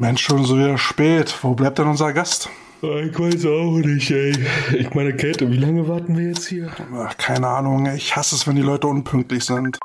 [0.00, 1.36] Mensch, schon so wieder spät.
[1.42, 2.48] Wo bleibt denn unser Gast?
[2.80, 4.32] Ich weiß auch nicht, ey.
[4.78, 6.70] Ich meine, Käthe, wie lange warten wir jetzt hier?
[6.94, 7.86] Ach, keine Ahnung.
[7.86, 9.78] Ich hasse es, wenn die Leute unpünktlich sind.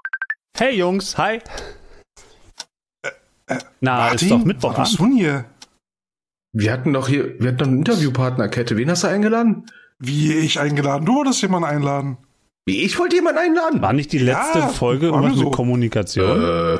[0.55, 1.39] Hey Jungs, hi.
[3.47, 4.77] Äh, Na, Martin, ist doch Mittwoch.
[4.77, 5.45] Was tun hier?
[6.55, 8.77] Wir hatten doch hier, wir hatten doch einen Interviewpartner, Kette.
[8.77, 9.65] Wen hast du eingeladen?
[9.97, 11.05] Wie ich eingeladen?
[11.07, 12.17] Du wolltest jemanden einladen.
[12.67, 13.81] Wie, ich wollte jemanden einladen?
[13.81, 15.45] War nicht die letzte Ja, Folge irgendwas so.
[15.45, 16.41] mit Kommunikation?
[16.43, 16.79] Äh,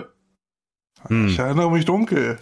[1.08, 1.28] Hm.
[1.28, 2.38] Ich erinnere mich dunkel.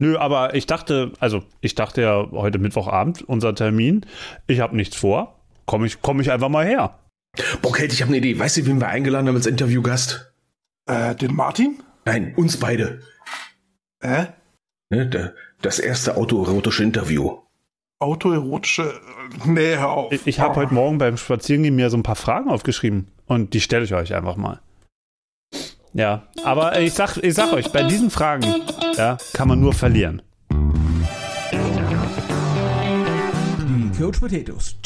[0.00, 4.06] Nö, aber ich dachte, also ich dachte ja heute Mittwochabend, unser Termin.
[4.46, 5.38] Ich habe nichts vor.
[5.66, 6.98] Komme ich, komm ich einfach mal her.
[7.62, 8.38] Käthe, ich habe eine Idee.
[8.38, 10.32] Weißt du, wen wir eingeladen haben als Interviewgast?
[10.86, 11.80] Äh, den Martin?
[12.04, 13.02] Nein, uns beide.
[14.02, 14.24] Äh?
[14.90, 15.32] Ne, da-
[15.62, 17.38] das erste autoerotische Interview.
[18.00, 18.94] Autoerotische.
[19.44, 20.12] Nee, hör auf.
[20.12, 20.56] Ich, ich habe Oh.
[20.56, 24.14] heute Morgen beim Spazierengehen mir so ein paar Fragen aufgeschrieben und die stelle ich euch
[24.14, 24.60] einfach mal.
[25.92, 28.46] Ja, aber ich sag, ich sag euch, bei diesen Fragen
[28.96, 30.22] ja, kann man nur verlieren.
[33.68, 34.76] Die Coach Potatoes.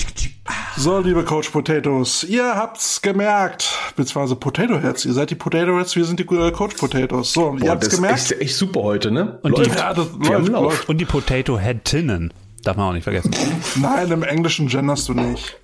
[0.76, 5.04] So, liebe Coach Potatoes, ihr habt's gemerkt, beziehungsweise Potato Heads.
[5.04, 7.32] Ihr seid die Potato Heads, wir sind die äh, Coach Potatoes.
[7.32, 8.18] So, ihr Boah, habt's das gemerkt.
[8.18, 9.38] ist echt, echt super heute, ne?
[9.42, 9.70] Und die-.
[9.70, 10.88] Ja, das läuft, läuft.
[10.88, 12.32] Und die Potato Head-Tinnen.
[12.64, 13.30] Darf man auch nicht vergessen.
[13.76, 15.56] Nein, im Englischen genderst du nicht.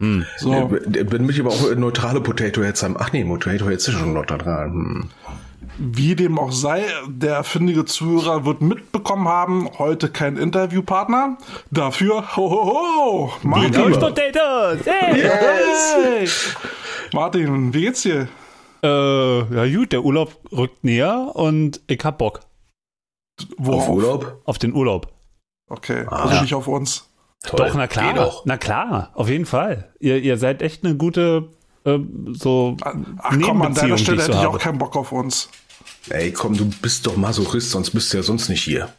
[0.00, 0.24] Hm.
[0.38, 2.96] So, Wenn mich aber auch neutrale Potato Heads haben.
[2.98, 4.66] Ach nee, Potato Heads ist schon neutral.
[4.70, 5.10] Hm.
[5.78, 11.38] wie dem auch sei, der findige Zuhörer wird mitbekommen haben, heute kein Interviewpartner.
[11.70, 13.92] Dafür, ho, ho, ho, Martin.
[13.92, 14.80] Potatoes!
[14.86, 15.22] Hey!
[15.22, 16.28] Hey.
[17.12, 18.28] Martin, wie geht's dir?
[18.82, 18.88] Äh,
[19.54, 22.40] ja gut, der Urlaub rückt näher und ich hab Bock
[23.58, 23.82] Worauf?
[23.82, 24.42] Auf Urlaub?
[24.44, 25.08] auf den Urlaub.
[25.68, 26.24] Okay, Ah.
[26.24, 27.09] also nicht auf uns.
[27.46, 27.68] Toll.
[27.68, 28.14] Doch, na klar.
[28.14, 28.44] Doch.
[28.44, 29.90] Na klar, auf jeden Fall.
[29.98, 31.48] Ihr, ihr seid echt eine gute,
[31.84, 31.98] äh,
[32.32, 32.92] so Ach
[33.42, 34.48] komm, an deiner die Stelle ich hätte ich habe.
[34.50, 35.48] auch keinen Bock auf uns.
[36.10, 38.90] Ey, komm, du bist doch Masochist, sonst bist du ja sonst nicht hier.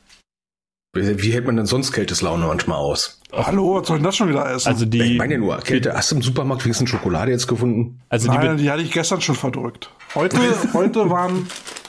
[0.93, 3.21] Wie, wie hält man denn sonst Kälteslaune manchmal aus?
[3.31, 4.67] Hallo, was soll denn das schon wieder essen?
[4.67, 8.01] Also ich die, meine nur, Kälte, hast du im Supermarkt wenigstens Schokolade jetzt gefunden?
[8.09, 9.89] also die, Nein, Be- die hatte ich gestern schon verdrückt.
[10.15, 10.37] Heute,
[10.73, 11.47] heute waren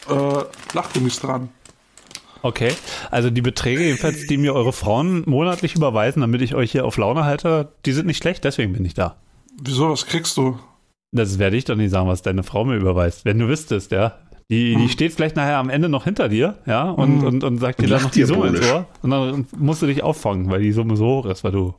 [0.09, 1.49] äh, Lachgummis dran.
[2.43, 2.73] Okay,
[3.11, 6.97] also die Beträge jedenfalls, die mir eure Frauen monatlich überweisen, damit ich euch hier auf
[6.97, 9.17] Laune halte, die sind nicht schlecht, deswegen bin ich da.
[9.63, 10.59] Wieso, was kriegst du?
[11.15, 14.19] Das werde ich doch nicht sagen, was deine Frau mir überweist, wenn du wüsstest, ja.
[14.51, 14.89] Die, die Hm.
[14.89, 17.27] steht vielleicht nachher am Ende noch hinter dir, ja, und, Hm.
[17.27, 18.61] und, und sagt dir Und dann noch die Summe ins.
[18.67, 18.87] Ohr.
[19.03, 21.75] Und dann musst du dich auffangen, weil die Summe so hoch ist, weil du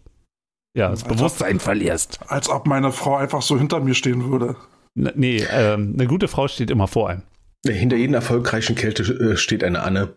[0.75, 1.15] ja das Alter.
[1.15, 2.19] Bewusstsein verlierst.
[2.27, 4.55] Als ob meine Frau einfach so hinter mir stehen würde.
[4.95, 7.23] N- Nee, ähm, eine gute Frau steht immer vor einem.
[7.65, 10.15] Hinter jedem erfolgreichen Kälte äh, steht eine Anne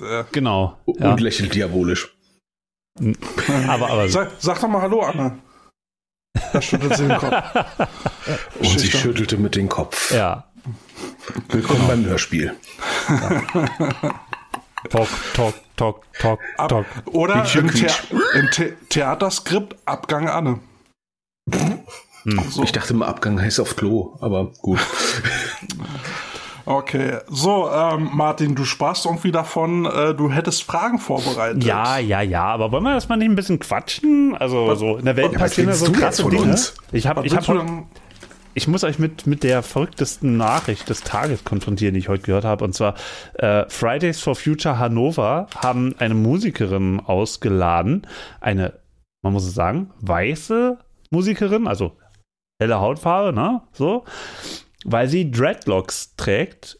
[0.00, 0.78] Äh, Genau.
[0.86, 1.10] Ja.
[1.12, 2.14] und lächelt diabolisch.
[3.68, 5.36] Aber, aber sag, sag doch mal Hallo, Anna.
[6.52, 7.32] Da schüttelt sie den Kopf.
[8.60, 10.12] Und sie schüttelte mit dem Kopf.
[10.12, 10.44] ja.
[11.48, 12.54] Willkommen beim Hörspiel.
[14.90, 16.86] Talk, talk, talk, talk, Ab, talk.
[17.06, 18.02] oder Quietsch, im, quietsch.
[18.08, 20.60] Thea im The Theaterskript Abgang Anne.
[22.50, 24.78] So, Ich dachte mal, Abgang heißt auf Klo, aber gut.
[26.66, 27.18] okay.
[27.28, 31.64] So, ähm, Martin, du sprachst irgendwie davon, äh, du hättest Fragen vorbereitet.
[31.64, 34.36] Ja, ja, ja, aber wollen wir das mal nicht ein bisschen quatschen?
[34.36, 36.42] Also Was- so in der Welt was passieren ja so krasse Dinge.
[36.42, 36.74] uns?
[36.92, 37.84] Ich habe ich willst du hab, denn?
[38.54, 42.44] ich muss euch mit mit der verrücktesten Nachricht des Tages konfrontieren, die ich heute gehört
[42.44, 42.94] habe und zwar
[43.34, 48.06] äh, Fridays for Future Hannover haben eine Musikerin ausgeladen,
[48.40, 48.74] eine
[49.22, 50.78] man muss es sagen, weiße
[51.10, 51.92] Musikerin, also
[52.60, 53.60] helle Hautfarbe, ne?
[53.72, 54.04] So,
[54.86, 56.78] weil sie Dreadlocks trägt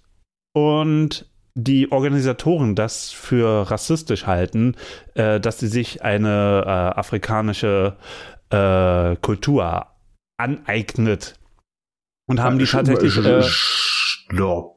[0.55, 4.77] und die Organisatoren das für rassistisch halten,
[5.15, 6.69] äh, dass sie sich eine äh,
[6.99, 7.97] afrikanische
[8.51, 9.87] äh, Kultur
[10.39, 11.39] aneignet.
[12.29, 13.17] Und haben die tatsächlich.
[13.17, 14.76] Äh, Stopp.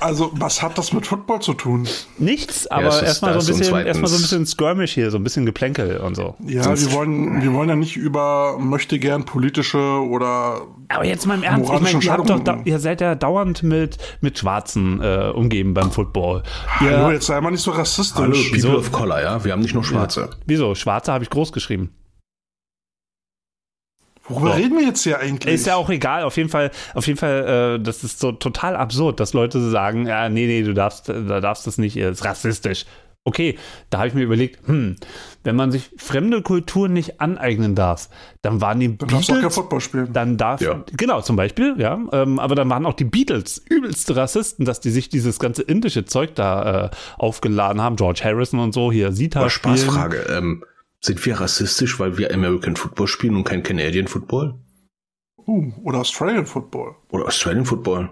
[0.00, 1.88] Also, was hat das mit Football zu tun?
[2.18, 5.24] nichts, aber Erstens erstmal so ein bisschen, erstmal so ein bisschen Skirmish hier, so ein
[5.24, 6.36] bisschen Geplänkel und so.
[6.46, 11.26] Ja, Sonst- wir wollen, wir wollen ja nicht über möchte gern politische oder Aber jetzt
[11.26, 14.38] mal im Ernst, ich meine, ihr, habt doch da, ihr seid ja dauernd mit, mit
[14.38, 16.44] Schwarzen äh, umgeben beim Football.
[16.78, 18.16] Hallo, jetzt sei mal nicht so rassistisch.
[18.20, 18.76] Hallo, People Wieso?
[18.78, 19.44] of Color, ja?
[19.44, 20.30] Wir haben nicht nur Schwarze.
[20.46, 20.74] Wieso?
[20.76, 21.90] Schwarze habe ich groß geschrieben.
[24.28, 24.56] Worüber So.
[24.56, 25.54] reden wir jetzt hier eigentlich?
[25.54, 28.76] Ist ja auch egal, auf jeden Fall, auf jeden Fall, äh, das ist so total
[28.76, 32.84] absurd, dass Leute sagen, ja, nee, nee, du darfst, da darfst das nicht, ist rassistisch.
[33.24, 33.58] Okay,
[33.90, 34.96] da habe ich mir überlegt, hm,
[35.44, 38.08] wenn man sich fremde Kulturen nicht aneignen darf,
[38.40, 40.12] dann waren die Dann darfst du auch kein Beatles, Football spielen.
[40.14, 40.82] dann darf, Ja.
[40.96, 44.88] genau, zum Beispiel, ja, ähm, aber dann waren auch die Beatles übelste Rassisten, dass die
[44.90, 49.40] sich dieses ganze indische Zeug da äh, aufgeladen haben, George Harrison und so, hier Sita
[49.40, 49.76] Aber spielen.
[49.76, 50.18] Spaßfrage.
[50.34, 50.64] Ähm,
[51.04, 54.54] sind wir rassistisch, weil wir American Football spielen und kein Canadian Football?
[55.46, 56.96] Uh, oder Australian Football.
[57.10, 58.10] Oder Australian Football?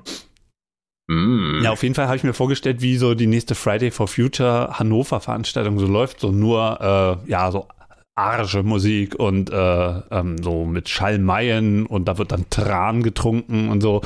[1.08, 1.62] Mm.
[1.62, 4.78] Ja, auf jeden Fall habe ich mir vorgestellt, wie so die nächste Friday for Future
[4.78, 6.20] Hannover Veranstaltung so läuft.
[6.20, 7.68] So nur, äh, ja, so
[8.16, 13.82] arische Musik und äh, ähm, so mit Schallmeien und da wird dann Tran getrunken und
[13.82, 14.00] so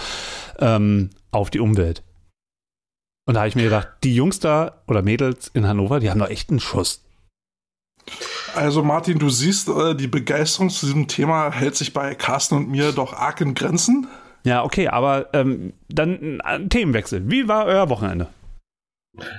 [0.59, 2.03] ähm, auf die Umwelt.
[3.27, 6.19] Und da habe ich mir gedacht, die Jungs da oder Mädels in Hannover, die haben
[6.19, 7.05] doch echt einen Schuss.
[8.55, 12.69] Also Martin, du siehst, äh, die Begeisterung zu diesem Thema hält sich bei Carsten und
[12.71, 14.09] mir doch arg in Grenzen.
[14.45, 17.31] Ja, okay, aber ähm, dann ein Themenwechsel.
[17.31, 18.29] Wie war euer Wochenende?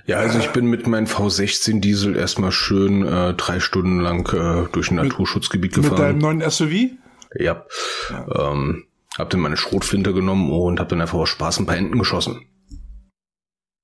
[0.05, 4.67] Ja, also ich bin mit meinem V16 Diesel erstmal schön äh, drei Stunden lang äh,
[4.71, 6.17] durch ein Naturschutzgebiet Mit deinem gefahren.
[6.17, 6.91] neuen SUV?
[7.35, 7.65] Ja.
[8.11, 8.85] Ähm,
[9.17, 12.45] hab dann meine Schrotflinte genommen und hab dann einfach aus Spaß ein paar Enten geschossen.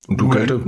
[0.07, 0.61] Und du, Kälte?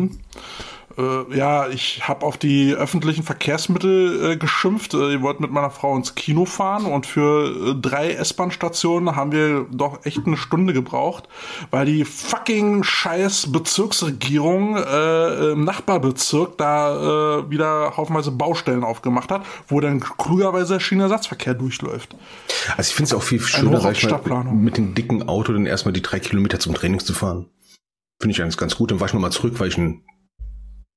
[1.00, 4.94] Äh, ja, ich habe auf die öffentlichen Verkehrsmittel äh, geschimpft.
[4.94, 9.32] Äh, ich wollte mit meiner Frau ins Kino fahren und für äh, drei S-Bahn-Stationen haben
[9.32, 11.30] wir doch echt eine Stunde gebraucht,
[11.72, 19.46] weil die fucking scheiß Bezirksregierung äh, im Nachbarbezirk da äh, wieder haufenweise Baustellen aufgemacht hat,
[19.68, 22.16] wo dann klugerweise Schienenersatzverkehr durchläuft.
[22.76, 26.02] Also ich finde es auch viel schöner, mal, mit dem dicken Auto dann erstmal die
[26.02, 27.46] drei Kilometer zum Training zu fahren.
[28.22, 28.92] Finde ich eigentlich ganz gut.
[28.92, 30.04] Dann war ich nochmal zurück, weil ich ein,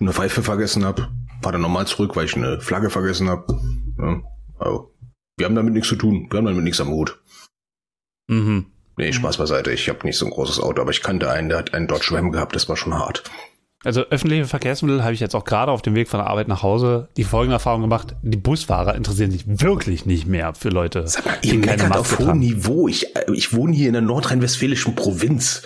[0.02, 1.08] eine Pfeife vergessen habe.
[1.42, 3.58] War dann nochmal zurück, weil ich eine Flagge vergessen habe.
[3.98, 4.22] Ja,
[4.58, 4.94] also,
[5.36, 6.28] wir haben damit nichts zu tun.
[6.30, 7.20] Wir haben damit nichts am Hut.
[8.28, 8.66] Mhm.
[8.96, 9.72] Nee, Spaß beiseite.
[9.72, 12.14] Ich habe nicht so ein großes Auto, aber ich kannte einen, der hat einen Dodge
[12.14, 12.54] Ram gehabt.
[12.54, 13.24] Das war schon hart.
[13.84, 16.62] Also öffentliche Verkehrsmittel habe ich jetzt auch gerade auf dem Weg von der Arbeit nach
[16.62, 18.14] Hause die folgende Erfahrung gemacht.
[18.22, 22.18] Die Busfahrer interessieren sich wirklich nicht mehr für Leute, Sag mal, die ihr keine auf
[22.18, 22.38] hohem.
[22.38, 22.86] Niveau.
[22.86, 25.62] Ich, äh, ich wohne hier in der nordrhein-westfälischen Provinz.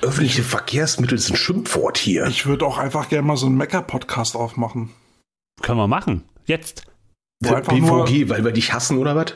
[0.00, 2.26] Öffentliche Verkehrsmittel sind ein Schimpfwort hier.
[2.26, 4.90] Ich würde auch einfach gerne mal so einen Mecker-Podcast aufmachen.
[5.60, 6.24] Können wir machen.
[6.46, 6.84] Jetzt.
[7.42, 9.34] Wo BVG, weil wir dich hassen oder was?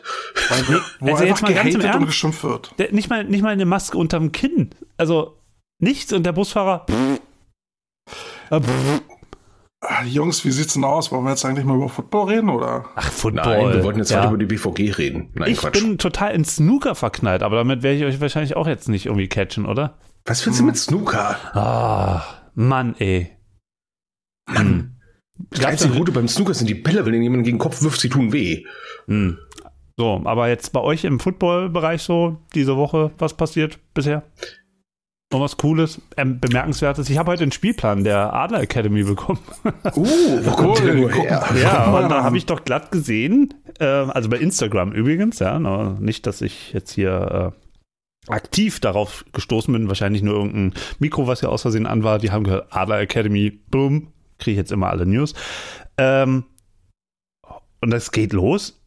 [0.49, 2.06] weil, wo Also jetzt einfach mal ganz im gehatet und Ernst.
[2.06, 2.75] geschimpft wird.
[2.79, 4.70] Der, nicht, mal, nicht mal eine Maske unterm Kinn.
[4.97, 5.37] Also
[5.79, 6.87] nichts und der Busfahrer.
[6.91, 7.19] Ah,
[10.06, 11.12] Jungs, wie sieht's denn aus?
[11.12, 12.87] Wollen wir jetzt eigentlich mal über Football reden oder?
[12.95, 13.65] Ach, Football.
[13.67, 14.19] Nein, wir wollten jetzt ja.
[14.19, 15.31] heute über die BVG reden.
[15.35, 15.81] Nein, Ich Quatsch.
[15.81, 19.29] bin total in Snooker verknallt, aber damit werde ich euch wahrscheinlich auch jetzt nicht irgendwie
[19.29, 19.99] catchen, oder?
[20.25, 21.37] Was willst du mit Snooker?
[21.55, 22.23] Ah,
[22.55, 23.31] Mann, ey.
[24.49, 24.97] Mann.
[25.51, 27.83] Das Gab's einzige Gute beim Snooker sind die Bälle, wenn du jemanden gegen den Kopf
[27.83, 28.65] wirfst, die tun weh.
[29.06, 29.39] Hm.
[29.97, 34.25] So, aber jetzt bei euch im Football-Bereich so diese Woche, was passiert bisher?
[35.34, 37.10] Noch was Cooles, ähm, bemerkenswertes.
[37.10, 39.40] Ich habe heute einen Spielplan der Adler Academy bekommen.
[39.96, 40.06] Uh,
[40.44, 41.44] wo kommt der nur her?
[41.60, 45.94] ja, und da habe ich doch glatt gesehen, äh, also bei Instagram übrigens, ja, no,
[45.94, 47.52] nicht, dass ich jetzt hier
[48.28, 52.20] äh, aktiv darauf gestoßen bin, wahrscheinlich nur irgendein Mikro, was ja aus Versehen an war.
[52.20, 55.34] Die haben gehört, Adler Academy, boom, kriege ich jetzt immer alle News.
[55.98, 56.44] Ähm,
[57.81, 58.81] und das geht los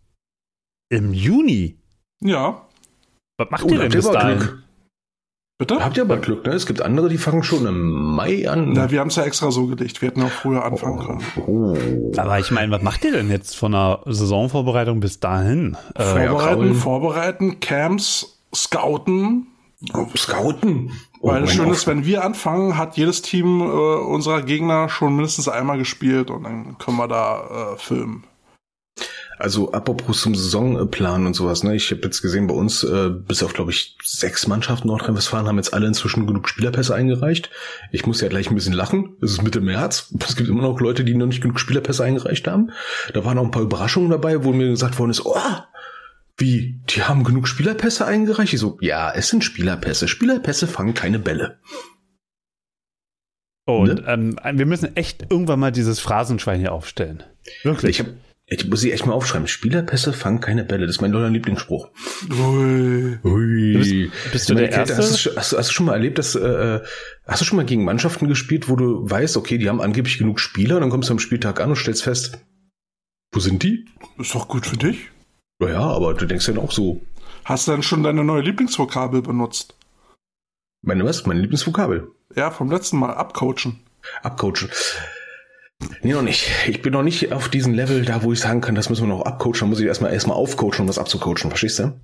[0.87, 1.77] im Juni.
[2.23, 2.65] Ja,
[3.37, 4.37] Was macht Oh, ihr denn bis dahin?
[4.39, 4.63] Glück.
[5.57, 5.83] Bitte?
[5.83, 6.53] Habt ihr aber Glück, ne?
[6.53, 8.73] Es gibt andere, die fangen schon im Mai an.
[8.73, 10.01] Na, wir haben es ja extra so gelegt.
[10.01, 11.23] Wir hätten auch früher anfangen können.
[11.47, 11.77] Oh.
[12.17, 15.77] Aber ich meine, was macht ihr denn jetzt von der Saisonvorbereitung bis dahin?
[15.95, 16.75] Äh, Vorbereiten, kraulen.
[16.75, 19.47] vorbereiten, Camps, scouten.
[19.93, 20.91] Oh, Scouten.
[21.19, 25.15] Oh, Weil das Schöne ist, wenn wir anfangen, hat jedes Team äh, unserer Gegner schon
[25.15, 28.23] mindestens einmal gespielt und dann können wir da äh, filmen.
[29.39, 31.75] Also apropos zum Saisonplan und sowas, ne?
[31.75, 35.57] Ich habe jetzt gesehen, bei uns, äh, bis auf, glaube ich, sechs Mannschaften Nordrhein-Westfalen haben
[35.57, 37.51] jetzt alle inzwischen genug Spielerpässe eingereicht.
[37.91, 39.15] Ich muss ja gleich ein bisschen lachen.
[39.21, 40.13] Es ist Mitte März.
[40.27, 42.71] Es gibt immer noch Leute, die noch nicht genug Spielerpässe eingereicht haben.
[43.13, 45.35] Da waren auch ein paar Überraschungen dabei, wo mir gesagt worden ist, oh,
[46.37, 48.53] wie, die haben genug Spielerpässe eingereicht?
[48.53, 50.07] Ich so, ja, es sind Spielerpässe.
[50.07, 51.59] Spielerpässe fangen keine Bälle.
[53.65, 54.03] Und Ne?
[54.07, 57.23] ähm, wir müssen echt irgendwann mal dieses Phrasenschwein hier aufstellen.
[57.63, 57.99] Wirklich.
[57.99, 58.05] Ich
[58.49, 59.47] ich muss sie echt mal aufschreiben.
[59.47, 60.85] Spielerpässe fangen keine Bälle.
[60.87, 61.89] Das ist mein neuer Lieblingsspruch.
[62.31, 63.19] Ui.
[63.23, 63.73] Hui.
[63.73, 64.97] Du bist- bist du Meine der Erste?
[64.97, 66.79] Hast du, schon- hast, hast du schon mal erlebt, dass äh,
[67.25, 70.39] hast du schon mal gegen Mannschaften gespielt, wo du weißt, okay, die haben angeblich genug
[70.39, 72.39] Spieler, und dann kommst du am Spieltag an und stellst fest,
[73.33, 73.85] wo sind die?
[74.17, 75.09] Ist doch gut für dich.
[75.61, 77.01] Ja, aber du denkst dann auch so,
[77.43, 79.75] Hast du denn schon deine neue Lieblingsvokabel benutzt?
[80.81, 81.25] meine was?
[81.25, 82.07] Mein Lieblingsvokabel.
[82.35, 83.13] Ja, vom letzten Mal.
[83.13, 83.79] Abcoachen.
[84.23, 84.69] Abcoachen.
[86.01, 86.49] Nee, noch nicht.
[86.67, 89.15] Ich bin noch nicht auf diesem Level da, wo ich sagen kann, das müssen wir
[89.15, 89.59] noch abcoachen.
[89.61, 91.49] Dann muss ich erstmal erstmal aufcoachen, um das abzucoachen.
[91.49, 91.99] Verstehst du?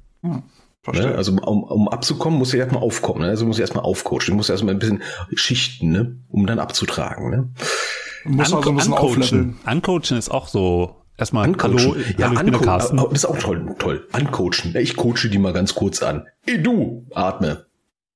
[0.81, 1.07] Verstehe.
[1.07, 1.15] Ne?
[1.15, 3.21] Also um, um abzukommen, muss ich erstmal aufkommen.
[3.21, 3.29] Ne?
[3.29, 4.27] Also muss ich erstmal aufcoachen.
[4.29, 5.01] Ich muss erstmal ein bisschen
[5.35, 6.17] schichten, ne?
[6.29, 7.29] um dann abzutragen.
[7.29, 7.49] Ne?
[8.25, 9.21] Muss also ein bisschen Uncoachen.
[9.21, 9.59] aufleveln.
[9.65, 10.97] Uncoachen ist auch so.
[11.17, 11.77] Erstmal Ancoachen.
[11.79, 12.99] Hallo, ja, hallo ich bin Carsten.
[12.99, 13.75] oh, das ist auch toll.
[13.79, 14.07] toll.
[14.13, 14.73] Ancoachen.
[14.73, 16.25] Ja, Ich coache die mal ganz kurz an.
[16.45, 17.65] Ey, du, atme.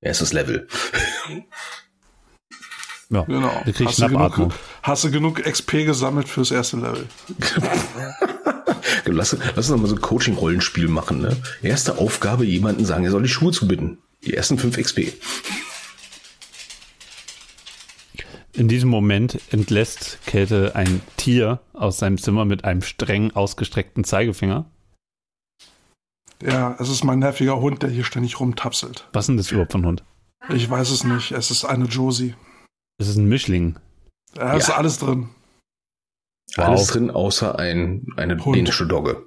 [0.01, 0.67] Erstes Level.
[3.09, 3.61] Ja, Genau.
[3.65, 4.49] Da krieg ich Hast du, Schnappatmung.
[4.49, 7.07] genug, hast du genug XP gesammelt fürs erste Level?
[9.05, 11.21] Lass, lass uns mal so ein Coaching-Rollenspiel machen.
[11.21, 11.37] Ne?
[11.61, 13.99] Erste Aufgabe, jemanden sagen, er soll die Schuhe zubinden.
[14.25, 15.13] Die ersten fünf XP.
[18.53, 24.65] In diesem Moment entlässt Kälte ein Tier aus seinem Zimmer mit einem streng ausgestreckten Zeigefinger.
[26.41, 29.07] Ja, es ist mein nerviger Hund, der hier ständig rumtapselt.
[29.13, 30.03] Was ist denn das überhaupt für ein Hund?
[30.49, 31.31] Ich weiß es nicht.
[31.31, 32.35] Es ist eine Josie.
[32.97, 33.77] Das ist ein Mischling.
[34.33, 34.75] Da ist Ja.
[34.77, 35.29] alles drin.
[36.55, 38.55] Alles drin, außer ein, eine Hund.
[38.55, 39.23] dänische Dogge.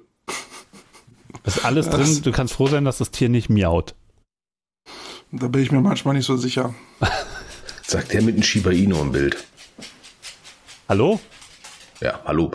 [1.43, 1.99] Das ist alles drin.
[2.01, 3.95] Das- Du kannst froh sein, dass das Tier nicht miaut.
[5.31, 6.73] Da bin ich mir manchmal nicht so sicher.
[7.83, 9.45] Sagt der mit einem Shiba Inu im Bild.
[10.89, 11.19] Hallo?
[12.01, 12.51] Ja, hallo.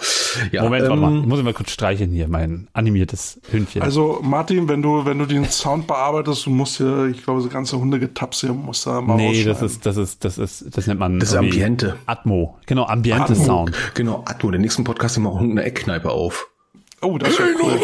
[0.51, 1.21] Ja, Moment, ähm, warte mal.
[1.21, 3.81] Ich muss mal kurz streicheln hier, mein animiertes Hündchen.
[3.81, 7.51] Also, Martin, wenn du, wenn du den Sound bearbeitest, du musst hier, ich glaube, das
[7.51, 10.99] ganze Hundegetapse hier musst du mal nee, das ist, das ist, das ist, das nennt
[10.99, 11.97] man Das ist Ambiente.
[12.07, 12.59] Atmo.
[12.67, 13.45] Genau, Ambiente Atmo.
[13.45, 13.73] Sound.
[13.95, 16.49] Genau, Atmo, der nächsten Podcast nehmen wir auch eine Eckkneipe auf.
[17.01, 17.81] Oh, das wäre cool.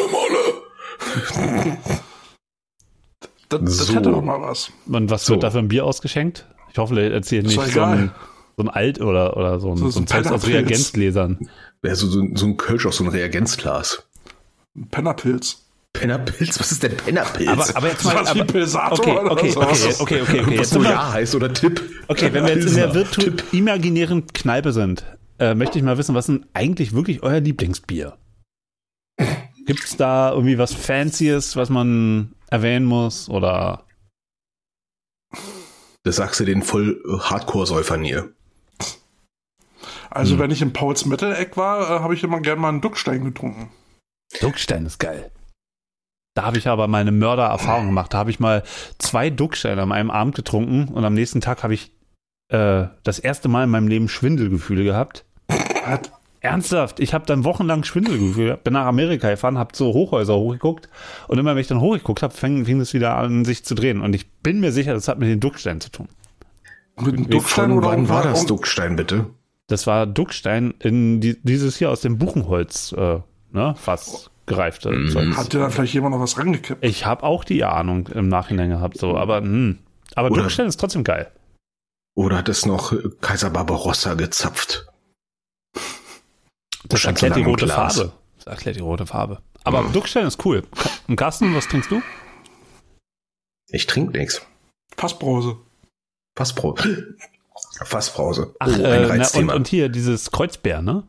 [3.49, 3.95] Das, das So.
[3.95, 4.73] hätte doch mal was.
[4.87, 5.35] Und was So.
[5.35, 6.47] wird da für ein Bier ausgeschenkt?
[6.73, 8.15] Ich hoffe, er erzählt Ist nicht doch so ein, egal.
[8.57, 10.55] So ein Alt oder, oder so ein, So- so, so ein Zeugs aus Pennerpilz.
[10.71, 11.49] Reagenzgläsern.
[11.85, 14.07] Ja, so, so, so ein Kölsch auf so ein Reagenzglas.
[14.77, 15.59] Ein Pennerpilz.
[15.95, 16.59] Pennerpilz?
[16.59, 17.49] Was ist denn Pennerpilz?
[17.49, 18.15] Aber, aber jetzt mal.
[18.15, 20.01] Was wie Aber, Pilsator okay, oder okay, sowas.
[20.01, 20.59] okay, okay, okay, okay.
[20.59, 21.83] was nur Ja heißt oder Tipp.
[22.09, 25.05] okay, wenn wir jetzt in der virtu imaginären Kneipe sind,
[25.39, 28.17] äh, möchte ich mal wissen, was ist denn eigentlich wirklich euer Lieblingsbier?
[29.67, 33.29] Gibt es da irgendwie was Fancyes, was man erwähnen muss?
[33.29, 33.85] Oder
[36.05, 38.33] Das sagst du den voll Hardcore-Säufern hier.
[40.15, 40.41] Also, Hm.
[40.41, 43.71] wenn ich im Pauls Metal-Eck war, äh, habe ich immer gern mal einen Duckstein getrunken.
[44.41, 45.31] Duckstein ist geil.
[46.35, 48.15] Da habe ich aber mal eine Mördererfahrung gemacht.
[48.15, 48.63] Da habe ich mal
[48.99, 51.93] zwei Ducksteine an einem Abend getrunken und am nächsten Tag habe ich
[52.49, 55.27] äh, das erste Mal in meinem Leben Schwindelgefühle gehabt.
[55.85, 58.65] Hat, Ernsthaft, ich habe dann wochenlang Schwindelgefühle gehabt.
[58.65, 60.89] Bin nach Amerika gefahren, habe so Hochhäuser hochgeguckt
[61.29, 64.01] und immer wenn ich dann hochgeguckt habe, fing, fing es wieder an, sich zu drehen.
[64.01, 66.09] Und ich bin mir sicher, das hat mit den Ducksteinen zu tun.
[67.01, 69.27] mit Wie Duckstein von oder wann war das Duckstein, bitte?
[69.73, 73.21] Das war Duckstein in die, dieses hier aus dem Buchenholz, äh,
[73.53, 75.35] ne, Fass gereifte Mhm.
[75.35, 76.85] Hat dir da vielleicht jemand noch was rangekippt?
[76.85, 79.79] Ich habe auch die Ahnung im Nachhinein gehabt, so, aber hm.
[80.15, 81.33] Aber Oder- Duckstein ist trotzdem geil.
[82.15, 84.89] Oder hat es noch Kaiser Barbarossa gezapft?
[86.85, 87.97] Das erklärt die rote Glas.
[87.97, 88.13] Farbe.
[88.37, 89.41] Das erklärt die rote Farbe.
[89.65, 90.65] Aber Duckstein ist cool.
[91.09, 92.03] Und Carsten, was trinkst du?
[93.69, 94.43] Ich trinke nichts.
[94.99, 95.57] Fassbrause.
[96.37, 97.17] Fassbrause.
[97.85, 98.55] Fassbrause.
[98.59, 99.55] Ach, oh, ein äh, na, und, Reizthema.
[99.55, 101.05] und hier dieses Kreuzbär, ne?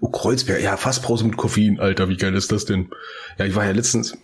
[0.00, 0.62] oh, Kreuzberg.
[0.62, 1.80] Ja, Fassbrause mit Koffein.
[1.80, 2.90] Alter, wie geil ist das denn?
[3.38, 4.16] Ja, ich war ja letztens,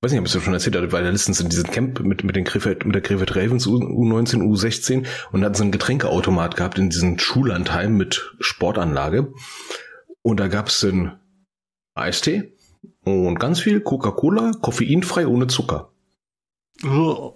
[0.00, 2.00] weiß nicht, ob ich es schon erzählt habe, ich war ja letztens in diesem Camp
[2.00, 5.62] mit, mit, den Krefeld, mit der Krefeld Ravens U, U19, U16 und da hatten sie
[5.62, 9.32] einen Getränkeautomat gehabt in diesem Schullandheim mit Sportanlage.
[10.22, 11.12] Und da gab's den
[11.94, 12.52] Eistee
[13.04, 15.90] und ganz viel Coca-Cola, koffeinfrei ohne Zucker.
[16.84, 17.34] Ugh.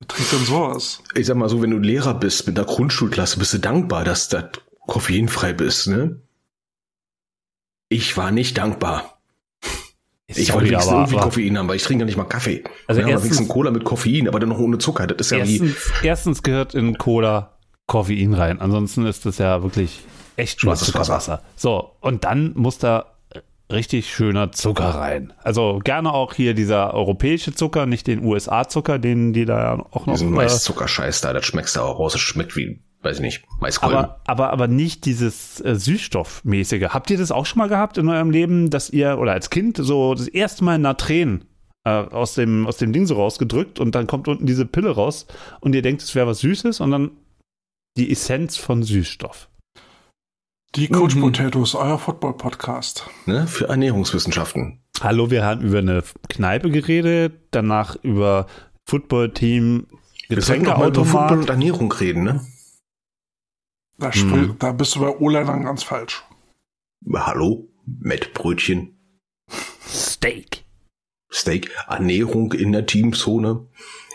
[0.00, 1.02] Wer trinkt denn sowas?
[1.14, 4.28] Ich sag mal so, wenn du Lehrer bist mit einer Grundschulklasse, bist du dankbar, dass
[4.28, 4.44] das
[4.86, 6.20] koffeinfrei bist, ne?
[7.88, 9.20] Ich war nicht dankbar.
[10.26, 12.24] Ich Sorry, wollte wenigstens aber- irgendwie aber- Koffein haben, weil ich trinke ja nicht mal
[12.24, 12.62] Kaffee.
[12.86, 15.06] Also ja, erstens- wenigstens Cola mit Koffein, aber dann noch ohne Zucker.
[15.08, 18.60] Das ist ja wie Erstens, erstens gehört in Cola Koffein rein.
[18.60, 20.00] Ansonsten ist das ja wirklich
[20.36, 21.42] echt Schwarzes Zuckerwasser.
[21.56, 23.09] So, und dann muss da
[23.72, 25.32] richtig schöner Zucker rein.
[25.42, 30.06] Also gerne auch hier dieser europäische Zucker, nicht den USA-Zucker, den die da ja auch
[30.06, 30.14] noch.
[30.14, 31.32] diesen Äh, Maiszuckerscheiß da.
[31.32, 32.12] Das schmeckst du auch raus.
[32.12, 33.98] Das schmeckt wie, weiß ich nicht, Maiskolben.
[33.98, 36.88] aber, aber, aber nicht dieses äh, Süßstoffmäßige.
[36.90, 39.76] Habt ihr das auch schon mal gehabt in eurem Leben, dass ihr, oder als Kind,
[39.76, 41.44] so das erste Mal Natren
[41.84, 45.26] äh, aus, dem, aus dem Ding so rausgedrückt und dann kommt unten diese Pille raus
[45.60, 47.10] und ihr denkt, es wäre was Süßes und dann
[47.96, 49.49] die Essenz von Süßstoff.
[50.76, 51.20] Die Coach Mhm.
[51.22, 53.06] Potatoes, euer Football-Podcast.
[53.26, 53.46] ne?
[53.46, 54.80] Für Ernährungswissenschaften.
[55.00, 58.46] Hallo, wir haben über eine Kneipe geredet, danach über
[58.86, 59.86] Footballteam,
[60.28, 62.46] Wir sollten doch mal über Football und Ernährung reden, ne?
[63.98, 64.54] Da, Hm.
[64.58, 66.22] da bist du bei O-Linern ganz falsch.
[67.12, 67.68] Hallo?
[67.86, 68.96] Mit Brötchen,
[69.88, 70.64] Steak.
[71.32, 73.66] Steak, Ernährung in der Teamzone.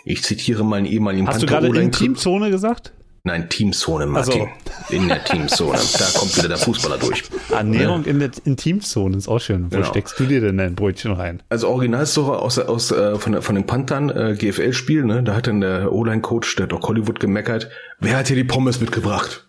[0.04, 1.92] Ich zitiere meinen ehemaligen Hast du gerade in.
[1.92, 2.92] Teamzone gesagt?
[3.26, 4.46] Nein, Teamzone, Martin.
[4.88, 5.78] In der Teamzone.
[5.98, 7.24] Da kommt wieder der Fußballer durch.
[7.50, 9.64] Ernährung in der in Teamzone ist auch schön.
[9.66, 9.88] Wo Genau.
[9.88, 11.42] steckst du dir denn dein Brötchen rein?
[11.48, 15.24] Also Originalstory aus, aus äh, von, von den Panthern, äh, GFL-Spiel, ne?
[15.24, 17.68] Da hat dann der O-Line-Coach, der Doc Hollywood, gemeckert,
[17.98, 19.48] wer hat hier die Pommes mitgebracht?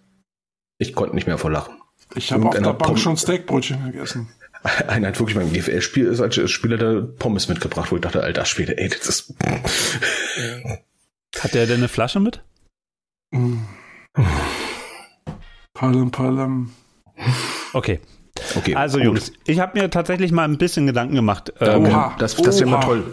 [0.80, 1.76] Ich konnte nicht mehr vor Lachen.
[2.16, 4.28] Ich habe auf der Bank Pom- schon Steakbrötchen gegessen.
[4.88, 8.46] Einer hat wirklich beim GFL-Spiel ist als Spieler der Pommes mitgebracht, wo ich dachte, alter
[8.46, 9.34] Schwede, ey, das ist.
[11.40, 12.42] Hat der denn eine Flasche mit?
[15.74, 16.70] Palem, palem.
[17.74, 18.00] Okay.
[18.56, 18.76] Okay.
[18.76, 19.06] Also gut.
[19.06, 21.52] Jungs, ich habe mir tatsächlich mal ein bisschen Gedanken gemacht.
[21.60, 22.16] Ähm, Oha.
[22.20, 23.04] das das wäre mal toll.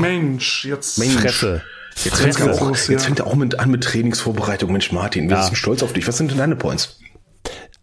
[0.00, 0.98] Mensch, jetzt.
[0.98, 1.14] Mensch.
[1.14, 1.62] Fresse.
[2.04, 2.62] Jetzt fängt, er Fresse.
[2.62, 4.70] auch, jetzt fängt er auch mit an mit Trainingsvorbereitung.
[4.70, 5.42] Mensch, Martin, wir Ja.
[5.44, 6.06] sind stolz auf dich.
[6.06, 6.98] Was sind denn deine Points?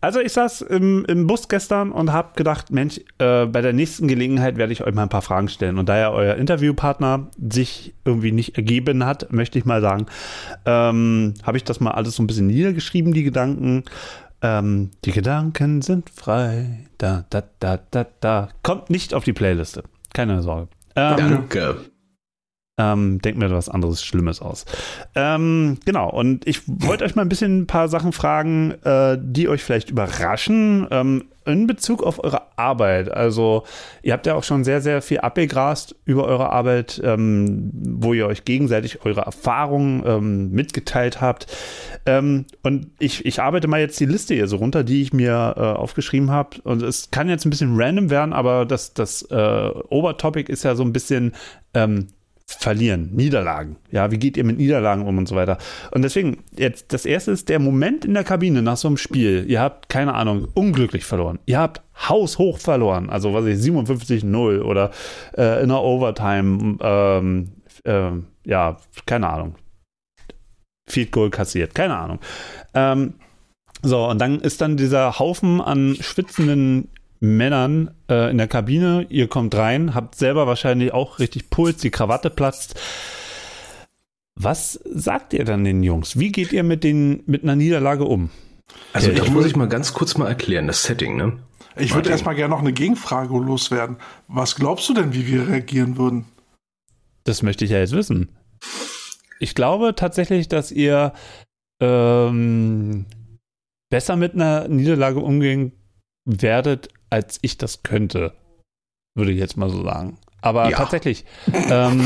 [0.04, 4.10] Also ich saß im, im Bus gestern und habe gedacht, Mensch, äh, bei der nächsten
[4.10, 5.78] Gelegenheit werde ich euch mal ein paar Fragen stellen.
[5.78, 10.08] Und da ja euer Interviewpartner sich irgendwie nicht ergeben hat, möchte ich mal sagen,
[10.66, 13.86] ähm, habe ich das mal alles so ein bisschen niedergeschrieben, die Gedanken.
[14.42, 16.86] Ähm, die Gedanken sind frei.
[16.98, 18.50] Da, da, da, da, da.
[18.62, 19.84] Kommt nicht auf die Playliste.
[20.14, 20.68] Keine Sorge.
[20.98, 21.78] Ähm, Danke.
[22.78, 24.66] Ähm, denkt mir was anderes Schlimmes aus.
[25.14, 29.48] Ähm, genau, und ich wollte euch mal ein bisschen ein paar Sachen fragen, äh, die
[29.48, 33.12] euch vielleicht überraschen ähm, in Bezug auf eure Arbeit.
[33.12, 33.64] Also,
[34.02, 38.26] ihr habt ja auch schon sehr, sehr viel abgegrast über eure Arbeit, ähm, wo ihr
[38.26, 41.48] euch gegenseitig eure Erfahrungen ähm, mitgeteilt habt.
[42.08, 45.54] Ähm, und ich, ich arbeite mal jetzt die Liste hier so runter, die ich mir
[45.58, 46.58] äh, aufgeschrieben habe.
[46.64, 50.76] Und es kann jetzt ein bisschen random werden, aber das, das äh, Obertopic ist ja
[50.76, 51.34] so ein bisschen
[52.46, 53.78] verlieren, Niederlagen.
[53.92, 55.58] Ja, wie geht ihr mit Niederlagen um und so weiter?
[55.92, 59.46] Und deswegen, jetzt, das erste ist der Moment in der Kabine nach so einem Spiel.
[59.48, 61.40] Ihr habt, keine Ahnung, unglücklich verloren.
[61.46, 63.10] Ihr habt haushoch verloren.
[63.10, 64.92] Also, was ich, 57-0 oder
[65.38, 67.52] äh, in der Overtime, ähm,
[67.86, 69.56] ähm, ja, keine Ahnung.
[70.90, 72.20] Field Goal kassiert, keine Ahnung.
[72.74, 73.14] Ähm,
[73.82, 76.90] so, und dann ist dann dieser Haufen an schwitzenden
[77.24, 79.08] Männern äh, in der Kabine.
[79.10, 82.80] Ihr kommt rein, habt selber wahrscheinlich auch richtig Puls, die Krawatte platzt.
[84.36, 86.20] Was sagt ihr dann den Jungs?
[86.20, 88.30] Wie geht ihr mit, den, mit einer Niederlage um?
[88.92, 91.38] Also Okay, da ich muss ich mal ganz kurz mal erklären, das Setting, ne?
[91.76, 92.12] Ich würde Martin.
[92.12, 93.98] erstmal gerne noch eine Gegenfrage loswerden.
[94.28, 96.26] Was glaubst du denn, wie wir reagieren würden?
[97.24, 98.30] Das möchte ich ja jetzt wissen.
[99.40, 101.14] Ich glaube tatsächlich, dass ihr
[101.80, 103.06] ähm,
[103.90, 105.72] besser mit einer Niederlage umgehen
[106.26, 108.34] werdet, als ich das könnte.
[109.16, 110.18] Würde ich jetzt mal so sagen.
[110.42, 110.76] Aber Ja.
[110.78, 111.24] tatsächlich,
[111.70, 112.04] ähm,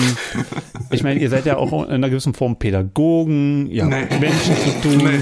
[0.91, 4.01] ich meine, ihr seid ja auch in einer gewissen Form Pädagogen, ihr habt Nee.
[4.01, 4.97] mit Menschen zu tun.
[4.97, 5.21] Nee.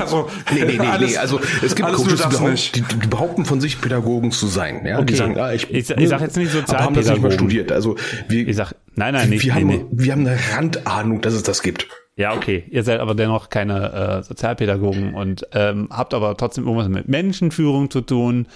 [0.00, 1.16] Also, Nee, nee, nee, alles- nee.
[1.16, 4.86] Also es gibt Coaches, die, die, die behaupten von sich Pädagogen zu sein.
[4.86, 4.98] Ja?
[4.98, 5.06] Okay.
[5.06, 7.32] Die sagen, ah, ich, Ich ich sag jetzt nicht aber haben das nicht mal Sozialpädagogen.
[7.32, 7.72] studiert.
[7.72, 7.96] Also
[8.28, 9.44] wir, Ich sag, nein, nein, nicht.
[9.44, 9.84] wir, nee, haben, nee.
[9.90, 11.88] wir haben eine Randahnung, dass es das gibt.
[12.16, 12.64] Ja, okay.
[12.70, 17.90] Ihr seid aber dennoch keine äh, Sozialpädagogen und ähm, habt aber trotzdem irgendwas mit Menschenführung
[17.90, 18.46] zu tun.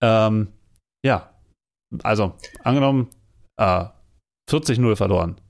[0.00, 0.48] Ähm,
[1.04, 1.34] ja.
[2.02, 3.08] Also, angenommen,
[3.56, 3.84] äh,
[4.50, 5.40] 40-0 verloren.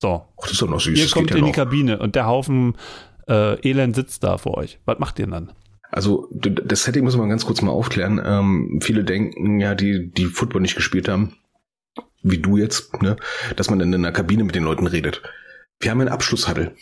[0.00, 0.26] So.
[0.36, 0.98] Ach, das ist doch noch süß.
[0.98, 1.52] ihr das kommt geht ja in die.
[1.52, 2.76] Kabine und der Haufen
[3.28, 4.78] äh, Elend sitzt da vor euch.
[4.84, 5.52] Was macht ihr dann?
[5.90, 8.20] Also das Setting muss man ganz kurz mal aufklären.
[8.24, 11.36] Ähm, viele denken ja, die die Football nicht gespielt haben,
[12.22, 13.16] wie du jetzt, ne,
[13.54, 15.22] dass man in einer Kabine mit den Leuten redet.
[15.78, 16.74] Wir haben einen Abschlusshuddle.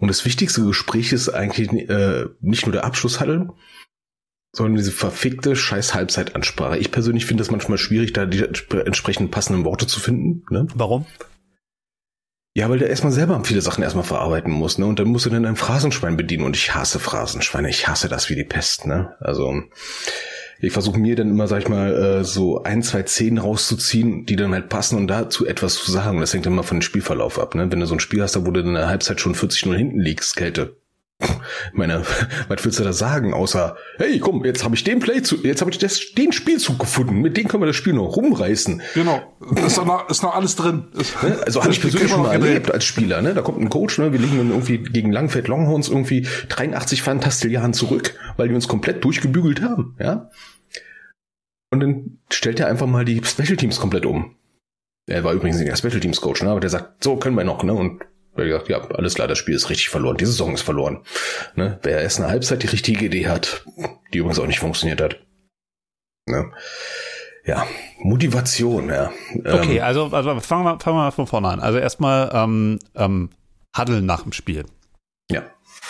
[0.00, 3.50] Und das wichtigste Gespräch ist eigentlich äh, nicht nur der Abschlusshuddle,
[4.52, 6.78] sondern diese verfickte scheiß Halbzeitansprache.
[6.78, 10.44] Ich persönlich finde es manchmal schwierig, da die entsprechend passenden Worte zu finden.
[10.50, 10.66] Ne?
[10.74, 11.06] Warum?
[12.54, 14.86] Ja, weil der erstmal selber viele Sachen erstmal verarbeiten muss, ne?
[14.86, 16.44] Und dann musst du dann ein Phrasenschwein bedienen.
[16.44, 17.68] Und ich hasse Phrasenschweine.
[17.68, 19.14] Ich hasse das wie die Pest, ne?
[19.20, 19.62] Also,
[20.58, 24.34] ich versuche mir dann immer, sag ich mal, äh, so ein, zwei Szenen rauszuziehen, die
[24.34, 26.18] dann halt passen und dazu etwas zu sagen.
[26.18, 27.70] Das hängt dann mal von dem Spielverlauf ab, ne?
[27.70, 30.00] Wenn du so ein Spiel hast, da wo du in der Halbzeit schon 40-0 hinten
[30.00, 30.77] liegst, Kälte.
[31.20, 32.02] Ich meine,
[32.48, 35.60] was willst du da sagen, außer, hey, komm, jetzt habe ich den Play zu, jetzt
[35.60, 38.82] habe ich das, den Spielzug gefunden, mit dem können wir das Spiel noch rumreißen.
[38.94, 39.36] Genau.
[39.66, 40.88] Ist noch, ist noch alles drin.
[41.22, 41.38] Ne?
[41.44, 43.20] Also habe ich persönlich schon mal erlebt als Spieler.
[43.20, 43.34] Ne?
[43.34, 44.12] Da kommt ein Coach, ne?
[44.12, 49.02] wir liegen dann irgendwie gegen Langfeld Longhorns irgendwie 83 Fantastilliarden zurück, weil die uns komplett
[49.04, 49.96] durchgebügelt haben.
[49.98, 50.30] Ja.
[51.70, 54.36] Und dann stellt er einfach mal die Special Teams komplett um.
[55.06, 56.50] Er war übrigens nicht der Special Teams Coach, ne?
[56.50, 57.64] aber der sagt, so können wir noch.
[57.64, 57.74] Ne?
[57.74, 58.02] Und
[58.38, 60.16] er hat gesagt, ja, alles klar, das Spiel ist richtig verloren.
[60.16, 61.02] Die Saison ist verloren.
[61.54, 61.78] Ne?
[61.82, 63.64] Wer erst eine Halbzeit die richtige Idee hat,
[64.12, 65.20] die übrigens auch nicht funktioniert hat.
[66.26, 66.52] Ne?
[67.44, 67.66] Ja,
[68.00, 69.10] Motivation, ja.
[69.34, 71.60] Okay, Ähm, also, also fangen, wir, fangen wir mal von vorne an.
[71.60, 73.30] Also erstmal ähm, ähm,
[73.76, 74.64] Huddle nach dem Spiel.
[75.30, 75.42] ja.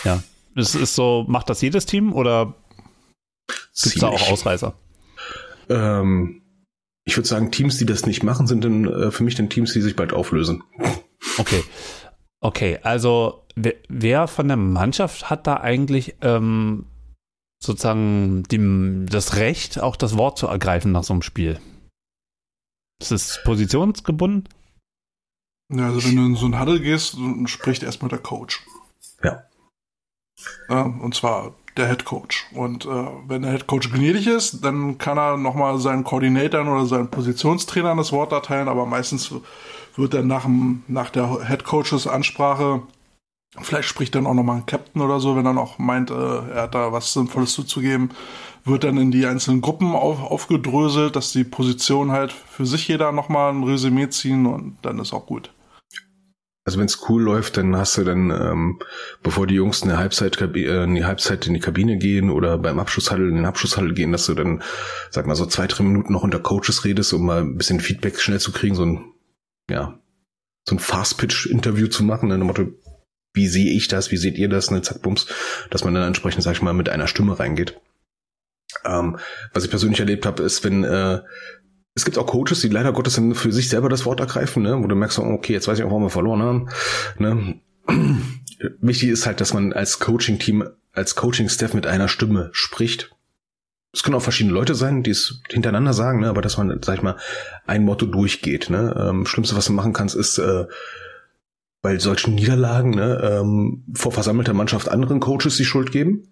[0.03, 0.23] Ja.
[0.55, 2.53] Es ist so, macht das jedes Team oder
[3.47, 4.31] gibt es da auch.
[4.31, 4.73] Ausreißer?
[5.69, 6.41] Ähm,
[7.05, 9.73] ich würde sagen, Teams, die das nicht machen, sind dann äh, für mich dann Teams,
[9.73, 10.63] die sich bald auflösen.
[11.37, 11.63] Okay.
[12.41, 16.85] Okay, also wer, wer von der Mannschaft hat da eigentlich ähm,
[17.61, 21.59] sozusagen dem, das Recht, auch das Wort zu ergreifen nach so einem Spiel?
[23.01, 24.47] Ist es positionsgebunden?
[25.71, 28.65] Ja, also wenn du in so ein Huddle gehst, dann spricht erstmal der Coach.
[29.23, 29.43] Ja.
[30.69, 32.47] Ja, und zwar der Head Coach.
[32.53, 36.85] Und äh, wenn der Head Coach gnädig ist, dann kann er nochmal seinen Koordinatoren oder
[36.85, 39.33] seinen Positionstrainern das Wort erteilen, aber meistens
[39.95, 42.81] wird dann nach, dem, nach der Head Coaches Ansprache,
[43.61, 46.63] vielleicht spricht dann auch nochmal ein Captain oder so, wenn er noch meint, äh, er
[46.63, 48.11] hat da was Sinnvolles zuzugeben,
[48.65, 53.11] wird dann in die einzelnen Gruppen auf, aufgedröselt, dass die Position halt für sich jeder
[53.11, 55.51] nochmal ein Resümee ziehen und dann ist auch gut.
[56.65, 58.79] Also wenn es cool läuft, dann hast du dann, ähm,
[59.23, 62.59] bevor die Jungs in die Halbzeit, äh, in die Halbzeit in die Kabine gehen oder
[62.59, 64.61] beim Abschlusshandel in den Abschlusshandel gehen, dass du dann,
[65.09, 68.19] sag mal, so zwei, drei Minuten noch unter Coaches redest, um mal ein bisschen Feedback
[68.19, 69.13] schnell zu kriegen, so ein,
[69.69, 69.99] ja,
[70.67, 72.67] so ein Fast-Pitch-Interview zu machen, dann Motto,
[73.33, 75.27] wie sehe ich das, wie seht ihr das, ne, zack, bums,
[75.69, 77.79] dass man dann entsprechend, sag ich mal, mit einer Stimme reingeht.
[78.85, 79.17] Ähm,
[79.53, 81.21] was ich persönlich erlebt habe, ist, wenn äh,
[81.95, 84.81] es gibt auch Coaches, die leider Gottes dann für sich selber das Wort ergreifen, ne?
[84.81, 86.69] wo du merkst, okay, jetzt weiß ich auch, warum wir verloren haben.
[87.17, 87.59] Ne?
[88.79, 93.11] Wichtig ist halt, dass man als Coaching-Team, als Coaching-Staff mit einer Stimme spricht.
[93.91, 96.29] Es können auch verschiedene Leute sein, die es hintereinander sagen, ne?
[96.29, 97.17] aber dass man, sag ich mal,
[97.65, 98.69] ein Motto durchgeht.
[98.69, 98.95] Ne?
[98.97, 100.65] Ähm, Schlimmste, was du machen kannst, ist äh,
[101.81, 106.27] bei solchen Niederlagen ne, ähm, vor versammelter Mannschaft anderen Coaches die Schuld geben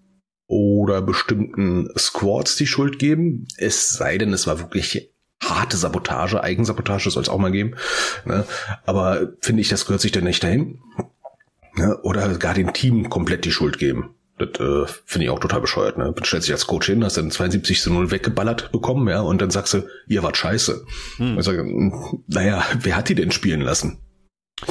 [0.48, 3.48] oder bestimmten Squads die Schuld geben.
[3.58, 7.76] Es sei denn, es war wirklich harte Sabotage, Eigensabotage soll es auch mal geben.
[8.26, 8.46] Ne?
[8.86, 10.80] Aber finde ich, das gehört sich dann nicht dahin.
[11.76, 11.98] Ne?
[12.02, 14.16] Oder gar dem Team komplett die Schuld geben.
[14.38, 15.98] Das äh, finde ich auch total bescheuert.
[15.98, 16.14] Ne?
[16.16, 19.42] Du stellst dich als Coach hin, hast dann 72 zu 0 weggeballert bekommen, ja, und
[19.42, 20.86] dann sagst du, ihr wart scheiße.
[21.18, 21.40] Hm.
[21.40, 21.48] Ich
[22.28, 23.98] naja, wer hat die denn spielen lassen?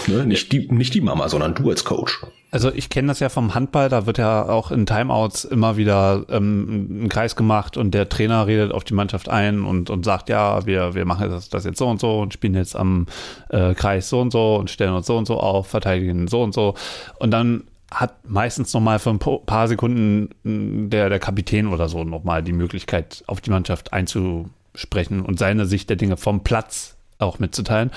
[0.09, 0.26] Ne?
[0.26, 2.20] Nicht, die, nicht die Mama, sondern du als Coach.
[2.50, 6.24] Also ich kenne das ja vom Handball, da wird ja auch in Timeouts immer wieder
[6.29, 10.29] ähm, ein Kreis gemacht und der Trainer redet auf die Mannschaft ein und, und sagt,
[10.29, 13.07] ja, wir, wir machen das, das jetzt so und so und spielen jetzt am
[13.50, 16.55] äh, Kreis so und so und stellen uns so und so auf, verteidigen so und
[16.55, 16.74] so.
[17.18, 20.31] Und dann hat meistens nochmal für ein paar Sekunden
[20.90, 25.88] der, der Kapitän oder so nochmal die Möglichkeit, auf die Mannschaft einzusprechen und seine Sicht
[25.88, 27.90] der Dinge vom Platz auch mitzuteilen.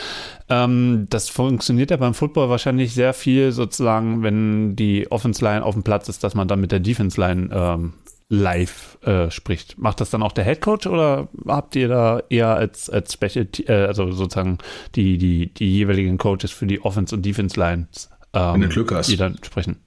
[0.49, 5.73] Ähm, das funktioniert ja beim Football wahrscheinlich sehr viel sozusagen, wenn die Offense Line auf
[5.73, 7.93] dem Platz ist, dass man dann mit der Defense Line ähm,
[8.30, 9.78] live äh, spricht.
[9.80, 13.47] Macht das dann auch der Head Coach oder habt ihr da eher als, als Special,
[13.65, 14.60] äh, also sozusagen
[14.95, 18.92] die, die, die jeweiligen Coaches für die Offense und Defense Lines, ähm, wenn du Glück
[18.92, 19.10] hast.
[19.10, 19.78] die dann sprechen?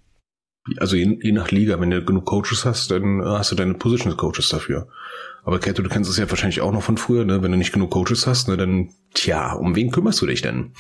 [0.78, 4.16] Also je, je nach Liga, wenn du genug Coaches hast, dann hast du deine Position
[4.16, 4.88] Coaches dafür.
[5.44, 7.42] Aber Kato, du kennst es ja wahrscheinlich auch noch von früher, ne?
[7.42, 10.72] Wenn du nicht genug Coaches hast, ne, dann, tja, um wen kümmerst du dich denn?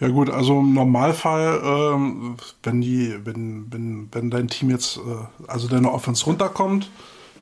[0.00, 5.46] Ja gut, also im Normalfall, ähm, wenn die, wenn, wenn, wenn dein Team jetzt, äh,
[5.46, 6.90] also deine Offense runterkommt,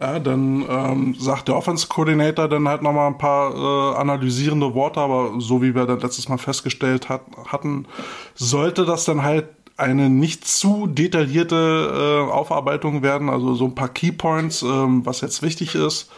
[0.01, 5.01] ja, dann ähm, sagt der Offense Coordinator dann halt nochmal ein paar äh, analysierende Worte,
[5.01, 7.87] aber so wie wir dann letztes Mal festgestellt hat, hatten,
[8.35, 13.89] sollte das dann halt eine nicht zu detaillierte äh, Aufarbeitung werden, also so ein paar
[13.89, 16.11] Keypoints, ähm, was jetzt wichtig ist.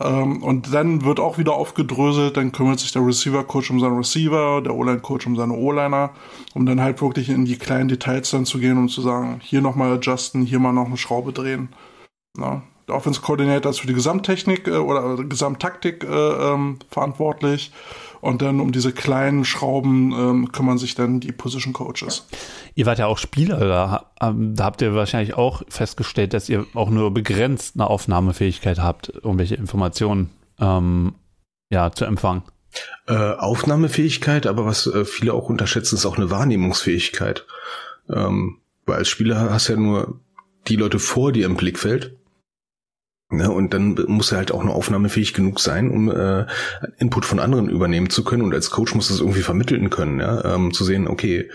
[0.00, 4.62] Ähm, und dann wird auch wieder aufgedröselt, dann kümmert sich der Receiver-Coach um seinen Receiver,
[4.62, 6.10] der O-Line-Coach um seine O-Liner,
[6.54, 9.60] um dann halt wirklich in die kleinen Details dann zu gehen und zu sagen, hier
[9.60, 11.68] nochmal adjusten, hier mal noch eine Schraube drehen.
[12.36, 17.72] Na, der Offense-Coordinator ist für die Gesamttechnik äh, oder Gesamttaktik äh, ähm, verantwortlich.
[18.20, 22.26] Und dann um diese kleinen Schrauben ähm, kümmern sich dann die Position Coaches.
[22.74, 26.66] Ihr wart ja auch Spieler, da, ähm, da habt ihr wahrscheinlich auch festgestellt, dass ihr
[26.74, 31.14] auch nur begrenzt eine Aufnahmefähigkeit habt, irgendwelche Informationen ähm,
[31.70, 32.42] ja, zu empfangen.
[33.06, 37.46] Äh, Aufnahmefähigkeit, aber was äh, viele auch unterschätzen, ist auch eine Wahrnehmungsfähigkeit.
[38.10, 40.20] Ähm, weil als Spieler hast du ja nur
[40.68, 42.19] die Leute vor dir im Blickfeld
[43.32, 46.46] Ne, und dann muss er halt auch nur aufnahmefähig genug sein, um äh,
[46.98, 48.42] Input von anderen übernehmen zu können.
[48.42, 51.48] Und als Coach muss das irgendwie vermitteln können, ja, ähm, zu sehen, okay,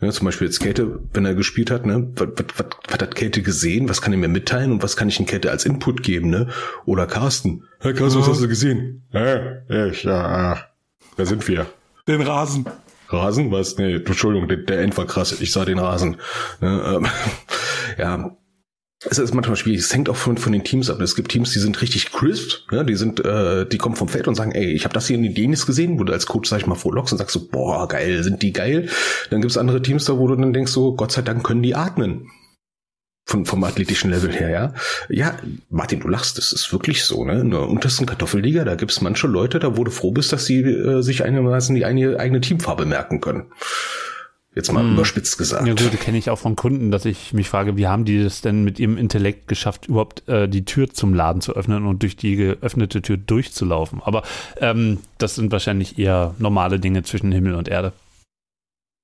[0.00, 3.42] ne, zum Beispiel jetzt Käthe, wenn er gespielt hat, ne, was, was, was, hat Käthe
[3.42, 6.30] gesehen, was kann er mir mitteilen und was kann ich in Käthe als Input geben,
[6.30, 6.48] ne?
[6.84, 7.62] Oder Carsten.
[7.78, 9.04] Hey Carsten, was hast du gesehen?
[9.14, 10.58] Äh, ich, ja,
[11.16, 11.66] wer sind wir?
[12.08, 12.66] Den Rasen.
[13.08, 13.52] Rasen?
[13.52, 13.78] Was?
[13.78, 15.40] Nee, Entschuldigung, der, der End war krass.
[15.40, 16.16] Ich sah den Rasen.
[16.60, 17.06] Ne, ähm,
[17.98, 18.36] ja,
[19.08, 19.80] es ist manchmal schwierig.
[19.80, 21.00] Es hängt auch von, von den Teams ab.
[21.00, 24.28] Es gibt Teams, die sind richtig crisp, ja, die sind, äh, die kommen vom Feld
[24.28, 26.50] und sagen, ey, ich habe das hier in den Denis gesehen, wo du als Coach,
[26.50, 28.90] sag ich mal, vorlockst und sagst so, boah, geil, sind die geil.
[29.30, 31.74] Dann gibt's andere Teams da, wo du dann denkst so, Gott sei Dank können die
[31.74, 32.28] atmen.
[33.26, 34.74] Von, vom athletischen Level her, ja.
[35.08, 35.36] Ja,
[35.68, 37.40] Martin, du lachst, das ist wirklich so, ne?
[37.40, 40.62] In der untersten Kartoffelliga, da gibt's manche Leute, da wo du froh bist, dass sie
[40.62, 43.52] äh, sich einigermaßen die eine, eigene Teamfarbe merken können.
[44.54, 44.94] Jetzt mal hm.
[44.94, 45.66] überspitzt gesagt.
[45.66, 48.40] Ja gut, kenne ich auch von Kunden, dass ich mich frage, wie haben die das
[48.40, 52.16] denn mit ihrem Intellekt geschafft, überhaupt äh, die Tür zum Laden zu öffnen und durch
[52.16, 54.02] die geöffnete Tür durchzulaufen.
[54.02, 54.24] Aber
[54.56, 57.92] ähm, das sind wahrscheinlich eher normale Dinge zwischen Himmel und Erde.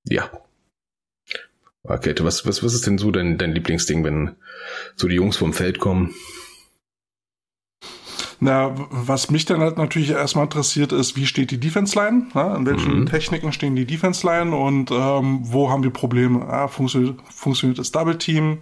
[0.05, 0.29] Ja.
[1.85, 4.35] Okay, was, was, was ist denn so dein, dein Lieblingsding, wenn
[4.97, 6.13] so die Jungs vom Feld kommen?
[8.39, 12.27] Na, was mich dann halt natürlich erstmal interessiert ist, wie steht die Defense Line?
[12.35, 13.07] Ja, in welchen mhm.
[13.07, 16.41] Techniken stehen die Defense Line und ähm, wo haben wir Probleme?
[16.41, 18.59] Ja, funktioniert, funktioniert das Double Team?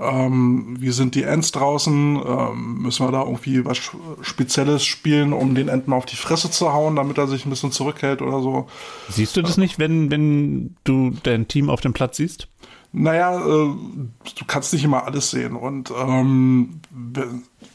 [0.00, 2.20] Ähm, wie sind die Ends draußen?
[2.24, 3.80] Ähm, müssen wir da irgendwie was
[4.22, 7.72] Spezielles spielen, um den Enten auf die Fresse zu hauen, damit er sich ein bisschen
[7.72, 8.68] zurückhält oder so?
[9.08, 12.46] Siehst du das nicht, wenn, wenn du dein Team auf dem Platz siehst?
[12.92, 15.56] Naja, äh, du kannst nicht immer alles sehen.
[15.56, 16.80] Und ähm,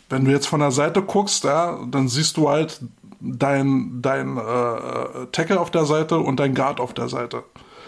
[0.10, 2.82] wenn du jetzt von der Seite guckst, ja, dann siehst du halt
[3.20, 7.44] dein, dein äh, Tackle auf der Seite und dein Guard auf der Seite.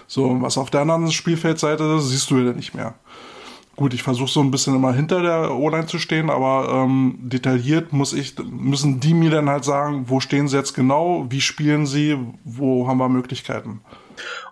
[0.08, 2.95] So, was auf der anderen Spielfeldseite ist, siehst du ja nicht mehr.
[3.75, 7.91] Gut, ich versuche so ein bisschen immer hinter der O-Line zu stehen, aber ähm, detailliert
[7.91, 11.86] muss ich, müssen die mir dann halt sagen, wo stehen sie jetzt genau, wie spielen
[11.86, 13.82] sie, wo haben wir Möglichkeiten.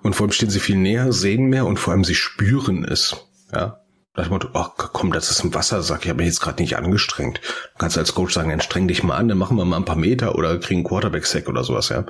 [0.01, 3.15] Und vor allem stehen sie viel näher, sehen mehr und vor allem sie spüren es.
[3.53, 3.79] Ja.
[4.15, 7.41] Da Motto, ach komm, das ist ein Wassersack, ich habe mich jetzt gerade nicht angestrengt.
[7.43, 9.95] Du kannst als Coach sagen, streng dich mal an, dann machen wir mal ein paar
[9.95, 12.05] Meter oder kriegen Quarterback-Sack oder sowas, ja.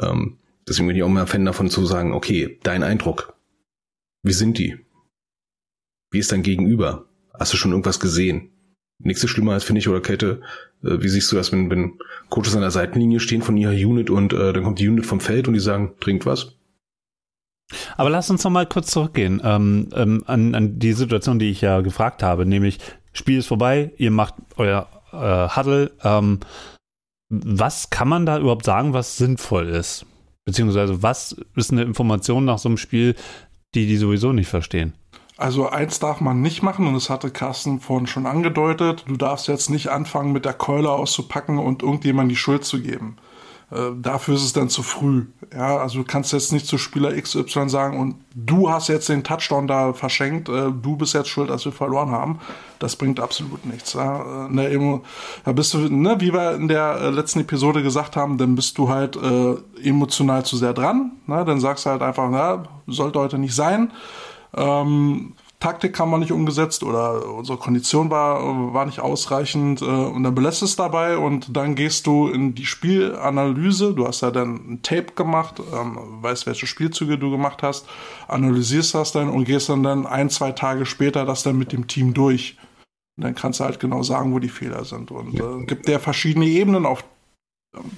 [0.00, 3.34] Ähm, deswegen bin ich auch immer Fan davon zu sagen, okay, dein Eindruck.
[4.22, 4.78] Wie sind die?
[6.10, 7.10] Wie ist dein Gegenüber?
[7.38, 8.50] Hast du schon irgendwas gesehen?
[8.98, 10.40] Nichts ist schlimmer als, finde ich, oder Kette,
[10.82, 11.98] äh, wie siehst du das, wenn, wenn
[12.30, 15.20] Coaches an der Seitenlinie stehen von ihrer Unit und äh, dann kommt die Unit vom
[15.20, 16.56] Feld und die sagen, trinkt was?
[17.96, 21.60] Aber lass uns noch mal kurz zurückgehen ähm, ähm, an, an die Situation, die ich
[21.60, 22.78] ja gefragt habe, nämlich
[23.12, 25.92] Spiel ist vorbei, ihr macht euer äh, Huddle.
[26.02, 26.40] Ähm,
[27.28, 30.06] was kann man da überhaupt sagen, was sinnvoll ist?
[30.44, 33.14] Beziehungsweise was ist eine Information nach so einem Spiel,
[33.74, 34.94] die die sowieso nicht verstehen?
[35.36, 39.04] Also eins darf man nicht machen und das hatte Carsten vorhin schon angedeutet.
[39.08, 43.16] Du darfst jetzt nicht anfangen mit der Keule auszupacken und irgendjemand die Schuld zu geben.
[43.70, 45.26] Äh, dafür ist es dann zu früh.
[45.52, 49.24] Ja, also du kannst jetzt nicht zu Spieler XY sagen und du hast jetzt den
[49.24, 52.40] Touchdown da verschenkt, äh, du bist jetzt schuld, dass wir verloren haben.
[52.78, 53.94] Das bringt absolut nichts.
[53.94, 54.48] Ja.
[54.50, 55.00] Ne,
[55.44, 58.76] da bist du, ne, wie wir in der äh, letzten Episode gesagt haben, dann bist
[58.78, 61.12] du halt äh, emotional zu sehr dran.
[61.26, 61.44] Ne?
[61.44, 63.92] Dann sagst du halt einfach, na, sollte heute nicht sein.
[64.56, 65.32] Ähm,
[65.64, 70.34] Taktik haben wir nicht umgesetzt oder unsere Kondition war, war nicht ausreichend äh, und dann
[70.34, 73.94] belässt es dabei und dann gehst du in die Spielanalyse.
[73.94, 77.86] Du hast ja dann ein Tape gemacht, ähm, weißt, welche Spielzüge du gemacht hast,
[78.28, 81.86] analysierst das dann und gehst dann, dann ein, zwei Tage später das dann mit dem
[81.86, 82.58] Team durch.
[83.16, 85.10] Und dann kannst du halt genau sagen, wo die Fehler sind.
[85.10, 87.04] Und äh, gibt der verschiedene Ebenen, auf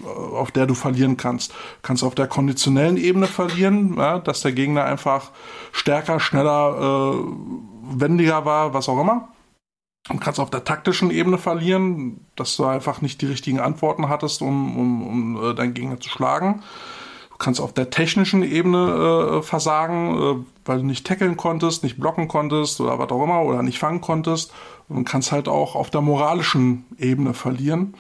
[0.05, 1.53] auf der du verlieren kannst.
[1.53, 5.31] Du kannst auf der konditionellen Ebene verlieren, ja, dass der Gegner einfach
[5.73, 9.29] stärker, schneller, äh, wendiger war, was auch immer.
[10.09, 14.41] Du kannst auf der taktischen Ebene verlieren, dass du einfach nicht die richtigen Antworten hattest,
[14.41, 16.63] um, um, um äh, deinen Gegner zu schlagen.
[17.31, 21.99] Du kannst auf der technischen Ebene äh, versagen, äh, weil du nicht tackeln konntest, nicht
[21.99, 24.53] blocken konntest oder was auch immer oder nicht fangen konntest.
[24.89, 27.95] Und kannst halt auch auf der moralischen Ebene verlieren.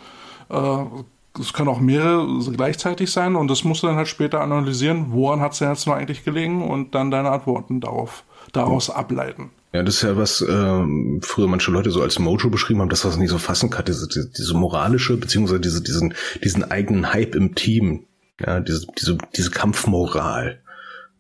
[1.38, 5.40] Es können auch mehrere gleichzeitig sein und das musst du dann halt später analysieren, woran
[5.40, 9.51] hat es denn jetzt nur eigentlich gelegen und dann deine Antworten darauf, daraus ableiten.
[9.72, 13.03] Ja, das ist ja was ähm, früher manche Leute so als Mojo beschrieben haben, dass
[13.03, 17.35] das nicht so fassen kann, diese, diese, diese moralische, beziehungsweise diese, diesen, diesen eigenen Hype
[17.35, 18.05] im Team,
[18.40, 20.61] ja, diese, diese, diese Kampfmoral.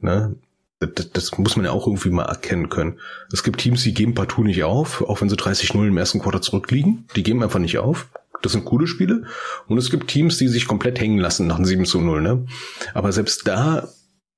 [0.00, 0.36] Ne?
[0.78, 2.98] Das, das muss man ja auch irgendwie mal erkennen können.
[3.30, 6.40] Es gibt Teams, die geben partout nicht auf, auch wenn sie 30-0 im ersten Quarter
[6.40, 7.06] zurückliegen.
[7.14, 8.08] Die geben einfach nicht auf.
[8.46, 9.24] Das sind coole Spiele.
[9.66, 12.22] Und es gibt Teams, die sich komplett hängen lassen nach einem 7 zu 0.
[12.22, 12.46] Ne?
[12.94, 13.88] Aber selbst da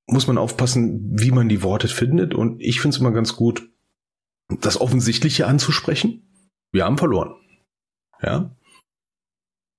[0.06, 2.34] muss man aufpassen, wie man die Worte findet.
[2.34, 3.68] Und ich finde es immer ganz gut,
[4.60, 6.22] das Offensichtliche anzusprechen.
[6.72, 7.34] Wir haben verloren.
[8.22, 8.56] Ja.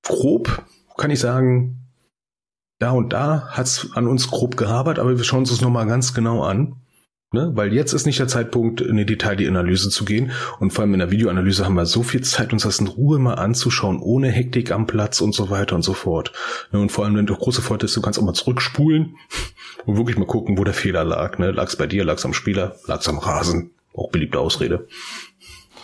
[0.03, 0.63] Grob
[0.95, 1.89] kann ich sagen,
[2.77, 5.87] da und da hat es an uns grob gehabert, aber wir schauen uns das nochmal
[5.87, 6.75] ganz genau an.
[7.31, 7.51] Ne?
[7.53, 10.31] Weil jetzt ist nicht der Zeitpunkt, in die Detailanalyse zu gehen.
[10.59, 13.19] Und vor allem in der Videoanalyse haben wir so viel Zeit, uns das in Ruhe
[13.19, 16.31] mal anzuschauen, ohne Hektik am Platz und so weiter und so fort.
[16.71, 16.79] Ne?
[16.79, 19.15] Und vor allem, wenn du große Vorteil ist, du kannst auch mal zurückspulen
[19.85, 21.37] und wirklich mal gucken, wo der Fehler lag.
[21.37, 21.51] Ne?
[21.51, 23.71] Lag es bei dir, lag es am Spieler, lag es am Rasen.
[23.93, 24.87] Auch beliebte Ausrede.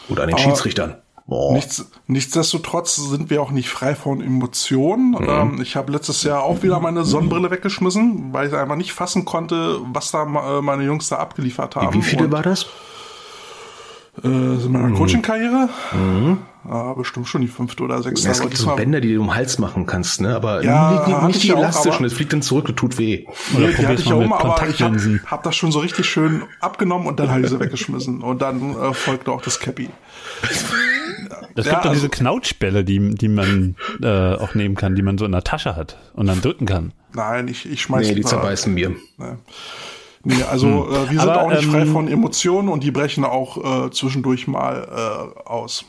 [0.10, 0.97] Oder an den Aber Schiedsrichtern.
[1.27, 5.11] Nichts, nichtsdestotrotz sind wir auch nicht frei von Emotionen.
[5.11, 5.27] Mhm.
[5.27, 9.25] Ähm, ich habe letztes Jahr auch wieder meine Sonnenbrille weggeschmissen, weil ich einfach nicht fassen
[9.25, 11.93] konnte, was da äh, meine Jungs da abgeliefert haben.
[11.95, 12.67] Wie, viele Und, war das?
[14.23, 14.95] Äh, in meiner mhm.
[14.95, 15.69] Coaching-Karriere?
[15.93, 16.38] Mhm.
[16.69, 18.27] Ja, bestimmt schon die fünfte oder sechste.
[18.27, 20.35] Ja, es gibt so Bänder, die du um den Hals machen kannst, ne?
[20.35, 23.25] Aber ja, nicht, nicht die elastischen, es fliegt dann zurück, das tut weh.
[23.53, 26.43] Nee, die hatte ich ja um, aber ich habe hab das schon so richtig schön
[26.61, 28.21] abgenommen und dann ich sie weggeschmissen.
[28.21, 29.89] Und dann äh, folgte auch das Cappy.
[31.57, 35.01] Es ja, gibt doch also, diese Knautschbälle, die, die man äh, auch nehmen kann, die
[35.01, 36.93] man so in der Tasche hat und dann drücken kann.
[37.13, 38.89] Nein, ich, ich schmeiß Nee, die zerbeißen mir.
[39.17, 39.39] Ne.
[40.25, 40.91] Nee, also hm.
[40.91, 43.91] äh, wir sind Aber, auch nicht ähm, frei von Emotionen und die brechen auch äh,
[43.91, 45.85] zwischendurch mal äh, aus.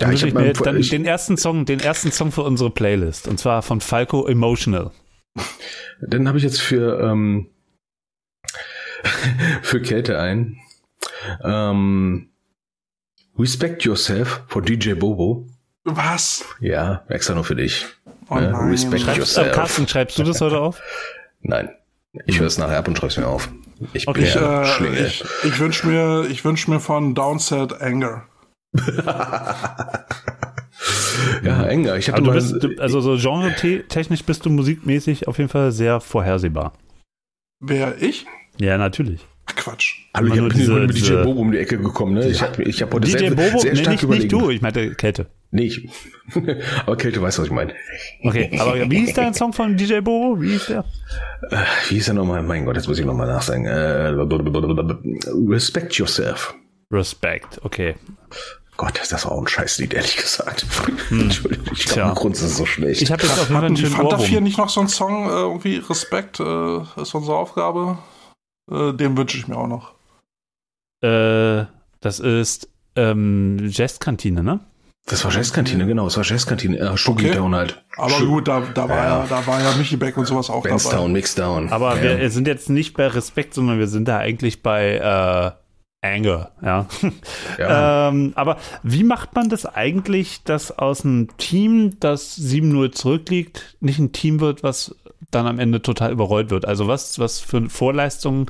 [0.00, 3.28] Ja, ich, ich mir dann ich, den ersten Song, den ersten Song für unsere Playlist
[3.28, 4.92] und zwar von Falco Emotional.
[6.00, 7.50] Dann habe ich jetzt für ähm,
[9.62, 10.56] für Kälte ein.
[11.42, 12.30] Ähm,
[13.38, 15.46] Respect Yourself von DJ Bobo.
[15.84, 16.44] Was?
[16.60, 17.86] Ja, extra nur für dich.
[18.28, 18.70] Oh Ja, nein.
[18.70, 19.52] Respect Schreibst, yourself.
[19.52, 20.80] Carsten, schreibst du das heute auf?
[21.40, 21.70] Nein.
[22.26, 23.48] Ich höre es nachher ab und schreibe es mir auf.
[23.92, 25.06] Ich Okay, bin Ich, ja äh, Schlingel.
[25.06, 28.24] ich, ich wünsche mir, ich wünsch mir von Downset Anger.
[31.42, 31.94] ja.
[31.96, 35.70] Ich hatte du mal, bist, du, also so genre-technisch bist du musikmäßig auf jeden Fall
[35.72, 36.72] sehr vorhersehbar.
[37.60, 38.26] Wer ich?
[38.58, 39.24] Ja, natürlich.
[39.50, 39.94] Ach, Quatsch.
[40.14, 42.14] Hallo, ich bin diese- mit DJ diese- Bobo um die Ecke gekommen.
[42.14, 42.28] Ne?
[42.28, 44.22] Ich habe ich hab heute DJ sehr, Bobo, sehr nee, stark nicht, überlegen.
[44.24, 45.26] nicht du, ich meinte Kälte.
[45.50, 45.88] Nee, ich.
[46.86, 47.72] aber Kälte weiß, was ich meine.
[48.22, 50.40] Okay, aber wie ist dein Song von DJ Bobo?
[50.40, 50.84] Wie ist der?
[51.88, 52.42] Wie hieß er nochmal?
[52.42, 53.64] Mein Gott, jetzt muss ich nochmal nachsagen.
[53.64, 54.08] Äh,
[55.48, 56.54] Respect Yourself.
[56.90, 57.94] Respect, okay.
[58.76, 60.64] Gott, das war auch ein Scheißlied, ehrlich gesagt.
[61.10, 62.04] Entschuldigung, ich Tja.
[62.04, 63.02] glaube, Grund ist es so schlecht.
[63.02, 64.44] Ich habe jetzt auf jeden Fall einen schönen Fanta 4 Ohrwurm.
[64.44, 67.98] nicht noch so einen Song, äh, irgendwie Respekt, äh, ist unsere Aufgabe.
[68.70, 69.94] Äh, den wünsche ich mir auch noch.
[71.02, 71.66] Äh,
[72.00, 74.60] das ist ähm, Jazzkantine, ne?
[75.06, 76.04] das war Jazzkantine, genau.
[76.04, 76.76] Das war Jazzkantine.
[76.78, 77.30] Äh, Okay.
[77.32, 77.82] Town halt.
[77.96, 79.04] Aber Sch- gut, da, da, war Ja.
[79.20, 79.26] ja.
[79.26, 80.96] da war ja Michi Beck und sowas auch Bands dabei.
[80.98, 81.70] Down, Mix Down.
[81.70, 82.18] Aber ja.
[82.18, 84.96] wir sind jetzt nicht bei Respekt, sondern wir sind da eigentlich bei
[86.02, 86.86] äh, Anger, ja.
[87.58, 88.08] ja.
[88.08, 93.98] ähm, aber wie macht man das eigentlich, dass aus einem Team, das 7-0 zurückliegt, nicht
[93.98, 94.94] ein Team wird, was
[95.30, 96.64] dann am Ende total überrollt wird?
[96.64, 98.46] Also was, was für Vorleistungen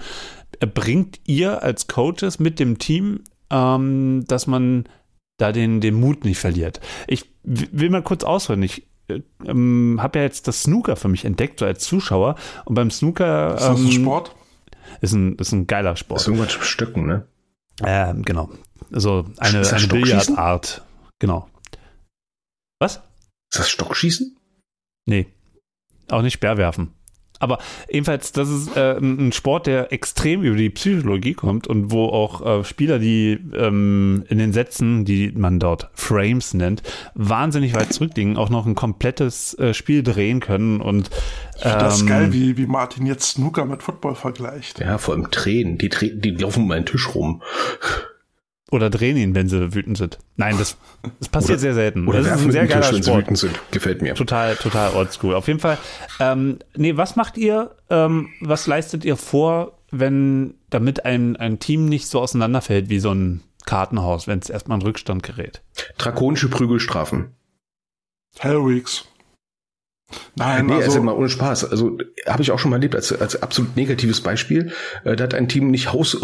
[0.75, 4.89] bringt ihr als Coaches mit dem Team, ähm, dass man
[5.39, 6.81] da den, den Mut nicht verliert?
[7.07, 8.63] Ich will mal kurz ausholen.
[8.63, 12.37] Ich äh, ähm, habe ja jetzt das Snooker für mich entdeckt, so als Zuschauer.
[12.65, 14.35] Und beim Snooker Ist das ein ähm, Sport?
[15.01, 16.21] Ist, ein, ist ein geiler Sport.
[16.21, 17.27] ist irgendwas mit Stöcken, ne?
[17.85, 18.51] Ähm, genau.
[18.93, 19.87] Also eine, eine?
[19.87, 20.83] Billardart.
[21.19, 21.49] Genau.
[22.81, 22.97] Was?
[23.51, 24.37] Ist das Stockschießen?
[25.07, 25.27] Nee.
[26.11, 26.93] Auch nicht Speerwerfen.
[27.41, 32.07] Aber ebenfalls, das ist äh, ein Sport, der extrem über die Psychologie kommt und wo
[32.07, 36.83] auch äh, Spieler, die ähm, in den Sätzen, die man dort Frames nennt,
[37.15, 41.11] wahnsinnig weit zurückliegen, auch noch ein komplettes äh, Spiel drehen können und
[41.63, 44.79] das ist ähm, geil, wie, wie Martin jetzt Snooker mit Football vergleicht.
[44.79, 45.79] Ja, vor allem Tränen.
[45.79, 47.43] Die, die laufen um meinen Tisch rum.
[48.71, 50.19] Oder drehen ihn, wenn sie wütend sind.
[50.37, 50.77] Nein, das,
[51.19, 52.07] das passiert Oder- sehr selten.
[52.07, 53.23] Oder das ist ein sehr dem Tisch, geiler wenn sie Sport.
[53.23, 53.61] wütend sind.
[53.71, 54.15] Gefällt mir.
[54.15, 55.35] Total, total oldschool.
[55.35, 55.79] Auf jeden Fall.
[56.21, 57.75] Ähm, nee, was macht ihr?
[57.89, 63.13] Ähm, was leistet ihr vor, wenn damit ein, ein Team nicht so auseinanderfällt wie so
[63.13, 65.63] ein Kartenhaus, wenn es erstmal in Rückstand gerät?
[65.97, 67.33] Drakonische Prügelstrafen.
[68.39, 69.07] Hellweeks.
[70.37, 71.71] Nein, nee, also, also, mal ohne Spaß.
[71.71, 74.73] Also habe ich auch schon mal erlebt als, als absolut negatives Beispiel.
[75.05, 76.17] Äh, da hat ein Team nicht, haus,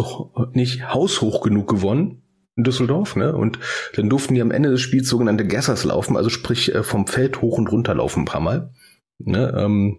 [0.53, 2.23] nicht haushoch genug gewonnen
[2.57, 3.35] in Düsseldorf, ne?
[3.35, 3.59] Und
[3.97, 7.41] dann durften die am Ende des Spiels sogenannte Gassers laufen, also sprich äh, vom Feld
[7.41, 8.73] hoch und runter laufen ein paar Mal.
[9.19, 9.53] Ne?
[9.57, 9.99] Ähm,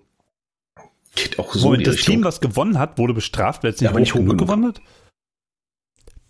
[1.15, 2.15] geht auch so Moment, die das Richtung.
[2.15, 4.65] Team, was gewonnen hat, wurde bestraft, weil es Ja, nicht hoch nicht hoch genug gewonnen
[4.65, 4.81] hat?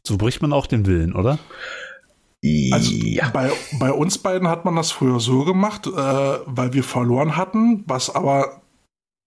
[0.03, 1.39] So bricht man auch den Willen, oder?
[2.71, 3.29] also ja.
[3.29, 7.83] bei, bei uns beiden hat man das früher so gemacht, äh, weil wir verloren hatten,
[7.87, 8.61] was aber,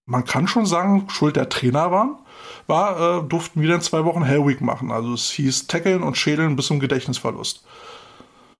[0.06, 2.18] man kann schon sagen, Schuld der Trainer waren,
[2.68, 4.92] war, äh, durften wir dann zwei Wochen Hellweek machen.
[4.92, 7.64] Also es hieß Tackeln und Schädeln bis zum Gedächtnisverlust.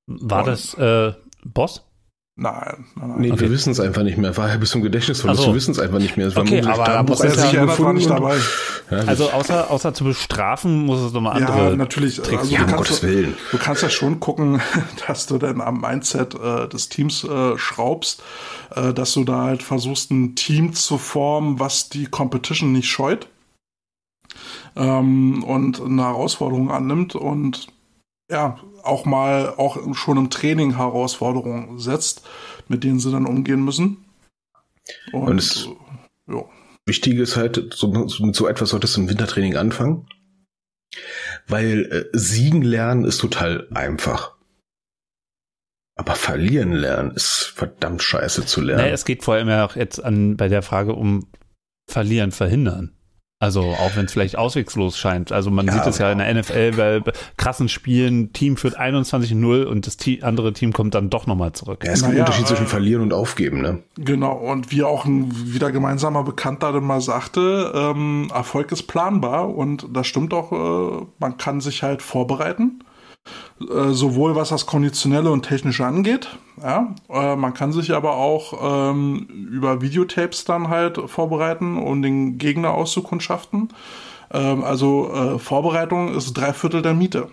[0.07, 1.13] War Und- das äh,
[1.45, 1.85] Boss?
[2.41, 3.21] Nein, nein, nein.
[3.21, 3.41] Nee, Okay.
[3.41, 4.37] wir wissen es einfach nicht mehr.
[4.37, 5.41] War ja bis zum Gedächtnisverlust.
[5.41, 5.51] Ach so.
[5.51, 6.29] Wir wissen es einfach nicht mehr.
[6.29, 8.37] Es war Okay, aber- aber Wer das sich war nicht dabei.
[8.93, 11.71] Ja, Also außer, außer zu bestrafen muss es nochmal andere.
[11.71, 12.15] Ja, natürlich.
[12.19, 12.43] Tricks.
[12.43, 13.35] Also ja, du, um kannst, Willen.
[13.51, 14.61] du kannst ja schon gucken,
[15.09, 18.23] dass du dann am Mindset äh, des Teams äh, schraubst,
[18.77, 23.27] äh, dass du da halt versuchst, ein Team zu formen, was die Competition nicht scheut
[24.77, 27.69] ähm, und eine Herausforderung annimmt und
[28.31, 32.27] ja, auch mal auch schon im Training Herausforderungen setzt,
[32.69, 34.05] mit denen sie dann umgehen müssen.
[35.13, 35.67] Und, Und es-
[36.29, 36.45] äh, ja.
[36.87, 40.07] Wichtig ist halt, so, mit so etwas solltest du im Wintertraining anfangen.
[41.47, 44.37] Weil äh, siegen lernen ist total einfach.
[45.97, 48.85] Aber verlieren lernen ist verdammt scheiße zu lernen.
[48.85, 51.27] Nee, es geht vor allem ja auch jetzt an bei der Frage um
[51.91, 52.95] Verlieren, Verhindern.
[53.41, 55.31] Also auch wenn es vielleicht auswegslos scheint.
[55.31, 58.79] Also man Ja, sieht es ja in der NFL bei bei krassen Spielen, Team führt
[58.81, 61.85] 21-0 und das andere Team kommt dann doch nochmal zurück.
[61.85, 63.79] ja, es gibt einen Naja, Unterschied zwischen äh, verlieren und aufgeben, ne?
[63.97, 69.55] Genau, und wie auch ein wieder gemeinsamer Bekannter dann mal sagte, ähm, Erfolg ist planbar
[69.55, 72.81] und das stimmt auch, äh, man kann sich halt vorbereiten,
[73.61, 76.29] äh, sowohl was das Konditionelle und Technische angeht,
[76.63, 82.39] ja, äh, man kann sich aber auch ähm, über Videotapes dann halt vorbereiten, um den
[82.39, 83.69] Gegner auszukundschaften.
[84.33, 87.29] Ähm, also äh, Vorbereitung ist drei Viertel der Miete.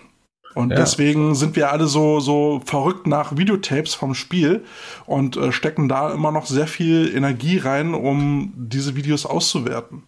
[0.56, 0.78] Und Ja.
[0.78, 4.64] deswegen sind wir alle so, so verrückt nach Videotapes vom Spiel
[5.06, 10.04] und äh, stecken da immer noch sehr viel Energie rein, um diese Videos auszuwerten.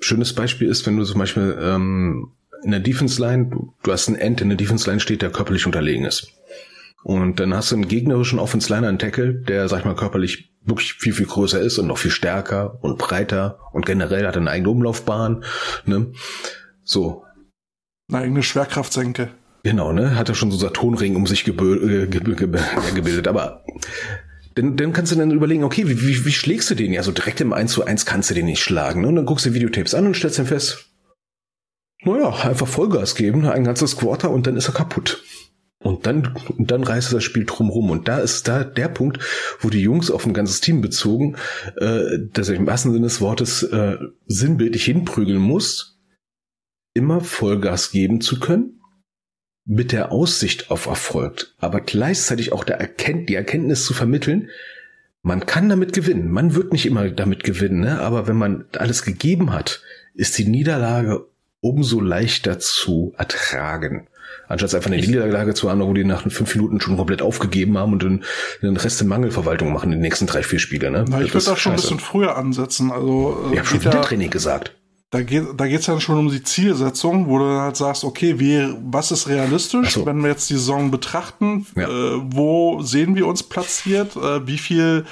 [0.00, 2.32] Schönes Beispiel ist, wenn du zum Beispiel ähm,
[2.64, 5.30] in der Defense Line, du, du hast einen End in der Defense Line steht, der
[5.30, 6.32] körperlich unterlegen ist.
[7.04, 10.52] Und dann hast du einen gegnerischen Offense Liner, einen Tackle, der, sag ich mal, körperlich
[10.64, 14.50] wirklich viel, viel größer ist und noch viel stärker und breiter und generell hat eine
[14.50, 15.44] eigene Umlaufbahn,
[15.86, 16.12] ne?
[16.84, 17.24] So.
[18.10, 19.28] Eine eigene Schwerkraftsenke.
[19.62, 20.16] Genau, ne?
[20.16, 23.28] Hat er schon so Saturnring um sich gebö- äh, ge- ge- ja, gebildet.
[23.28, 23.64] Aber
[24.54, 26.92] dann, dann kannst du dann überlegen, okay, wie, wie, wie schlägst du den?
[26.92, 29.02] Ja, so direkt im 1 zu 1 kannst du den nicht schlagen.
[29.02, 29.08] Ne?
[29.08, 30.87] Und dann guckst du Videotapes an und stellst dann fest,
[32.02, 35.22] naja, einfach Vollgas geben, ein ganzes Quarter und dann ist er kaputt.
[35.80, 37.90] Und dann, und dann reißt das Spiel drumrum.
[37.90, 39.20] Und da ist da der Punkt,
[39.60, 41.36] wo die Jungs auf ein ganzes Team bezogen,
[41.76, 43.96] äh, dass er im wahrsten Sinne des Wortes äh,
[44.26, 46.00] sinnbildlich hinprügeln muss,
[46.94, 48.80] immer Vollgas geben zu können,
[49.64, 54.48] mit der Aussicht auf Erfolg, aber gleichzeitig auch der Erkennt, die Erkenntnis zu vermitteln,
[55.22, 56.30] man kann damit gewinnen.
[56.30, 58.00] Man wird nicht immer damit gewinnen, ne?
[58.00, 59.82] aber wenn man alles gegeben hat,
[60.14, 61.26] ist die Niederlage
[61.60, 64.06] umso leichter zu ertragen.
[64.46, 67.92] Anstatt einfach eine Niederlage zu haben, wo die nach fünf Minuten schon komplett aufgegeben haben
[67.92, 68.24] und den,
[68.62, 70.90] den Rest in Mangelverwaltung machen, die nächsten drei, vier Spiele.
[70.90, 71.04] Ne?
[71.08, 71.88] Na, ich würde da schon ein scheiße.
[71.94, 72.90] bisschen früher ansetzen.
[72.90, 74.74] Also, äh, Ich habe schon wieder Training gesagt.
[75.10, 78.38] Da geht da geht's ja schon um die Zielsetzung, wo du dann halt sagst, okay,
[78.38, 80.04] wie, was ist realistisch, so.
[80.06, 81.88] wenn wir jetzt die Saison betrachten, Ja.
[81.88, 85.06] äh, wo sehen wir uns platziert, äh, wie viel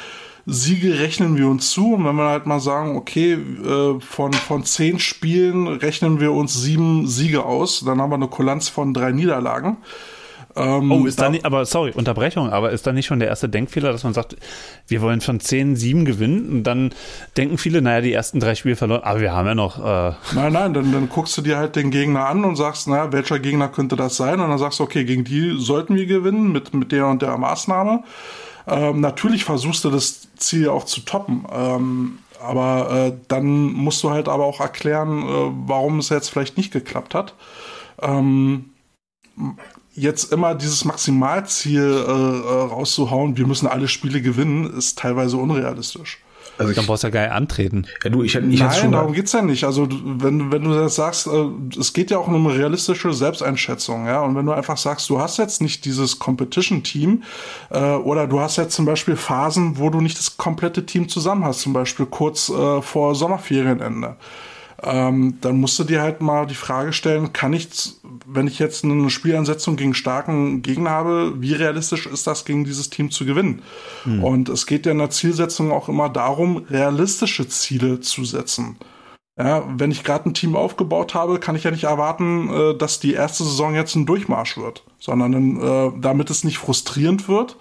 [0.47, 4.65] Siege rechnen wir uns zu und wenn wir halt mal sagen, okay, äh, von, von
[4.65, 9.11] zehn Spielen rechnen wir uns sieben Siege aus, dann haben wir eine Kulanz von drei
[9.11, 9.79] Niederlagen.
[10.55, 13.49] Ähm, Oh, ist da nicht, aber sorry, Unterbrechung, aber ist da nicht schon der erste
[13.49, 14.37] Denkfehler, dass man sagt,
[14.87, 16.95] wir wollen von 10, 7 gewinnen und dann
[17.37, 20.53] denken viele, naja, die ersten drei Spiele verloren, aber wir haben ja noch, äh, Nein,
[20.53, 23.69] nein, dann, dann guckst du dir halt den Gegner an und sagst, naja, welcher Gegner
[23.69, 24.41] könnte das sein?
[24.41, 27.37] Und dann sagst du, okay, gegen die sollten wir gewinnen mit, mit der und der
[27.37, 28.05] Maßnahme.
[28.67, 31.47] Ähm, natürlich versuchst du das Ziel auch zu toppen.
[31.53, 36.57] Ähm, aber äh, dann musst du halt aber auch erklären, äh, warum es jetzt vielleicht
[36.57, 37.35] nicht geklappt hat.
[38.01, 38.71] Ähm,
[39.95, 46.21] jetzt immer dieses Maximalziel äh, äh, rauszuhauen, wir müssen alle Spiele gewinnen, ist teilweise unrealistisch.
[46.59, 47.87] Also ich, dann brauchst du ja nicht antreten.
[48.03, 49.65] ja, du, ich, ich hatte Nein, schon darum geht's ja nicht.
[49.65, 51.47] Also du- wenn, wenn du das sagst, äh,
[51.79, 54.21] es geht ja auch um eine realistische Selbsteinschätzung, ja.
[54.23, 57.23] Und wenn du einfach sagst, du hast jetzt nicht dieses Competition-Team
[57.71, 61.45] äh, oder du hast jetzt zum Beispiel Phasen, wo du nicht das komplette Team zusammen
[61.45, 64.17] hast, zum Beispiel kurz äh, vor Sommerferienende.
[64.83, 67.69] Ähm, dann musst du dir halt mal die Frage stellen, kann ich,
[68.27, 72.91] wenn ich jetzt eine Spielansetzung gegen starken Gegner habe, wie realistisch ist das, gegen dieses
[72.91, 73.63] Team zu gewinnen?
[74.23, 78.77] Und es geht ja in der Zielsetzung auch immer darum, realistische Ziele zu setzen.
[79.39, 83.01] Ja, wenn ich gerade ein Team aufgebaut habe, kann ich ja nicht erwarten, äh, dass
[83.01, 87.59] die erste Saison jetzt ein Durchmarsch wird, sondern äh, damit es nicht frustrierend wird,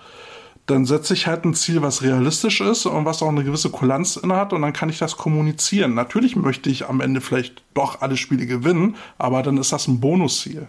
[0.65, 4.15] dann setze ich halt ein Ziel, was realistisch ist und was auch eine gewisse Kulanz
[4.15, 5.93] innehat und dann kann ich das kommunizieren.
[5.93, 9.99] Natürlich möchte ich am Ende vielleicht doch alle Spiele gewinnen, aber dann ist das ein
[9.99, 10.67] Bonusziel.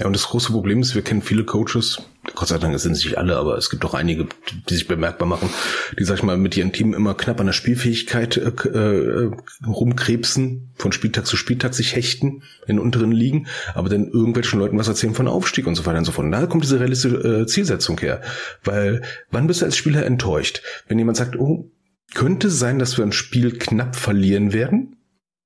[0.00, 2.02] Ja, und das große Problem ist, wir kennen viele Coaches,
[2.34, 4.26] Gott sei Dank sind es nicht alle, aber es gibt auch einige,
[4.68, 5.50] die sich bemerkbar machen,
[5.96, 9.30] die, sag ich mal, mit ihren Team immer knapp an der Spielfähigkeit äh, äh,
[9.64, 14.88] rumkrebsen, von Spieltag zu Spieltag sich hechten in unteren Ligen, aber dann irgendwelchen Leuten was
[14.88, 16.24] erzählen von Aufstieg und so weiter und so fort.
[16.24, 18.22] Und da kommt diese realistische äh, Zielsetzung her.
[18.64, 20.62] Weil, wann bist du als Spieler enttäuscht?
[20.88, 21.70] Wenn jemand sagt, oh,
[22.14, 24.96] könnte sein, dass wir ein Spiel knapp verlieren werden,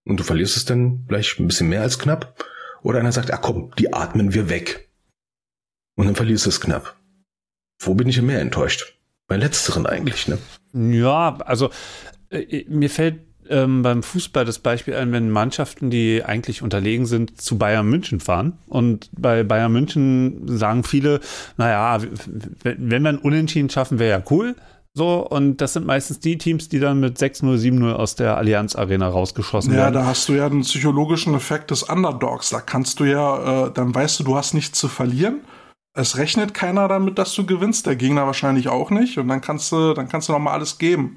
[0.05, 2.43] und du verlierst es dann gleich ein bisschen mehr als knapp,
[2.83, 4.89] oder einer sagt, ah komm, die atmen wir weg.
[5.97, 6.97] Und dann verlierst du es knapp.
[7.81, 8.95] Wo bin ich mehr enttäuscht?
[9.27, 10.39] Bei letzteren eigentlich, ne?
[10.73, 11.71] Ja, also
[12.31, 17.41] äh, mir fällt ähm, beim Fußball das Beispiel ein, wenn Mannschaften, die eigentlich unterlegen sind,
[17.41, 18.59] zu Bayern München fahren.
[18.67, 21.21] Und bei Bayern München sagen viele,
[21.57, 22.01] naja,
[22.63, 24.55] wenn wir ein Unentschieden schaffen, wäre ja cool.
[24.99, 28.75] So, und das sind meistens die Teams, die dann mit 6-0, 7-0 aus der Allianz
[28.75, 29.95] Arena rausgeschossen Ja, werden.
[29.95, 32.51] da hast du ja den psychologischen Effekt des Underdogs.
[32.51, 35.43] Da kannst du ja, äh, dann weißt du, du hast nichts zu verlieren.
[35.95, 39.19] Es rechnet keiner damit, dass du gewinnst, der Gegner wahrscheinlich auch nicht.
[39.19, 41.17] Und dann kannst du, dann kannst du noch mal alles geben.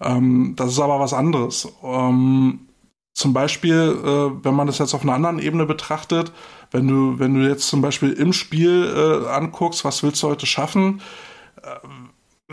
[0.00, 1.68] Ähm, das ist aber was anderes.
[1.82, 2.60] Ähm,
[3.12, 6.32] zum Beispiel, äh, wenn man das jetzt auf einer anderen Ebene betrachtet,
[6.70, 10.46] wenn du, wenn du jetzt zum Beispiel im Spiel äh, anguckst, was willst du heute
[10.46, 11.02] schaffen?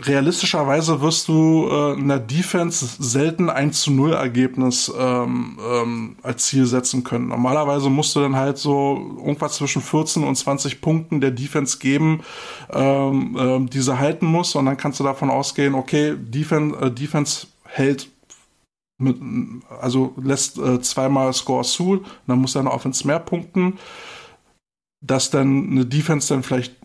[0.06, 6.46] Realistischerweise wirst du äh, in der Defense selten 1 zu 0 Ergebnis ähm, ähm, als
[6.46, 7.28] Ziel setzen können.
[7.28, 12.22] Normalerweise musst du dann halt so irgendwas zwischen 14 und 20 Punkten der Defense geben,
[12.70, 17.46] ähm, ähm, diese halten muss und dann kannst du davon ausgehen, okay, Defense, äh, Defense
[17.64, 18.08] hält
[18.98, 19.18] mit,
[19.80, 23.78] also lässt äh, zweimal Scores zu, dann muss deine Offense mehr punkten,
[25.00, 26.81] dass dann eine Defense dann vielleicht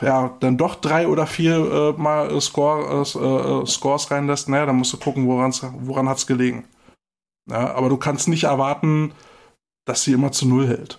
[0.00, 4.66] ja, dann doch drei oder vier äh, mal äh, Score, äh, äh, Scores reinlässt, naja,
[4.66, 6.64] dann musst du gucken, woran's, woran hat's gelegen.
[7.48, 9.12] Ja, aber du kannst nicht erwarten,
[9.84, 10.98] dass sie immer zu Null hält.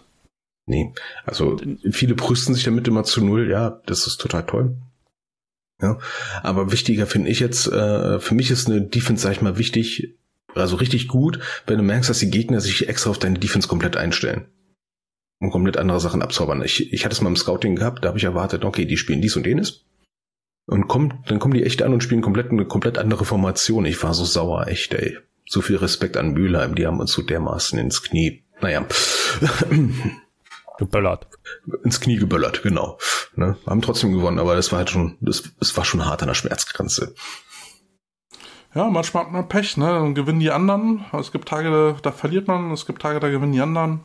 [0.67, 0.93] Nee,
[1.25, 1.57] also
[1.91, 3.49] viele brüsten sich damit immer zu Null.
[3.49, 4.77] Ja, das ist total toll.
[5.81, 5.99] Ja,
[6.41, 10.17] aber wichtiger finde ich jetzt, äh, für mich ist eine Defense, sag ich mal, wichtig,
[10.53, 13.97] also richtig gut, wenn du merkst, dass die Gegner sich extra auf deine Defense komplett
[13.97, 14.47] einstellen
[15.39, 16.61] und komplett andere Sachen abzaubern.
[16.63, 19.21] Ich, ich hatte es mal im Scouting gehabt, da habe ich erwartet, okay, die spielen
[19.21, 19.85] dies und jenes.
[20.67, 23.85] Und kommt, dann kommen die echt an und spielen komplett eine komplett andere Formation.
[23.85, 25.17] Ich war so sauer, echt, ey.
[25.47, 28.43] So viel Respekt an Mülheim, die haben uns so dermaßen ins Knie.
[28.61, 28.85] Naja.
[30.77, 31.27] Geböllert.
[31.83, 32.97] Ins Knie geböllert, genau.
[33.35, 33.57] Ne?
[33.65, 36.33] Haben trotzdem gewonnen, aber das war halt schon, das, das war schon hart an der
[36.33, 37.13] Schmerzgrenze.
[38.73, 39.85] Ja, manchmal hat man Pech, ne?
[39.85, 41.05] Dann gewinnen die anderen.
[41.13, 44.01] Es gibt Tage, da, da verliert man, es gibt Tage, da gewinnen die anderen.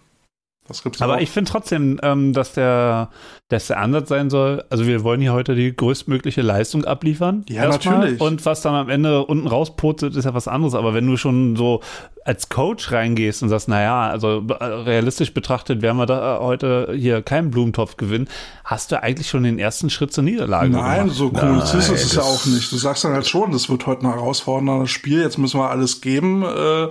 [0.70, 1.20] Das gibt's Aber auch.
[1.20, 3.08] ich finde trotzdem, ähm, dass, der,
[3.48, 7.44] dass der Ansatz sein soll, also wir wollen hier heute die größtmögliche Leistung abliefern.
[7.48, 8.20] Ja, natürlich.
[8.20, 10.74] Und was dann am Ende unten rausputzelt, ist ja was anderes.
[10.74, 11.80] Aber wenn du schon so
[12.24, 17.50] als Coach reingehst und sagst, naja, also realistisch betrachtet werden wir da heute hier keinen
[17.50, 18.28] Blumentopf gewinnen,
[18.62, 21.16] hast du eigentlich schon den ersten Schritt zur Niederlage Nein, gemacht.
[21.16, 22.70] so cool ist es ja auch nicht.
[22.70, 26.00] Du sagst dann halt schon, das wird heute ein herausforderndes Spiel, jetzt müssen wir alles
[26.00, 26.44] geben.
[26.44, 26.88] Äh,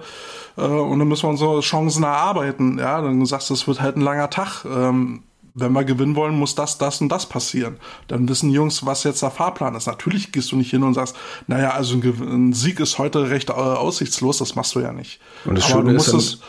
[0.60, 2.78] äh, und dann müssen wir unsere Chancen erarbeiten.
[2.80, 4.66] Ja, dann sagst du, es wird halt ein langer Tag.
[4.66, 5.24] Ähm,
[5.56, 7.78] wenn wir gewinnen wollen, muss das, das und das passieren.
[8.08, 9.88] Dann wissen die Jungs, was jetzt der Fahrplan ist.
[9.88, 11.16] Natürlich gehst du nicht hin und sagst,
[11.48, 15.20] naja, also ein, ein Sieg ist heute recht äh, aussichtslos, das machst du ja nicht.
[15.46, 16.40] Und das Aber Schöne ist es,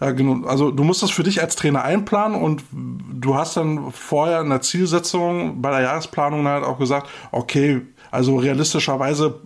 [0.00, 0.46] ja, genau.
[0.46, 4.50] Also du musst das für dich als Trainer einplanen und du hast dann vorher in
[4.50, 9.40] der Zielsetzung bei der Jahresplanung halt auch gesagt, okay, also realistischerweise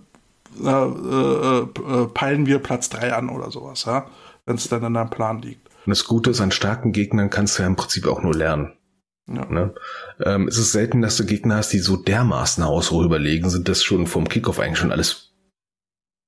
[0.59, 4.07] peilen wir Platz 3 an oder sowas, ja,
[4.47, 5.69] wenn es dann in deinem Plan liegt.
[5.87, 8.73] Und das Gute ist, an starken Gegnern kannst du ja im Prinzip auch nur lernen.
[9.27, 9.47] Ja.
[9.47, 9.75] Ne?
[10.25, 13.83] Ähm, es ist selten, dass du Gegner hast, die so dermaßen haushoch überlegen sind, dass
[13.83, 15.30] schon vom Kickoff eigentlich schon alles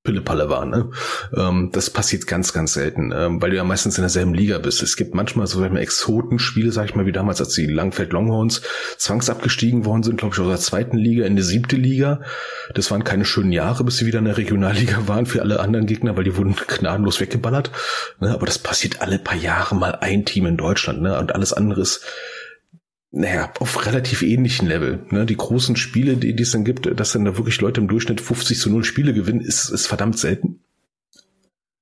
[0.04, 0.66] Pillepalle war.
[0.66, 0.90] Ne?
[1.36, 4.82] Ähm, das passiert ganz, ganz selten, ähm, weil du ja meistens in derselben Liga bist.
[4.82, 8.62] Es gibt manchmal so Exotenspiele, sag ich mal, wie damals, als die Langfeld Longhorns
[8.98, 12.20] zwangsabgestiegen worden sind, glaube ich, aus der zweiten Liga in die siebte Liga.
[12.74, 15.86] Das waren keine schönen Jahre, bis sie wieder in der Regionalliga waren für alle anderen
[15.86, 17.70] Gegner, weil die wurden gnadenlos weggeballert.
[18.18, 18.32] Ne?
[18.32, 21.00] Aber das passiert alle paar Jahre mal ein Team in Deutschland.
[21.00, 21.16] Ne?
[21.16, 22.04] Und alles andere ist
[23.12, 25.04] naja, auf relativ ähnlichen Level.
[25.10, 25.26] Ne?
[25.26, 28.22] Die großen Spiele, die, die es dann gibt, dass dann da wirklich Leute im Durchschnitt
[28.22, 30.60] 50 zu 0 Spiele gewinnen, ist, ist verdammt selten.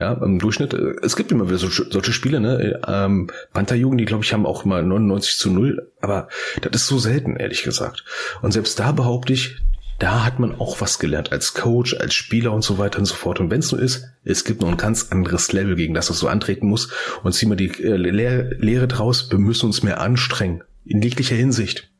[0.01, 2.81] Ja, im Durchschnitt, äh, es gibt immer wieder so, solche Spiele, ne?
[2.87, 6.29] Ähm, Pantherjugend, die glaube ich haben auch mal 99 zu 0, aber
[6.63, 8.05] das ist so selten, ehrlich gesagt.
[8.43, 9.57] Und selbst da behaupte ich,
[10.01, 13.15] da hat man auch was gelernt als Coach, als Spieler und so weiter und so
[13.15, 13.39] fort.
[13.39, 16.15] Und wenn es so ist, es gibt noch ein ganz anderes Level, gegen das du
[16.15, 16.91] so antreten musst.
[17.23, 21.91] Und zieh mal die äh, Lehre draus, wir müssen uns mehr anstrengen in jeglicher Hinsicht.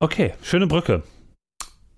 [0.00, 1.02] Okay, schöne Brücke.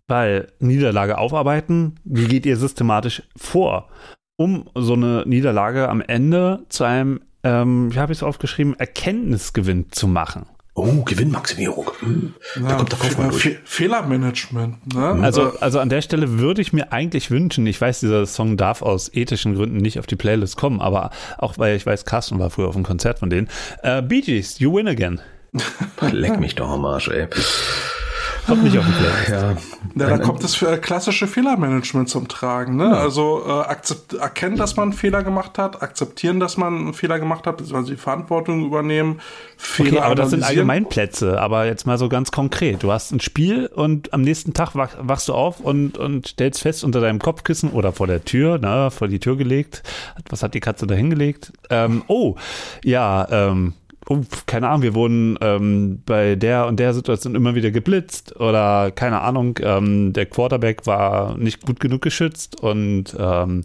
[0.09, 3.89] Weil Niederlage aufarbeiten, wie geht ihr systematisch vor,
[4.37, 9.93] um so eine Niederlage am Ende zu einem, ähm, wie habe ich es aufgeschrieben, Erkenntnisgewinn
[9.93, 10.47] zu machen?
[10.75, 11.91] Oh, Gewinnmaximierung.
[11.99, 12.35] Hm.
[12.55, 13.59] Da ja, kommt der Kaufmann durch.
[13.65, 14.95] Fehlermanagement.
[14.95, 15.19] Ne?
[15.21, 18.81] Also, also an der Stelle würde ich mir eigentlich wünschen, ich weiß, dieser Song darf
[18.81, 22.51] aus ethischen Gründen nicht auf die Playlist kommen, aber auch weil ich weiß, Carsten war
[22.51, 23.49] früher auf einem Konzert von denen.
[23.83, 25.21] Äh, Bee Gees, You Win Again.
[26.13, 27.29] Leck mich doch am Arsch, ey.
[28.47, 29.57] Kommt nicht auf den Plan.
[29.97, 30.07] Ja.
[30.09, 32.77] ja, da kommt das für klassische Fehlermanagement zum Tragen.
[32.77, 32.85] Ne?
[32.85, 32.95] Ja.
[32.95, 37.19] Also äh, akzept, erkennen, dass man einen Fehler gemacht hat, akzeptieren, dass man einen Fehler
[37.19, 39.21] gemacht hat, also die Verantwortung übernehmen,
[39.57, 42.83] Fehler okay, aber das sind Allgemeinplätze, aber jetzt mal so ganz konkret.
[42.83, 46.63] Du hast ein Spiel und am nächsten Tag wach, wachst du auf und, und stellst
[46.63, 49.83] fest unter deinem Kopfkissen oder vor der Tür, na, vor die Tür gelegt,
[50.29, 51.53] was hat die Katze da hingelegt?
[51.69, 52.37] Ähm, oh,
[52.83, 53.75] ja, ähm,
[54.11, 58.91] oh, keine Ahnung, wir wurden ähm, bei der und der Situation immer wieder geblitzt oder
[58.91, 63.65] keine Ahnung, ähm, der Quarterback war nicht gut genug geschützt und ähm,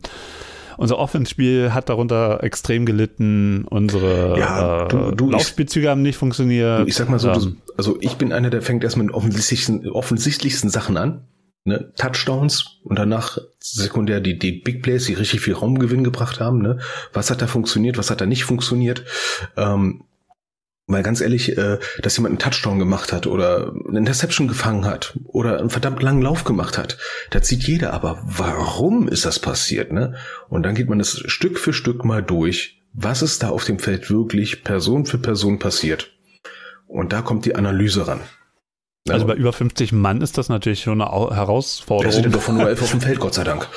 [0.78, 3.66] unser Offenspiel hat darunter extrem gelitten.
[3.70, 6.82] Unsere ja, du, du, äh, Laufspielzüge haben nicht funktioniert.
[6.82, 9.89] Du, ich sag mal so, ähm, also ich bin einer, der fängt erst mit offensichtlichsten,
[9.89, 11.28] offensichtlichsten Sachen an.
[11.64, 11.91] Ne?
[11.98, 16.62] Touchdowns und danach sekundär die, die Big Plays, die richtig viel Raumgewinn gebracht haben.
[16.62, 16.80] Ne?
[17.12, 19.04] Was hat da funktioniert, was hat da nicht funktioniert?
[19.58, 20.04] Ähm,
[20.88, 25.18] weil ganz ehrlich, äh, dass jemand einen Touchdown gemacht hat oder eine Interception gefangen hat
[25.26, 26.98] oder einen verdammt langen Lauf gemacht hat,
[27.32, 27.94] da zieht jeder.
[27.94, 29.92] Aber warum ist das passiert?
[29.92, 30.16] Ne?
[30.48, 32.84] Und dann geht man das Stück für Stück mal durch.
[32.94, 36.12] Was ist da auf dem Feld wirklich Person für Person passiert?
[36.88, 38.22] Und da kommt die Analyse ran.
[39.10, 42.12] Also bei über 50 Mann ist das natürlich schon eine Herausforderung.
[42.12, 43.68] Wir sind doch von nur elf auf dem Feld, Gott sei Dank.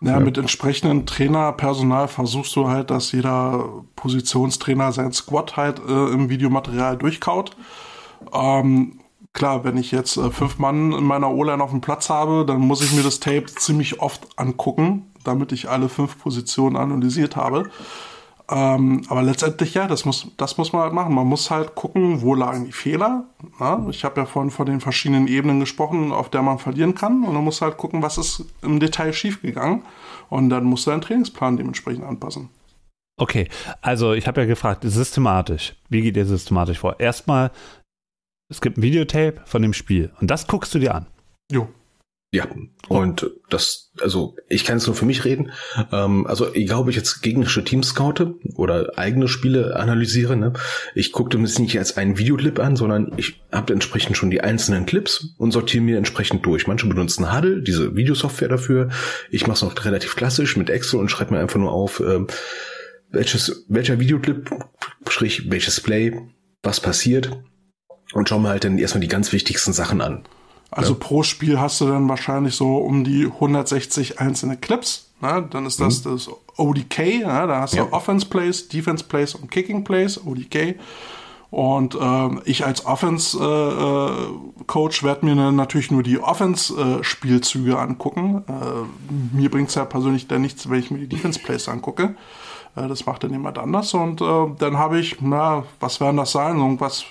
[0.00, 6.28] Ja, mit entsprechendem Trainerpersonal versuchst du halt, dass jeder Positionstrainer sein Squad halt äh, im
[6.28, 7.56] Videomaterial durchkaut.
[8.32, 9.00] Ähm,
[9.32, 12.60] klar, wenn ich jetzt äh, fünf Mann in meiner O-Line auf dem Platz habe, dann
[12.60, 17.68] muss ich mir das Tape ziemlich oft angucken, damit ich alle fünf Positionen analysiert habe.
[18.50, 21.14] Ähm, aber letztendlich ja, das muss, das muss man halt machen.
[21.14, 23.24] Man muss halt gucken, wo lagen die Fehler.
[23.58, 23.86] Na?
[23.90, 27.24] Ich habe ja vorhin von den verschiedenen Ebenen gesprochen, auf der man verlieren kann.
[27.24, 29.82] Und man muss halt gucken, was ist im Detail schiefgegangen.
[30.30, 32.48] Und dann muss dein Trainingsplan dementsprechend anpassen.
[33.20, 33.48] Okay,
[33.82, 35.74] also ich habe ja gefragt, systematisch.
[35.88, 37.00] Wie geht ihr systematisch vor?
[37.00, 37.50] Erstmal,
[38.48, 41.06] es gibt ein Videotape von dem Spiel und das guckst du dir an.
[41.50, 41.68] Jo.
[42.30, 42.46] Ja,
[42.88, 45.50] und das, also ich kann jetzt nur für mich reden.
[45.90, 50.52] Ähm, also egal, ob ich jetzt gegnerische Teams scoute oder eigene Spiele analysiere, ne,
[50.94, 54.42] ich gucke mir das nicht als einen Videoclip an, sondern ich habe entsprechend schon die
[54.42, 56.66] einzelnen Clips und sortiere mir entsprechend durch.
[56.66, 58.90] Manche benutzen Huddle, diese Videosoftware dafür.
[59.30, 62.26] Ich mache es noch relativ klassisch mit Excel und schreibe mir einfach nur auf, ähm,
[63.10, 64.50] welches, welcher Videoclip,
[65.08, 66.20] sprich welches Play,
[66.62, 67.38] was passiert
[68.12, 70.24] und schau mir halt dann erstmal die ganz wichtigsten Sachen an.
[70.70, 70.98] Also ja.
[71.00, 75.10] pro Spiel hast du dann wahrscheinlich so um die 160 einzelne Clips.
[75.20, 75.46] Ne?
[75.50, 76.10] Dann ist das mhm.
[76.10, 76.98] das ODK.
[76.98, 77.46] Ne?
[77.46, 77.92] Da hast du ja.
[77.92, 80.76] Offense Plays, Defense Plays und Kicking Plays, ODK.
[81.50, 83.40] Und äh, ich als Offense-Coach
[85.00, 88.44] äh, werde mir dann natürlich nur die Offense-Spielzüge äh, angucken.
[88.46, 92.16] Äh, mir bringt es ja persönlich dann nichts, wenn ich mir die Defense-Plays angucke.
[92.76, 93.94] Äh, das macht dann jemand anders.
[93.94, 96.58] Und äh, dann habe ich, na, was werden das sein?
[96.58, 97.06] Irgendwas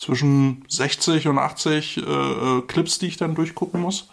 [0.00, 4.08] zwischen 60 und 80 äh, äh, Clips, die ich dann durchgucken muss.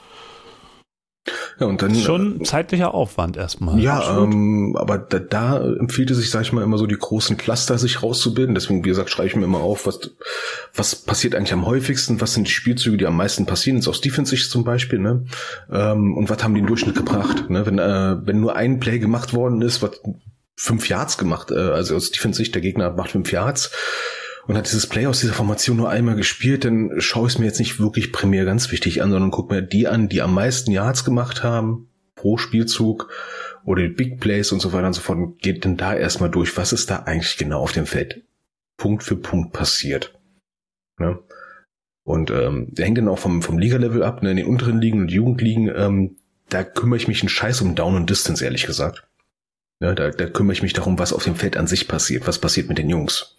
[1.60, 3.80] Ja, und dann schon äh, zeitlicher Aufwand erstmal.
[3.80, 7.36] Ja, ähm, aber da, da empfiehlt es sich, sag ich mal, immer so die großen
[7.38, 8.54] Cluster sich rauszubilden.
[8.54, 10.12] Deswegen, wie gesagt, schreibe ich mir immer auf, was,
[10.74, 14.02] was passiert eigentlich am häufigsten, was sind die Spielzüge, die am meisten passieren, jetzt aus
[14.02, 15.26] Defense-Sicht zum Beispiel, ne?
[15.72, 17.50] Ähm, und was haben die im Durchschnitt gebracht?
[17.50, 17.66] Ne?
[17.66, 20.00] Wenn, äh, wenn nur ein Play gemacht worden ist, was
[20.56, 23.72] fünf Yards gemacht, äh, also aus Defense-Sicht, der Gegner macht fünf Yards,
[24.48, 27.46] und hat dieses Play aus dieser Formation nur einmal gespielt, dann schaue ich es mir
[27.46, 30.72] jetzt nicht wirklich primär ganz wichtig an, sondern gucke mir die an, die am meisten
[30.72, 33.12] Yards gemacht haben pro Spielzug
[33.66, 35.18] oder die Big Plays und so weiter und so fort.
[35.18, 38.24] Und geht dann da erstmal durch, was ist da eigentlich genau auf dem Feld
[38.78, 40.18] Punkt für Punkt passiert.
[40.98, 41.20] Ne?
[42.04, 44.32] Und ähm, der hängt dann auch vom, vom Liga-Level ab, ne?
[44.32, 46.16] in den unteren Ligen und Jugendligen, ähm,
[46.48, 49.06] da kümmere ich mich einen Scheiß um Down und Distance, ehrlich gesagt.
[49.82, 52.40] Ja, da, da kümmere ich mich darum, was auf dem Feld an sich passiert, was
[52.40, 53.38] passiert mit den Jungs.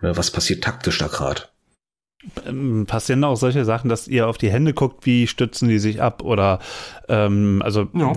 [0.00, 1.42] Ne, was passiert taktisch da gerade?
[2.46, 6.02] Ähm, passieren auch solche Sachen, dass ihr auf die Hände guckt, wie stützen die sich
[6.02, 6.58] ab oder
[7.08, 8.12] ähm, also ja.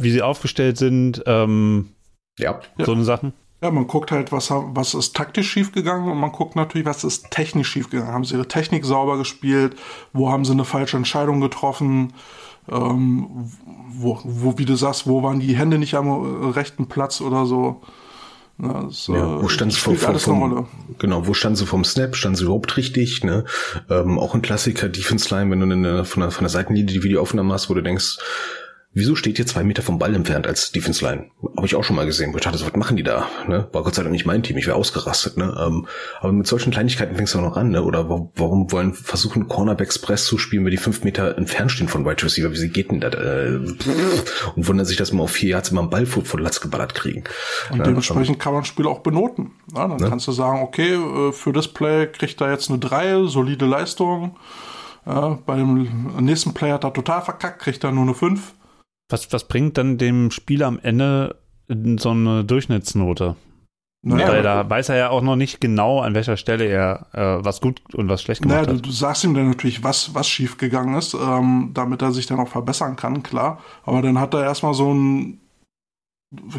[0.00, 1.90] wie sie aufgestellt sind, ähm,
[2.38, 2.60] ja.
[2.78, 3.32] so eine Sachen.
[3.62, 7.30] Ja, man guckt halt, was, was ist taktisch schiefgegangen und man guckt natürlich, was ist
[7.30, 8.12] technisch schiefgegangen.
[8.12, 9.76] Haben sie ihre Technik sauber gespielt?
[10.14, 12.14] Wo haben sie eine falsche Entscheidung getroffen?
[12.70, 13.50] Ähm,
[13.90, 17.82] wo, wo, wie du sagst, wo waren die Hände nicht am rechten Platz oder so?
[18.62, 22.14] Ja, das, ja, wo stand sie vom, vom, vom genau, wo stand sie vom Snap?
[22.14, 23.24] Stand sie überhaupt richtig?
[23.24, 23.44] Ne?
[23.88, 27.02] Ähm, auch ein Klassiker Defense Line, wenn du eine, von, der, von der Seitenlinie die
[27.02, 28.18] Videoaufnahme hast, wo du denkst,
[28.92, 31.30] Wieso steht ihr zwei Meter vom Ball entfernt als Defense Line?
[31.56, 32.34] Habe ich auch schon mal gesehen.
[32.34, 33.28] ich dachte, was machen die da?
[33.46, 33.68] Ne?
[33.70, 35.36] War Gott sei Dank nicht mein Team, ich wäre ausgerastet.
[35.36, 35.44] Ne?
[35.64, 35.86] Ähm,
[36.20, 37.70] aber mit solchen Kleinigkeiten fängst du auch noch an.
[37.70, 37.84] Ne?
[37.84, 42.04] Oder warum wollen versuchen, Cornerbacks Press zu spielen, wenn die fünf Meter entfernt stehen von
[42.04, 42.50] Wide Receiver?
[42.50, 43.14] Wie sie geht denn das?
[43.14, 43.60] Äh,
[44.56, 47.22] und wundern sich, dass wir auf vier Yards immer einen Ball von Latz geballert kriegen.
[47.70, 47.84] Und ne?
[47.84, 49.52] dementsprechend ähm, kann man Spiel auch benoten.
[49.72, 50.08] Ja, dann ne?
[50.08, 54.36] kannst du sagen, okay, äh, für das Play kriegt er jetzt eine drei, solide Leistung.
[55.06, 58.52] Ja, beim nächsten Play hat er total verkackt, kriegt er nur eine fünf
[59.10, 61.36] was, was bringt dann dem Spieler am Ende
[61.98, 63.36] so eine Durchschnittsnote?
[64.02, 67.44] Naja, Weil da weiß er ja auch noch nicht genau, an welcher Stelle er äh,
[67.44, 68.78] was gut und was schlecht gemacht naja, hat.
[68.78, 72.24] Du, du sagst ihm dann natürlich, was, was schief gegangen ist, ähm, damit er sich
[72.24, 73.60] dann auch verbessern kann, klar.
[73.84, 75.40] Aber dann hat er erstmal so ein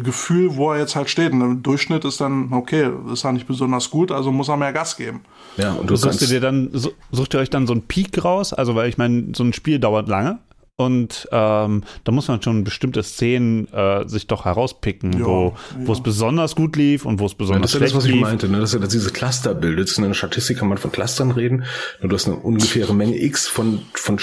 [0.04, 1.32] Gefühl, wo er jetzt halt steht.
[1.32, 4.72] Und der Durchschnitt ist dann, okay, ist ja nicht besonders gut, also muss er mehr
[4.72, 5.22] Gas geben.
[5.56, 6.70] Ja, und du suchst dir dann,
[7.10, 8.52] sucht ihr euch dann so einen Peak raus?
[8.52, 10.38] Also, weil ich meine, so ein Spiel dauert lange.
[10.84, 15.54] Und ähm, da muss man schon bestimmte Szenen äh, sich doch herauspicken, ja, wo
[15.84, 15.92] ja.
[15.92, 17.96] es besonders gut lief und wo es besonders ja, das schlecht lief.
[17.96, 18.60] Das ist das, was ich meinte, ne?
[18.60, 19.96] dass, dass diese Cluster bildet.
[19.98, 21.64] In einer Statistik kann man von Clustern reden.
[22.00, 24.18] Du hast eine ungefähre Menge X von, von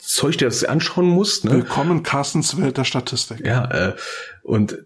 [0.00, 1.44] Zeug, der das anschauen muss.
[1.44, 1.52] Ne?
[1.52, 3.44] Willkommen Carstens Welt der Statistik.
[3.44, 3.94] Ja, äh,
[4.42, 4.78] und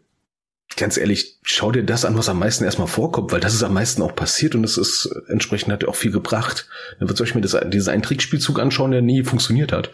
[0.77, 3.75] ganz ehrlich, schau dir das an, was am meisten erstmal vorkommt, weil das ist am
[3.75, 6.69] meisten auch passiert und es ist entsprechend hat auch viel gebracht.
[6.99, 9.91] Dann wird ich mir das, diesen einen Trickspielzug anschauen, der nie funktioniert hat,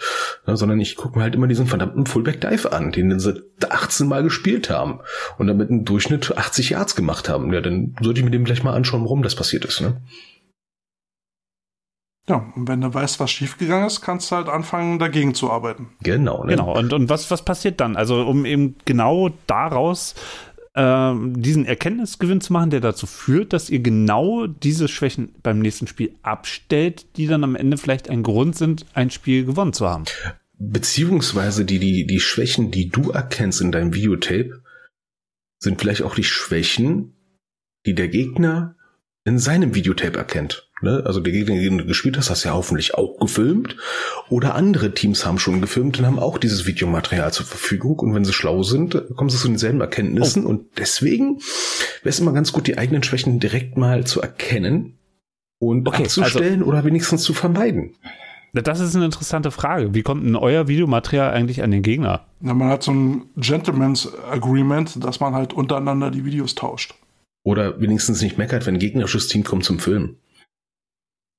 [0.46, 4.06] ja, sondern ich gucke mir halt immer diesen verdammten Fullback Dive an, den sie 18
[4.06, 5.00] Mal gespielt haben
[5.38, 7.52] und damit einen Durchschnitt 80 Yards gemacht haben.
[7.52, 9.80] Ja, dann sollte ich mir dem gleich mal anschauen, warum das passiert ist.
[9.80, 10.00] Ne?
[12.26, 15.90] Ja, und wenn du weißt, was schiefgegangen ist, kannst du halt anfangen, dagegen zu arbeiten.
[16.02, 16.42] Genau.
[16.44, 16.52] Ne?
[16.52, 16.74] Genau.
[16.76, 17.96] Und, und was, was passiert dann?
[17.96, 20.14] Also, um eben genau daraus
[20.76, 25.86] ähm, diesen Erkenntnisgewinn zu machen, der dazu führt, dass ihr genau diese Schwächen beim nächsten
[25.86, 30.04] Spiel abstellt, die dann am Ende vielleicht ein Grund sind, ein Spiel gewonnen zu haben.
[30.58, 34.62] Beziehungsweise die, die, die Schwächen, die du erkennst in deinem Videotape,
[35.60, 37.14] sind vielleicht auch die Schwächen,
[37.86, 38.76] die der Gegner
[39.24, 40.70] in seinem Videotape erkennt.
[40.85, 41.03] Ne?
[41.05, 43.76] Also der Gegner, den du gespielt hast, hast du ja hoffentlich auch gefilmt.
[44.28, 47.99] Oder andere Teams haben schon gefilmt und haben auch dieses Videomaterial zur Verfügung.
[47.99, 50.47] Und wenn sie schlau sind, kommen sie zu denselben Erkenntnissen.
[50.47, 50.51] Oh.
[50.51, 51.39] Und deswegen
[52.03, 54.99] wäre es immer ganz gut, die eigenen Schwächen direkt mal zu erkennen
[55.59, 57.95] und okay, abzustellen also, oder wenigstens zu vermeiden.
[58.53, 59.95] Das ist eine interessante Frage.
[59.95, 62.26] Wie kommt denn euer Videomaterial eigentlich an den Gegner?
[62.41, 66.95] Ja, man hat so ein Gentleman's Agreement, dass man halt untereinander die Videos tauscht.
[67.43, 70.18] Oder wenigstens nicht meckert, wenn ein gegnerisches Team kommt zum Filmen.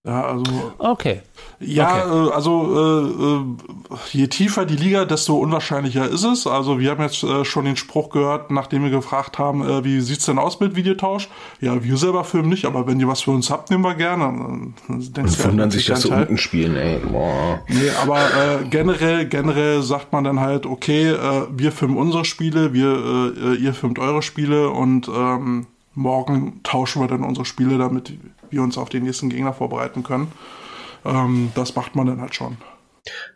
[0.06, 0.44] Ja, also.
[0.78, 1.22] Okay.
[1.60, 2.30] Ja, okay.
[2.30, 3.46] Äh, also
[3.90, 6.46] äh, äh, je tiefer die Liga, desto unwahrscheinlicher ist es.
[6.46, 10.02] Also wir haben jetzt äh, schon den Spruch gehört, nachdem wir gefragt haben, äh, wie
[10.02, 11.28] sieht's denn aus mit Videotausch?
[11.60, 14.74] Ja, wir selber filmen nicht, aber wenn ihr was für uns habt, nehmen wir gerne.
[14.88, 17.00] Dann Und wundern sich, dass sie unten spielen, ey.
[17.00, 17.62] Boah.
[17.68, 22.74] Nee, aber äh, generell, generell sagt man dann halt, okay, äh, wir filmen unsere Spiele,
[22.74, 28.14] wir, äh, ihr filmt eure Spiele und ähm, morgen tauschen wir dann unsere Spiele, damit
[28.56, 30.32] wir uns auf den nächsten Gegner vorbereiten können.
[31.06, 32.58] Ähm, das macht man dann halt schon.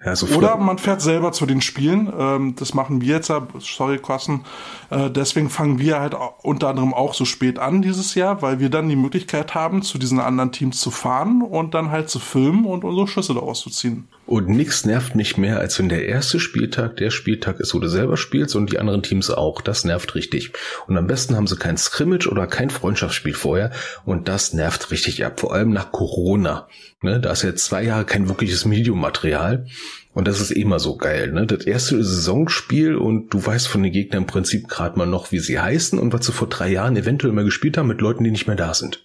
[0.03, 2.11] Ja, so Oder man fährt selber zu den Spielen.
[2.17, 4.45] Ähm, das machen wir jetzt, sorry, Kosten.
[4.89, 8.69] Äh, deswegen fangen wir halt unter anderem auch so spät an dieses Jahr, weil wir
[8.69, 12.65] dann die Möglichkeit haben, zu diesen anderen Teams zu fahren und dann halt zu filmen
[12.65, 14.07] und unsere Schlüsse daraus zu ziehen.
[14.29, 17.87] Und nichts nervt mich mehr, als wenn der erste Spieltag der Spieltag ist, wo du
[17.87, 19.59] selber spielst und die anderen Teams auch.
[19.59, 20.51] Das nervt richtig.
[20.85, 23.71] Und am besten haben sie kein Scrimmage oder kein Freundschaftsspiel vorher.
[24.05, 25.39] Und das nervt richtig ab.
[25.39, 26.67] Vor allem nach Corona.
[27.01, 29.65] Ne, da ist jetzt zwei Jahre kein wirkliches Videomaterial.
[30.13, 31.31] Und das ist immer so geil.
[31.31, 31.47] Ne?
[31.47, 35.39] Das erste Saisonspiel und du weißt von den Gegnern im Prinzip gerade mal noch, wie
[35.39, 38.31] sie heißen und was sie vor drei Jahren eventuell mal gespielt haben mit Leuten, die
[38.31, 39.03] nicht mehr da sind.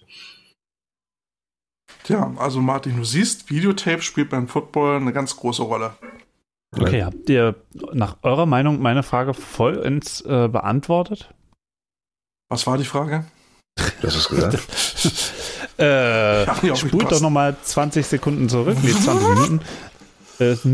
[2.05, 5.95] Tja, also Martin, du siehst, Videotape spielt beim Football eine ganz große Rolle.
[6.77, 7.55] Okay, habt ihr
[7.93, 11.33] nach eurer Meinung meine Frage vollends äh, beantwortet?
[12.49, 13.25] Was war die Frage?
[14.03, 14.53] Das ist gesagt.
[15.79, 19.61] äh, spult doch nochmal 20 Sekunden zurück, nee, 20 Minuten.
[20.39, 20.65] Was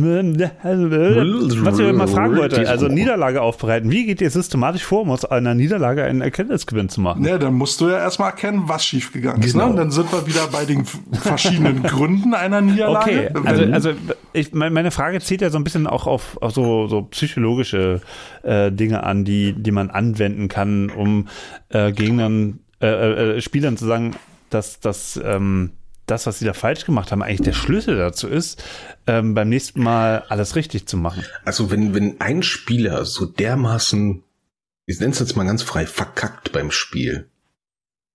[1.80, 3.92] ich mal fragen wollte, also Niederlage aufbereiten.
[3.92, 7.24] Wie geht ihr systematisch vor, um aus einer Niederlage einen Erkenntnisgewinn zu machen?
[7.24, 9.56] Ja, dann musst du ja erstmal erkennen, was schiefgegangen ist.
[9.56, 9.62] Ne?
[9.62, 9.66] Genau.
[9.66, 9.72] Ne?
[9.72, 13.32] Und dann sind wir wieder bei den verschiedenen Gründen einer Niederlage.
[13.36, 13.92] Okay, also, also
[14.34, 18.02] ich, meine Frage zieht ja so ein bisschen auch auf, auf so, so psychologische
[18.44, 21.28] äh, Dinge an, die, die man anwenden kann, um
[21.70, 22.88] äh, Gegnern, äh,
[23.36, 24.16] äh, Spielern zu sagen,
[24.50, 25.72] dass das ähm,
[26.12, 28.64] das, was sie da falsch gemacht haben, eigentlich der Schlüssel dazu ist,
[29.08, 31.26] ähm, beim nächsten Mal alles richtig zu machen.
[31.46, 34.24] Also wenn, wenn ein Spieler so dermaßen,
[34.86, 37.30] ich nenne es jetzt mal ganz frei, verkackt beim Spiel,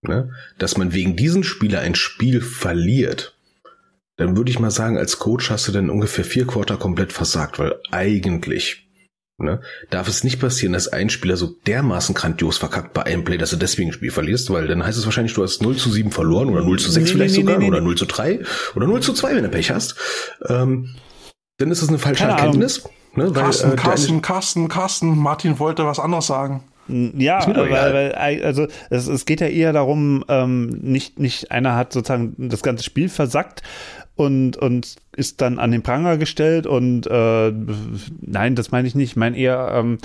[0.03, 3.37] ne, dass man wegen diesen Spieler ein Spiel verliert,
[4.17, 7.59] dann würde ich mal sagen, als Coach hast du dann ungefähr vier Quarter komplett versagt,
[7.59, 8.86] weil eigentlich
[9.39, 9.61] Ne?
[9.91, 13.51] Darf es nicht passieren, dass ein Spieler so dermaßen grandios verkackt bei einem Play, dass
[13.51, 16.11] du deswegen ein Spiel verlierst, weil dann heißt es wahrscheinlich, du hast 0 zu 7
[16.11, 18.41] verloren oder 0 zu 6 nee, vielleicht nee, sogar nee, oder 0 zu 3
[18.75, 19.97] oder 0 zu 2, wenn du Pech hast.
[20.49, 20.95] Ähm,
[21.59, 22.89] dann ist das eine falsche Keine Erkenntnis.
[23.15, 23.35] Ne?
[23.35, 26.63] Weil, Carsten, äh, Carsten, Carsten, Carsten, Martin wollte was anderes sagen.
[26.89, 31.93] Ja, weil, weil, also es, es geht ja eher darum, ähm, nicht, nicht einer hat
[31.93, 33.63] sozusagen das ganze Spiel versackt,
[34.17, 37.53] und, und ist dann an den Pranger gestellt und äh,
[38.21, 39.13] nein, das meine ich nicht.
[39.13, 39.99] Ich meine eher, ähm,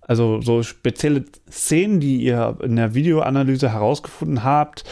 [0.00, 4.84] also so spezielle Szenen, die ihr in der Videoanalyse herausgefunden habt,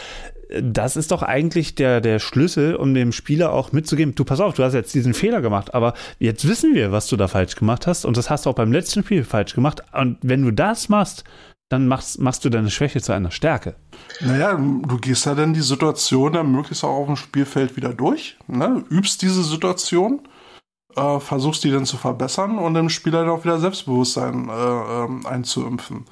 [0.61, 4.53] das ist doch eigentlich der, der Schlüssel, um dem Spieler auch mitzugeben, du pass auf,
[4.53, 7.87] du hast jetzt diesen Fehler gemacht, aber jetzt wissen wir, was du da falsch gemacht
[7.87, 9.83] hast und das hast du auch beim letzten Spiel falsch gemacht.
[9.91, 11.25] Und wenn du das machst,
[11.69, 13.75] dann machst, machst du deine Schwäche zu einer Stärke.
[14.21, 18.37] Naja, du gehst ja dann die Situation dann möglichst auch auf dem Spielfeld wieder durch,
[18.47, 18.83] ne?
[18.89, 20.21] übst diese Situation,
[20.95, 25.27] äh, versuchst die dann zu verbessern und dem Spieler dann auch wieder Selbstbewusstsein äh, äh,
[25.27, 26.05] einzuimpfen.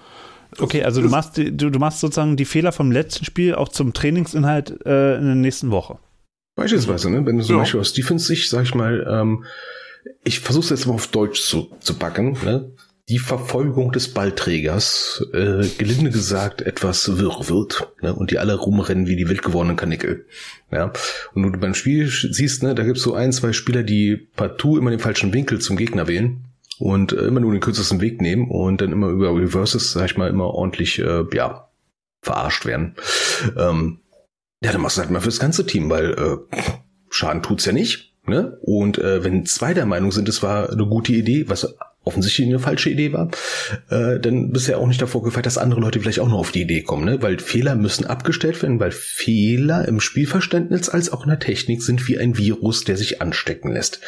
[0.60, 3.94] Okay, also du machst, du, du machst sozusagen die Fehler vom letzten Spiel auch zum
[3.94, 5.98] Trainingsinhalt äh, in der nächsten Woche.
[6.56, 7.26] Beispielsweise, ne?
[7.26, 7.62] wenn du zum ja.
[7.62, 9.44] Beispiel aus Defense Sicht, sag ich mal, ähm,
[10.24, 12.72] ich versuche es jetzt mal auf Deutsch zu, zu backen, ne?
[13.08, 18.16] Die Verfolgung des Ballträgers, äh, gelinde gesagt, etwas wirr wird, ne?
[18.16, 20.26] und die alle rumrennen wie die wild gewordenen Kanickel.
[20.72, 20.92] Ja?
[21.34, 24.90] Und du beim Spiel siehst, ne, da gibt's so ein, zwei Spieler, die partout immer
[24.90, 26.46] den falschen Winkel zum Gegner wählen
[26.80, 30.18] und äh, immer nur den kürzesten Weg nehmen und dann immer über Reverses, sag ich
[30.18, 31.70] mal, immer ordentlich, äh, ja,
[32.22, 32.96] verarscht werden.
[33.56, 34.00] Ähm,
[34.64, 36.58] ja, dann machst du halt mal fürs ganze Team, weil äh,
[37.12, 38.16] Schaden tut's ja nicht.
[38.26, 38.58] Ne?
[38.62, 41.76] Und äh, wenn zwei der Meinung sind, es war eine gute Idee, was
[42.06, 43.30] offensichtlich eine falsche Idee war,
[43.90, 46.38] äh, dann bist du ja auch nicht davor gefeit, dass andere Leute vielleicht auch noch
[46.38, 47.22] auf die Idee kommen, ne?
[47.22, 52.08] Weil Fehler müssen abgestellt werden, weil Fehler im Spielverständnis als auch in der Technik sind
[52.08, 54.00] wie ein Virus, der sich anstecken lässt.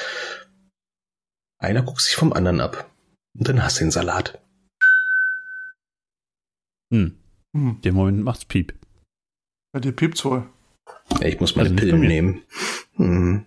[1.59, 2.91] Einer guckt sich vom anderen ab.
[3.37, 4.39] Und dann hast du den Salat.
[6.91, 7.17] Hm.
[7.53, 7.81] hm.
[7.81, 8.73] Den Moment macht's Piep.
[9.73, 10.47] Bei dir piept's wohl.
[11.21, 12.41] Ich muss meine Also Pillen nehmen.
[12.95, 13.45] Hm.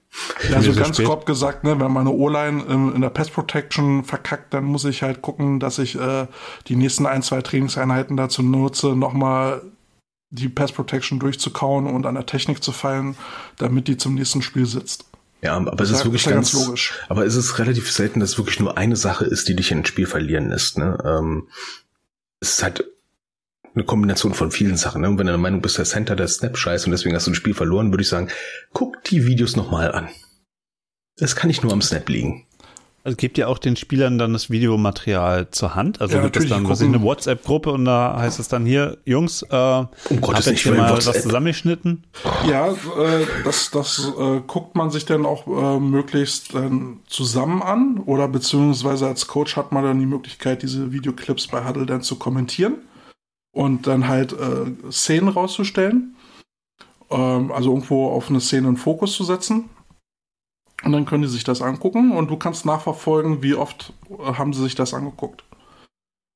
[0.49, 1.07] Ja, also so ganz spät?
[1.07, 5.03] grob gesagt, ne, wenn meine O-Line in, in der Pass Protection verkackt, dann muss ich
[5.03, 6.27] halt gucken, dass ich äh,
[6.69, 9.63] die nächsten ein, zwei Trainingseinheiten dazu nutze, nochmal
[10.31, 13.17] die Pass Protection durchzukauen und an der Technik zu feilen,
[13.59, 15.05] damit die zum nächsten Spiel sitzt.
[15.43, 16.93] Ja, aber Das es ist ist wirklich ja ganz, ganz logisch.
[17.09, 19.79] Aber es ist relativ selten, dass es wirklich nur eine Sache ist, die dich in
[19.79, 20.79] ein Spiel verlieren lässt.
[20.79, 20.99] Ne?
[21.05, 21.49] Ähm,
[22.41, 22.85] es ist halt
[23.75, 25.03] eine Kombination von vielen Sachen.
[25.03, 25.09] Ne?
[25.09, 27.31] Und wenn du der Meinung bist, der Center der Snap scheiße und deswegen hast du
[27.31, 28.29] ein Spiel verloren, würde ich sagen,
[28.73, 30.09] guck die Videos nochmal an.
[31.19, 32.47] Es kann nicht nur am Snap liegen.
[33.03, 36.03] Also gebt ihr auch den Spielern dann das Videomaterial zur Hand?
[36.03, 38.67] Also Ja, gibt es dann, was ich, gucken- eine WhatsApp-Gruppe und da heißt es dann
[38.67, 39.47] hier, Jungs, äh,
[40.11, 41.15] um Gottes hab Willen, jetzt hier mal WhatsApp.
[41.15, 42.05] was zusammengeschnitten.
[42.47, 42.75] Ja, äh,
[43.43, 49.07] das, das äh, guckt man sich dann auch äh, möglichst dann zusammen an oder beziehungsweise
[49.07, 52.75] als Coach hat man dann die Möglichkeit, diese Videoclips bei Huddle dann zu kommentieren
[53.53, 56.17] und dann halt äh, Szenen rauszustellen.
[57.11, 59.71] Ähm, also irgendwo auf eine Szene einen Fokus zu setzen.
[60.83, 64.53] Und dann können die sich das angucken und du kannst nachverfolgen, wie oft äh, haben
[64.53, 65.45] sie sich das angeguckt.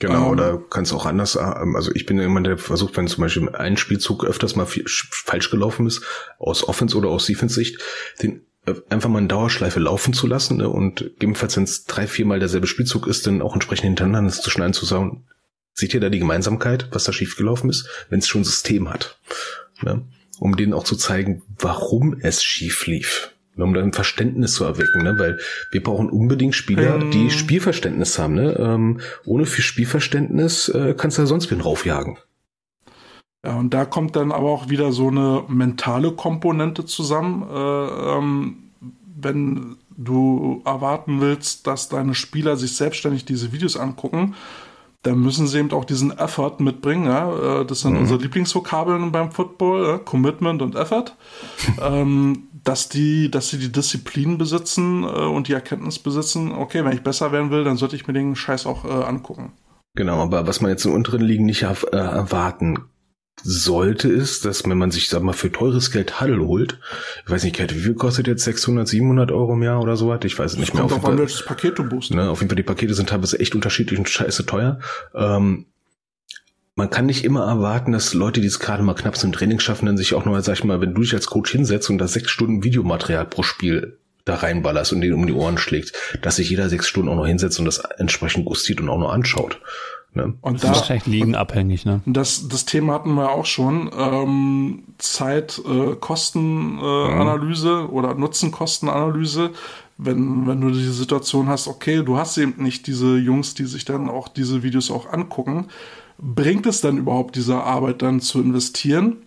[0.01, 0.31] Genau, Ähm.
[0.33, 3.77] oder kannst auch anders, ähm, also ich bin jemand, der versucht, wenn zum Beispiel ein
[3.77, 6.03] Spielzug öfters mal viel- falsch gelaufen ist,
[6.39, 7.81] aus Offense- oder aus Defense-Sicht,
[8.23, 12.07] den äh, einfach mal in Dauerschleife laufen zu lassen ne, und gegebenenfalls, wenn es drei,
[12.07, 15.27] viermal derselbe Spielzug ist, dann auch entsprechend hintereinander zu schneiden, zu sagen,
[15.75, 19.19] seht ihr da die Gemeinsamkeit, was da schiefgelaufen ist, wenn es schon ein System hat,
[19.83, 20.03] ne,
[20.39, 23.31] um denen auch zu zeigen, warum es schief lief.
[23.57, 25.17] Um dann Verständnis zu erwecken, ne?
[25.17, 25.39] weil
[25.71, 27.13] wir brauchen unbedingt Spieler, Ähm.
[27.13, 28.35] die Spielverständnis haben.
[28.35, 28.57] Ne?
[28.59, 32.19] Ähm, ohne viel Spielverständnis äh, kannst du ja sonst wen raufjagen.
[33.45, 37.43] Ja, und da kommt dann aber auch wieder so eine mentale Komponente zusammen.
[37.49, 38.57] Äh, ähm,
[39.21, 44.35] wenn du erwarten willst, dass deine Spieler sich selbstständig diese Videos angucken,
[45.05, 47.05] dann müssen sie eben auch diesen Effort mitbringen.
[47.07, 47.61] Ja?
[47.61, 48.01] Äh, Das sind Mhm.
[48.01, 49.99] unsere Lieblingsvokabeln beim Football, ja?
[49.99, 51.13] Commitment und Effort.
[51.83, 56.93] ähm, dass die, dass sie die Disziplin besitzen äh, und die Erkenntnis besitzen, okay, wenn
[56.93, 59.53] ich besser werden will, dann sollte ich mir den Scheiß auch äh, angucken.
[59.97, 62.79] Genau, aber was man jetzt in unteren Ligen nicht äh, erwarten
[63.43, 66.79] sollte, ist, dass wenn man sich, sag mal, für teures Geld Huddle holt,
[67.25, 70.09] ich weiß nicht, Kate, wie viel kostet jetzt 600, 700 Euro im Jahr oder so
[70.09, 70.21] was?
[70.25, 70.83] Ich weiß es nicht mehr.
[70.83, 72.13] Kommt Auf an, Fall- welches Paket du buchst.
[72.13, 74.79] Ne, auf jeden Fall, die Pakete sind teilweise echt unterschiedlich und scheiße teuer.
[75.15, 75.67] Ähm,
[76.77, 79.87] man kann nicht immer erwarten, dass Leute, die es gerade mal knapp zum Training schaffen,
[79.87, 82.09] dann sich auch noch, sag ich mal, wenn du dich als Coach hinsetzt und da
[82.09, 86.49] sechs Stunden Videomaterial pro Spiel da reinballerst und den um die Ohren schlägt, dass sich
[86.49, 89.61] jeder sechs Stunden auch noch hinsetzt und das entsprechend gustiert und auch noch anschaut.
[90.15, 90.35] Ne?
[90.41, 92.01] Und Das da, ist wahrscheinlich liegenabhängig, ne?
[92.07, 93.91] Das, das Thema hatten wir auch schon.
[93.97, 99.51] Ähm, Zeit, äh, Kostenanalyse äh, Analyse oder Nutzen-Kostenanalyse.
[99.97, 103.85] Wenn, wenn du die Situation hast, okay, du hast eben nicht diese Jungs, die sich
[103.85, 105.69] dann auch diese Videos auch angucken,
[106.19, 109.19] bringt es dann überhaupt diese Arbeit dann zu investieren?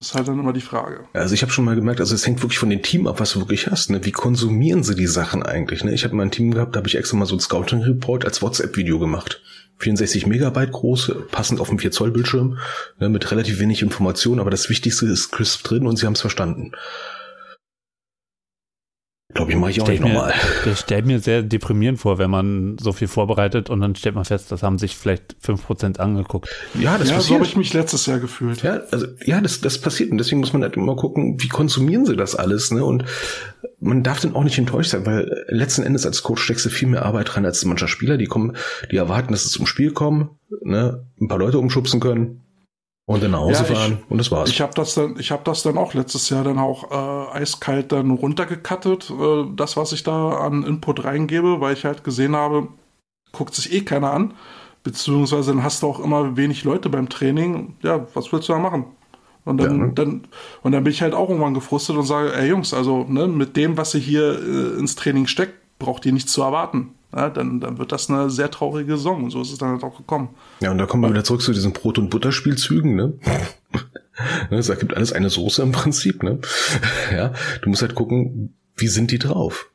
[0.00, 1.08] Ist halt dann immer die Frage.
[1.12, 3.32] Also ich habe schon mal gemerkt, also es hängt wirklich von dem Team ab, was
[3.32, 3.90] du wirklich hast.
[3.90, 4.04] Ne?
[4.04, 5.82] Wie konsumieren sie die Sachen eigentlich?
[5.82, 5.92] Ne?
[5.92, 8.40] Ich habe mal ein Team gehabt, da habe ich extra mal so ein Scouting-Report als
[8.40, 9.42] WhatsApp-Video gemacht.
[9.78, 12.58] 64 Megabyte groß, passend auf dem 4 Zoll Bildschirm,
[13.00, 16.20] ne, mit relativ wenig Information, aber das Wichtigste ist crisp drin und sie haben es
[16.20, 16.72] verstanden.
[19.34, 20.32] Glaube ich, mache ich auch Stell nicht nochmal.
[20.64, 24.24] das stellt mir sehr deprimierend vor, wenn man so viel vorbereitet und dann stellt man
[24.24, 26.48] fest, das haben sich vielleicht 5% angeguckt.
[26.72, 28.62] Ja, das ja, so habe ich mich letztes Jahr gefühlt.
[28.62, 32.06] Ja, also ja, das, das passiert und deswegen muss man halt immer gucken, wie konsumieren
[32.06, 32.82] sie das alles, ne?
[32.82, 33.04] Und
[33.80, 36.88] man darf dann auch nicht enttäuscht sein, weil letzten Endes als Coach steckst du viel
[36.88, 38.16] mehr Arbeit rein als mancher Spieler.
[38.16, 38.56] Die kommen,
[38.90, 42.47] die erwarten, dass sie zum Spiel kommen, ne, ein paar Leute umschubsen können
[43.08, 44.50] und dann nach Hause Ja, ich- fahren und das war's.
[44.50, 47.90] Ich habe das dann, ich habe das dann auch letztes Jahr dann auch äh, eiskalt
[47.90, 52.68] dann runtergekattet, äh, das was ich da an Input reingebe, weil ich halt gesehen habe,
[53.32, 54.34] guckt sich eh keiner an,
[54.84, 57.74] beziehungsweise dann hast du auch immer wenig Leute beim Training.
[57.82, 58.84] Ja, was willst du da machen?
[59.44, 59.92] Und dann, Ja, ne?
[59.94, 60.26] dann,
[60.62, 63.56] und dann bin ich halt auch irgendwann gefrustet und sage, ey Jungs, also ne, mit
[63.56, 66.90] dem, was ihr hier äh, ins Training steckt, braucht ihr nichts zu erwarten.
[67.14, 69.24] Ja, dann, dann wird das eine sehr traurige Saison.
[69.24, 70.30] Und so ist es dann halt auch gekommen.
[70.60, 73.14] Ja, und da kommen wir wieder zurück zu diesen Brot- und Butterspielzügen, ne?
[74.50, 76.40] ne es ergibt alles eine Soße im Prinzip, ne?
[77.12, 77.32] Ja,
[77.62, 79.70] du musst halt gucken, wie sind die drauf?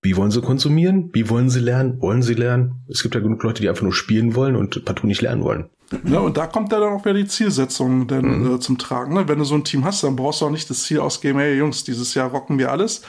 [0.00, 1.10] Wie wollen sie konsumieren?
[1.12, 2.00] Wie wollen sie lernen?
[2.00, 2.84] Wollen sie lernen?
[2.88, 5.70] Es gibt ja genug Leute, die einfach nur spielen wollen und partout nicht lernen wollen.
[6.02, 9.14] Ne, und da kommt ja dann auch wieder die Zielsetzung dann, äh, zum Tragen.
[9.14, 9.28] Ne?
[9.28, 11.54] Wenn du so ein Team hast, dann brauchst du auch nicht das Ziel ausgeben, hey
[11.56, 13.02] Jungs, dieses Jahr rocken wir alles.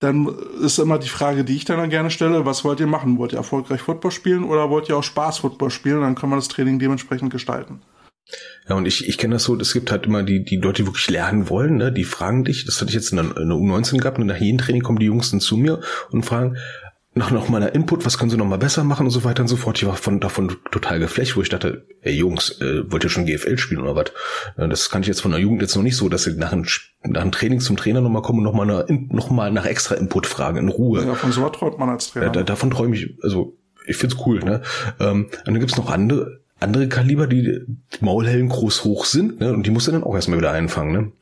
[0.00, 0.28] Dann
[0.60, 3.16] ist immer die Frage, die ich dann gerne stelle, was wollt ihr machen?
[3.16, 6.02] Wollt ihr erfolgreich Football spielen oder wollt ihr auch Spaß Football spielen?
[6.02, 7.80] Dann können wir das Training dementsprechend gestalten.
[8.68, 10.88] Ja, und ich, ich kenne das so, es gibt halt immer die, die Leute, die
[10.88, 11.92] wirklich lernen wollen, ne?
[11.92, 14.36] die fragen dich, das hatte ich jetzt in der, in der U19 gehabt, und nach
[14.36, 15.80] jedem Training kommen die Jungs dann zu mir
[16.10, 16.56] und fragen,
[17.16, 19.48] nach noch meiner Input, was können sie noch mal besser machen und so weiter und
[19.48, 19.78] so fort.
[19.78, 23.24] Ich war von, davon total geflecht, wo ich dachte, ey Jungs, äh, wollt ihr schon
[23.24, 24.12] GFL spielen oder was?
[24.58, 26.52] Äh, das kann ich jetzt von der Jugend jetzt noch nicht so, dass sie nach
[26.52, 26.66] einem,
[27.04, 29.64] nach einem Training zum Trainer noch mal kommen und noch mal, eine, noch mal nach
[29.64, 31.06] extra Input fragen, in Ruhe.
[31.06, 32.26] Ja, von so was träumt man als Trainer.
[32.26, 33.56] Äh, da, davon träume ich, also
[33.86, 34.60] ich find's cool, ne?
[35.00, 39.54] Ähm, und dann gibt's noch andere, andere Kaliber, die, die Maulhellen groß hoch sind, ne?
[39.54, 41.12] Und die musst du dann auch erstmal wieder einfangen, ne?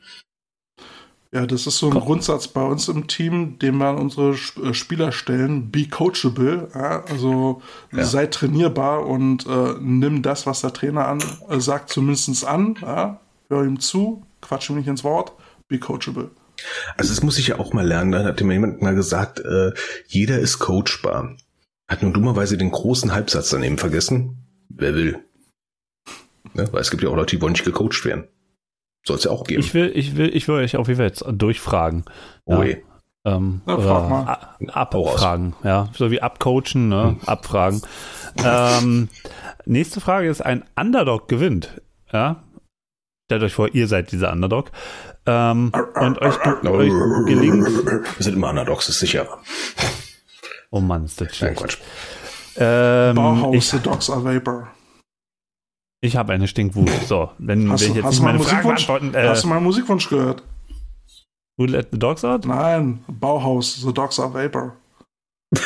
[1.35, 4.73] Ja, das ist so ein Grundsatz bei uns im Team, den wir an unsere äh,
[4.73, 5.69] Spieler stellen.
[5.69, 7.61] Be coachable, ja, also
[7.91, 8.05] Ja.
[8.05, 12.77] sei trainierbar und äh, nimm das, was der Trainer an, äh, sagt, zumindest an.
[12.81, 13.19] Ja,
[13.49, 15.33] hör ihm zu, quatsch ihm nicht ins Wort.
[15.67, 16.31] Be coachable.
[16.95, 18.13] Also das muss ich ja auch mal lernen.
[18.13, 19.73] Da hat mir jemand mal gesagt, äh,
[20.07, 21.35] jeder ist coachbar.
[21.89, 24.37] Hat nur dummerweise den großen Halbsatz daneben vergessen.
[24.69, 25.19] Wer will?
[26.53, 26.69] Ne?
[26.71, 28.29] Weil es gibt ja auch Leute, die wollen nicht gecoacht werden.
[29.07, 29.61] Soll es ja auch geben.
[29.61, 32.05] Ich will, ich will, ich will euch auf jeden Fall jetzt durchfragen.
[32.45, 32.75] oh ja.
[33.25, 34.37] Ähm, Na, frag mal.
[34.71, 35.89] abfragen, ja.
[35.97, 37.03] So wie abcoachen, ne?
[37.03, 37.19] Hm.
[37.25, 37.81] Abfragen.
[38.43, 39.09] ähm,
[39.65, 41.81] nächste Frage ist, ein Underdog gewinnt,
[42.13, 42.43] ja.
[43.25, 44.71] Stellt euch vor, ihr seid dieser Underdog.
[45.25, 46.91] Ähm, und euch, euch
[47.25, 47.67] gelingt.
[47.67, 49.39] Wir sind immer Underdogs, ist sicherer.
[50.69, 51.57] Oh Mann, ist das Nein, schlecht.
[51.57, 51.77] Quatsch.
[52.57, 54.67] Ähm, Bauhaus, ich the dogs are vapor.
[56.05, 56.89] Ich habe eine Stinkwut.
[57.07, 58.87] So, wenn, Hast ich jetzt hast nicht meine einen Frage Musikwunsch?
[58.87, 60.43] beantworten, äh, Hast du mal einen Musikwunsch gehört?
[61.57, 62.45] Who Let the Dogs Out?
[62.45, 64.75] Nein, Bauhaus, the dogs are vapor.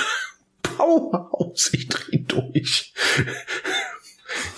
[0.61, 2.93] Powerhouse, ich dreh durch.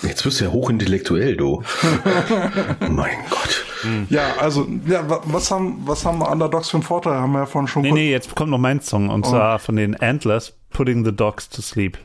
[0.04, 1.64] Jetzt wirst du ja hochintellektuell, du.
[2.90, 3.66] mein Gott.
[4.10, 7.14] Ja, also, ja, wa- was haben, was haben Underdogs für einen Vorteil?
[7.14, 9.30] Haben wir ja vorhin schon Nee, nee, jetzt kommt noch mein Song und Oh.
[9.30, 11.98] zwar von den Antlers, Putting the Dogs to Sleep.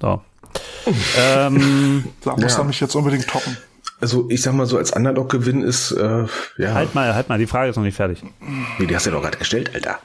[0.00, 0.20] So.
[1.18, 2.60] Ähm, Da muss Ja.
[2.60, 3.56] er mich jetzt unbedingt toppen.
[4.00, 6.26] Also ich sag mal so, als Underdog-Gewinn ist, äh,
[6.56, 8.22] ja, halt mal, halt mal, die Frage ist noch nicht fertig.
[8.78, 9.98] nee, die hast du ja doch gerade gestellt, Alter.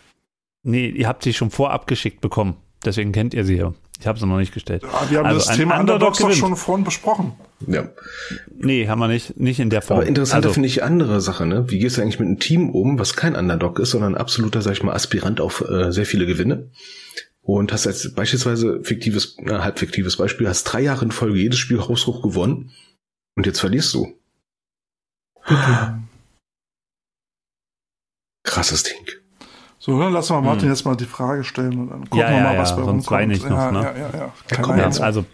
[0.64, 2.56] Nee, ihr habt sie schon vorab geschickt bekommen.
[2.86, 3.74] Deswegen kennt ihr sie ja.
[4.00, 4.84] Ich habe sie noch nicht gestellt.
[4.84, 7.34] Ja, wir haben Also das Thema Underdog Underdogs doch schon vorhin besprochen.
[7.68, 7.88] Ja.
[8.58, 10.00] Nee, haben wir nicht, nicht in der Form.
[10.00, 11.70] Aber interessanter also, finde ich die andere Sache, ne?
[11.70, 14.62] Wie gehst du eigentlich mit einem Team um, was kein Underdog ist, sondern ein absoluter,
[14.62, 16.70] sag ich mal, Aspirant auf äh, sehr viele Gewinne?
[17.46, 21.60] Und hast als beispielsweise fiktives, äh, halb fiktives Beispiel, hast drei Jahre in Folge jedes
[21.60, 22.72] Spiel haushoch gewonnen
[23.36, 24.18] und jetzt verlierst du.
[28.44, 29.06] Krasses Ding.
[29.80, 30.70] So, dann lassen wir Martin Hm.
[30.70, 32.84] jetzt mal die Frage stellen und dann gucken Ja, wir ja, mal, ja, was bei
[32.84, 33.12] sonst rumkommt.
[33.12, 33.82] weine ich noch, ja, ne?
[33.84, 34.62] ja, ja, ja.
[34.62, 35.26] komm Ja, also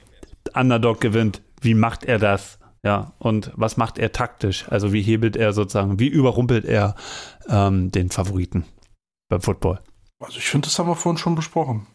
[0.55, 1.41] Underdog gewinnt.
[1.61, 2.57] Wie macht er das?
[2.83, 4.65] Ja, und was macht er taktisch?
[4.69, 6.95] Also wie hebelt er sozusagen, wie überrumpelt er
[7.47, 8.65] ähm, den Favoriten
[9.29, 9.79] beim Football?
[10.19, 11.85] Also ich finde, das haben wir vorhin schon besprochen.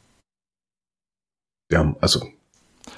[1.75, 2.21] Ja, also,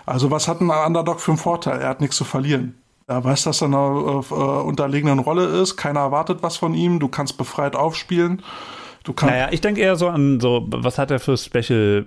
[0.05, 1.81] Also was hat ein Underdog für einen Vorteil?
[1.81, 2.75] Er hat nichts zu verlieren.
[3.07, 5.77] Er weiß, dass er in einer äh, unterlegenen Rolle ist.
[5.77, 7.01] Keiner erwartet was von ihm.
[7.01, 8.43] Du kannst befreit aufspielen.
[9.07, 9.33] Du kannst.
[9.33, 12.05] Naja, ich denke eher so an so, was hat er für Special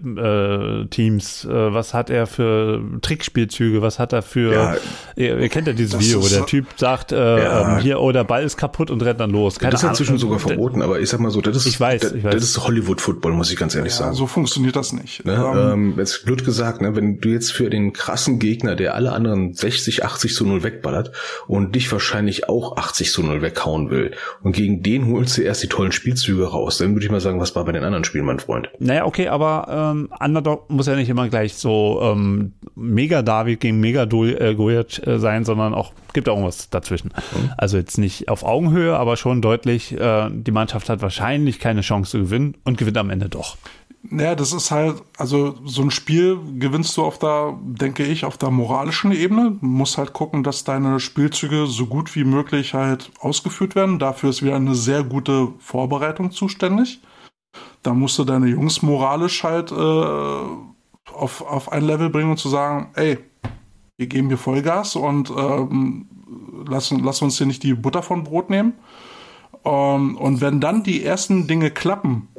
[0.84, 4.76] äh, Teams, äh, was hat er für Trickspielzüge, was hat er für, Ja,
[5.16, 7.78] ihr, ihr kennt ja dieses Video, wo der so- Typ sagt, äh, Ja.
[7.78, 9.60] ähm, hier, oh, der Ball ist kaputt und rennt dann los.
[9.60, 9.94] Keine das ist Ahnung.
[9.94, 12.34] inzwischen sogar verboten, aber ich sag mal so, das ist, Ich weiß, das, ich weiß.
[12.36, 14.16] das ist Hollywood-Football, muss ich ganz ehrlich ja, sagen.
[14.16, 15.26] so funktioniert das nicht.
[15.26, 18.96] Ne, Ähm, ähm, jetzt blöd gesagt, ne, wenn du jetzt für den krassen Gegner, der
[18.96, 21.12] alle anderen 60, 80 zu 0 wegballert
[21.48, 24.12] und dich wahrscheinlich auch 80 zu 0 weghauen will
[24.44, 27.40] und gegen den holst du erst die tollen Spielzüge raus, dann würde ich mal sagen,
[27.40, 28.70] was war bei den anderen Spielen, mein Freund?
[28.80, 33.80] Naja, okay, aber ähm, Underdog muss ja nicht immer gleich so ähm, Mega David gegen
[33.80, 37.12] Mega äh, Goliath äh, sein, sondern auch gibt auch irgendwas dazwischen.
[37.58, 42.12] Also jetzt nicht auf Augenhöhe, aber schon deutlich, äh, die Mannschaft hat wahrscheinlich keine Chance
[42.12, 43.58] zu gewinnen und gewinnt am Ende doch.
[44.02, 48.38] Naja, das ist halt, also so ein Spiel gewinnst du auf der, denke ich, auf
[48.38, 49.58] der moralischen Ebene.
[49.60, 54.00] Du musst halt gucken, dass deine Spielzüge so gut wie möglich halt ausgeführt werden.
[54.00, 57.02] Dafür ist wieder eine sehr gute Vorbereitung zuständig.
[57.84, 62.50] Da musst du deine Jungs moralisch halt äh, auf, auf ein Level bringen und zu
[62.50, 63.18] sagen, ey,
[63.98, 66.08] wir geben hier Vollgas und ähm,
[66.68, 68.74] lass, lass uns hier nicht die Butter von Brot nehmen.
[69.66, 72.30] Ähm, und wenn dann die ersten Dinge klappen,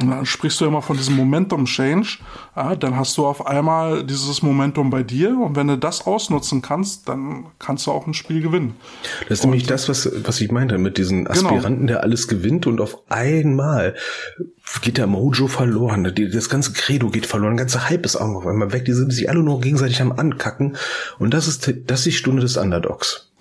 [0.00, 2.18] dann sprichst du immer von diesem Momentum Change.
[2.56, 6.62] Ja, dann hast du auf einmal dieses Momentum bei dir und wenn du das ausnutzen
[6.62, 8.76] kannst, dann kannst du auch ein Spiel gewinnen.
[9.28, 11.50] Das ist nämlich das, was, was ich meinte, mit diesen Genau.
[11.50, 13.94] Aspiranten, der alles gewinnt und auf einmal
[14.82, 16.12] geht der Mojo verloren.
[16.32, 18.84] Das ganze Credo geht verloren, der ganze Hype ist auch auf einmal weg.
[18.84, 20.76] Die sind sich alle nur gegenseitig am Ankacken.
[21.18, 23.32] Und das ist, das ist die Stunde des Underdogs.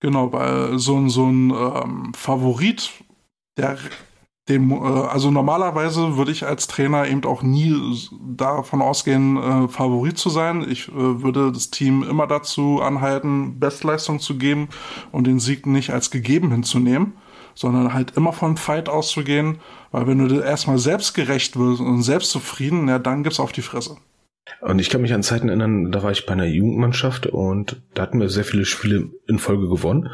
[0.00, 2.90] Genau, weil so ein, so ein ähm, Favorit,
[3.56, 3.76] der
[4.48, 7.74] dem, äh, also normalerweise würde ich als Trainer eben auch nie
[8.36, 10.66] davon ausgehen, äh, Favorit zu sein.
[10.68, 14.68] Ich äh, würde das Team immer dazu anhalten, Bestleistung zu geben
[15.12, 17.14] und den Sieg nicht als gegeben hinzunehmen,
[17.54, 19.58] sondern halt immer vom Fight auszugehen,
[19.90, 23.96] weil wenn du erstmal selbstgerecht wirst und selbstzufrieden, ja, dann gibt's auf die Fresse.
[24.62, 28.02] Und ich kann mich an Zeiten erinnern, da war ich bei einer Jugendmannschaft und da
[28.02, 30.08] hatten wir sehr viele Spiele in Folge gewonnen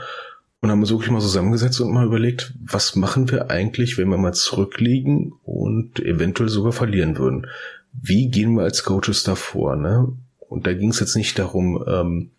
[0.65, 4.17] und haben uns wirklich mal zusammengesetzt und mal überlegt, was machen wir eigentlich, wenn wir
[4.17, 7.49] mal zurückliegen und eventuell sogar verlieren würden?
[7.93, 9.77] Wie gehen wir als Coaches davor?
[9.77, 10.17] Ne?
[10.39, 12.31] Und da ging es jetzt nicht darum, ähm,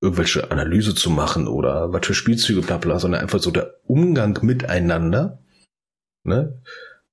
[0.00, 4.38] irgendwelche Analyse zu machen oder was für Spielzüge, bla bla, sondern einfach so der Umgang
[4.42, 5.40] miteinander,
[6.22, 6.62] ne?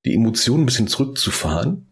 [0.06, 1.88] die Emotionen ein bisschen zurückzufahren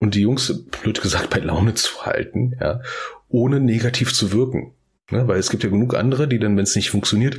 [0.00, 2.80] und die Jungs, blöd gesagt, bei Laune zu halten, ja,
[3.28, 4.72] ohne negativ zu wirken.
[5.10, 7.38] Ne, weil es gibt ja genug andere, die dann, wenn es nicht funktioniert,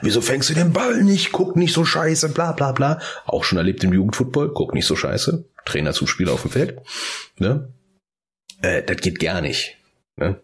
[0.00, 1.32] wieso fängst du den Ball nicht?
[1.32, 3.00] Guck nicht so scheiße, bla bla bla.
[3.26, 5.44] Auch schon erlebt im Jugendfootball, guck nicht so scheiße.
[5.64, 6.78] Trainer zum Spieler auf dem Feld.
[7.38, 7.68] Ne?
[8.62, 9.76] Äh, das geht gar nicht.
[10.16, 10.40] Ne?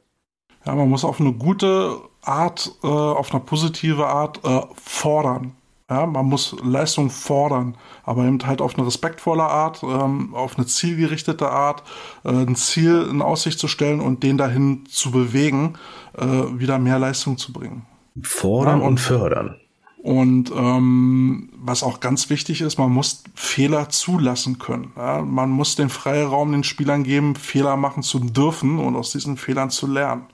[0.65, 5.55] Ja, man muss auf eine gute Art, äh, auf eine positive Art äh, fordern.
[5.89, 10.67] Ja, man muss Leistung fordern, aber eben halt auf eine respektvolle Art, ähm, auf eine
[10.67, 11.85] zielgerichtete Art,
[12.25, 15.75] äh, ein Ziel in Aussicht zu stellen und den dahin zu bewegen,
[16.19, 17.87] äh, wieder mehr Leistung zu bringen.
[18.21, 19.61] Fordern ja, und, und fördern.
[20.03, 24.93] Und ähm, was auch ganz wichtig ist, man muss Fehler zulassen können.
[24.97, 25.23] Ja?
[25.23, 29.71] Man muss den Freiraum den Spielern geben, Fehler machen zu dürfen und aus diesen Fehlern
[29.71, 30.27] zu lernen.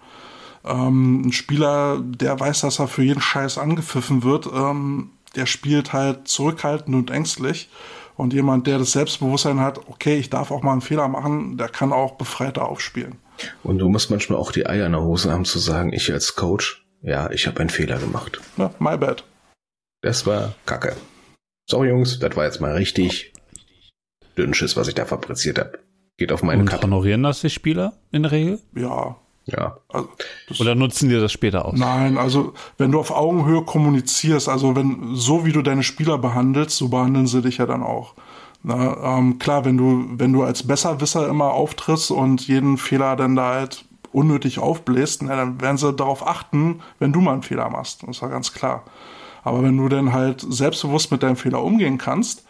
[0.65, 5.93] Ähm, ein Spieler, der weiß, dass er für jeden Scheiß angepfiffen wird, ähm, der spielt
[5.93, 7.69] halt zurückhaltend und ängstlich.
[8.17, 11.69] Und jemand, der das Selbstbewusstsein hat, okay, ich darf auch mal einen Fehler machen, der
[11.69, 13.17] kann auch befreiter aufspielen.
[13.63, 16.37] Und du musst manchmal auch die Eier in der Hose haben zu sagen, ich als
[16.37, 18.41] Coach, ja, ich habe einen Fehler gemacht.
[18.59, 19.25] Ja, my bad.
[20.03, 20.95] Das war Kacke.
[21.69, 23.33] So, Jungs, das war jetzt mal richtig
[24.37, 25.79] dünnsches, was ich da fabriziert habe.
[26.19, 26.83] Geht auf meine Und Kappe.
[26.83, 28.61] honorieren das die Spieler in der Regel?
[28.77, 29.17] Ja,
[29.47, 29.77] ja.
[29.89, 30.09] Also,
[30.61, 31.79] Oder nutzen die das später aus?
[31.79, 36.77] Nein, also wenn du auf Augenhöhe kommunizierst, also wenn so wie du deine Spieler behandelst,
[36.77, 38.15] so behandeln sie dich ja dann auch.
[38.63, 43.35] Na, ähm, klar, wenn du, wenn du als Besserwisser immer auftrittst und jeden Fehler dann
[43.35, 47.69] da halt unnötig aufbläst, na, dann werden sie darauf achten, wenn du mal einen Fehler
[47.71, 48.03] machst.
[48.03, 48.85] Das ist ja ganz klar.
[49.43, 52.45] Aber wenn du dann halt selbstbewusst mit deinem Fehler umgehen kannst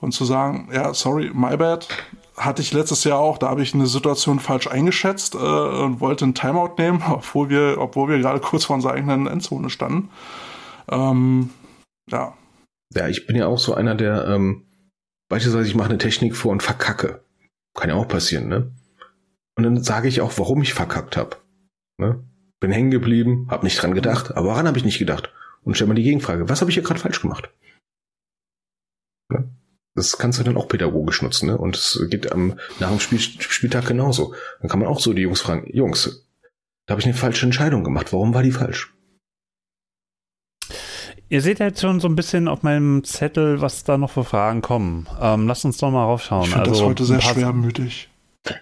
[0.00, 1.86] und zu sagen, ja, sorry, my bad,
[2.44, 6.24] hatte ich letztes Jahr auch, da habe ich eine Situation falsch eingeschätzt äh, und wollte
[6.24, 10.10] einen Timeout nehmen, obwohl wir, obwohl wir gerade kurz vor unserer eigenen Endzone standen.
[10.90, 11.50] Ähm,
[12.10, 12.36] ja.
[12.94, 14.66] Ja, ich bin ja auch so einer, der ähm,
[15.28, 17.24] beispielsweise ich mache eine Technik vor und verkacke.
[17.74, 18.74] Kann ja auch passieren, ne?
[19.56, 21.36] Und dann sage ich auch, warum ich verkackt habe.
[21.98, 22.24] Ne?
[22.60, 25.32] Bin hängen geblieben, habe nicht dran gedacht, aber woran habe ich nicht gedacht?
[25.62, 27.50] Und stell mal die Gegenfrage, was habe ich hier gerade falsch gemacht?
[29.30, 29.54] Ne?
[29.94, 31.58] Das kannst du dann auch pädagogisch nutzen, ne?
[31.58, 34.34] Und es geht am, nach dem Spiel, Spieltag genauso.
[34.60, 36.26] Dann kann man auch so die Jungs fragen, Jungs,
[36.86, 38.12] da habe ich eine falsche Entscheidung gemacht.
[38.12, 38.94] Warum war die falsch?
[41.28, 44.60] Ihr seht jetzt schon so ein bisschen auf meinem Zettel, was da noch für Fragen
[44.60, 45.08] kommen.
[45.20, 46.44] Ähm, lasst uns doch mal raufschauen.
[46.44, 48.08] Ich finde also, das heute sehr schwermütig.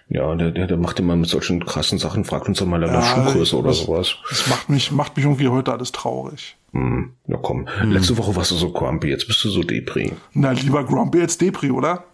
[0.09, 2.91] Ja, der, der, der macht immer mit solchen krassen Sachen, fragt uns doch mal nach
[2.91, 4.15] ja, Schuhkurs oder sowas.
[4.29, 6.55] Das macht mich, macht mich irgendwie heute alles traurig.
[6.73, 7.91] Hm, na komm, hm.
[7.91, 10.13] letzte Woche warst du so grumpy, jetzt bist du so Depri.
[10.33, 12.05] Na, lieber grumpy als Depri, oder?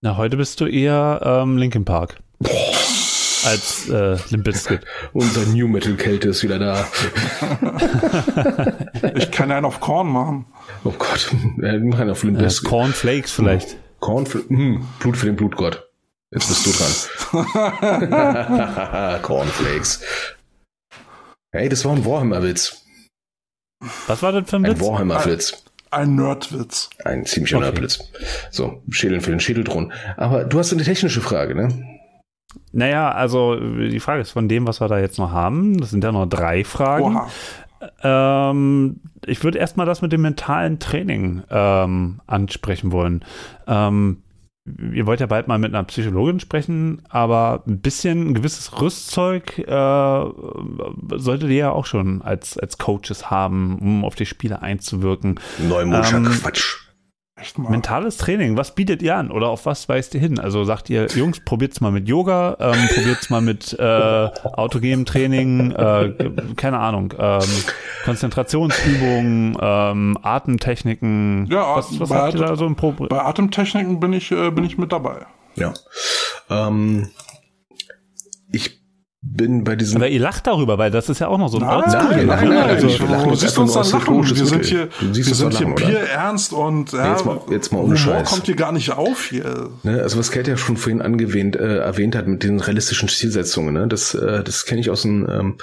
[0.00, 2.18] Na, heute bist du eher ähm, Linkin Park.
[2.38, 2.76] Boah.
[3.44, 4.80] Als äh, Limp Bizkit.
[5.12, 6.84] Unser New Metal Kälte ist wieder da.
[9.14, 10.46] ich kann einen auf Korn machen.
[10.82, 12.66] Oh Gott, machen einen auf Limp Bizkit.
[12.66, 13.76] Äh, Cornflakes vielleicht.
[14.00, 15.88] Cornflakes, hm, Blut für den Blutgott.
[16.32, 16.72] Jetzt bist du
[17.32, 19.22] dran.
[19.22, 20.02] Cornflakes.
[21.52, 22.85] Hey, das war ein Warhammer-Witz.
[24.06, 24.80] Was war das für ein Witz?
[24.80, 25.64] Ein Warhammer-Witz.
[25.90, 26.90] Ein, ein Nerdwitz.
[27.04, 27.66] Ein ziemlicher okay.
[27.66, 28.10] Nerdwitz.
[28.50, 29.92] So, Schädeln für den Schädeldron.
[30.16, 31.68] Aber du hast eine technische Frage, ne?
[32.72, 35.78] Naja, also die Frage ist von dem, was wir da jetzt noch haben.
[35.78, 37.20] Das sind ja noch drei Fragen.
[38.02, 43.24] Ähm, ich würde erstmal das mit dem mentalen Training ähm, ansprechen wollen.
[43.66, 44.22] Ähm,
[44.92, 49.58] ihr wollt ja bald mal mit einer Psychologin sprechen, aber ein bisschen ein gewisses Rüstzeug
[49.58, 50.24] äh,
[51.16, 55.40] solltet ihr ja auch schon als, als Coaches haben, um auf die Spiele einzuwirken.
[55.58, 56.85] Neumodischer ähm, Quatsch.
[57.38, 57.70] Echt mal.
[57.70, 60.38] Mentales Training, was bietet ihr an oder auf was weist ihr hin?
[60.38, 65.70] Also sagt ihr, Jungs, probiert's mal mit Yoga, ähm, probiert's mal mit äh, autogenem Training,
[65.72, 66.14] äh,
[66.56, 67.42] keine Ahnung, ähm,
[68.06, 71.46] Konzentrationsübungen, ähm, Atemtechniken.
[71.50, 74.64] Ja, was, was habt ihr da so im Pro Bei Atemtechniken bin ich, äh, bin
[74.64, 75.26] ich mit dabei.
[75.56, 75.74] Ja.
[76.48, 77.10] Ähm,
[79.34, 79.96] bin bei diesem.
[79.96, 82.48] Aber ihr lacht darüber, weil das ist ja auch noch so ein Nein, nein, nein,
[82.48, 84.28] nein, also, wir lachen du siehst uns dann lachen.
[84.28, 87.96] Wir sind hier, wir sind hier bierernst und ja, jetzt mal, jetzt mal ohne Humor
[87.96, 88.30] Scheiß.
[88.30, 89.70] kommt hier gar nicht auf hier.
[89.82, 93.74] Ne, also was Kate ja schon vorhin angewähnt, äh, erwähnt hat mit den realistischen Zielsetzungen,
[93.74, 95.56] ne, das, äh, das kenne ich aus dem ähm,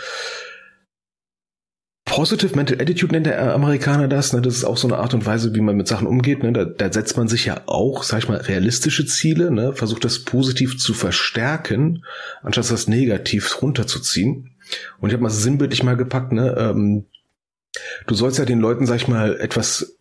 [2.15, 4.34] Positive Mental Attitude nennt der Amerikaner das.
[4.34, 4.41] Ne?
[4.41, 6.44] Das ist auch so eine Art und Weise, wie man mit Sachen umgeht.
[6.44, 6.53] Ne?
[6.53, 9.73] Da, da setzt man sich ja auch, sag ich mal, realistische Ziele, ne?
[9.73, 12.06] versucht das positiv zu verstärken,
[12.44, 14.52] anstatt das negativ runterzuziehen.
[14.99, 16.56] Und ich habe mal sinnbildlich mal gepackt, ne?
[16.56, 17.06] Ähm,
[18.06, 19.98] du sollst ja den Leuten, sag ich mal, etwas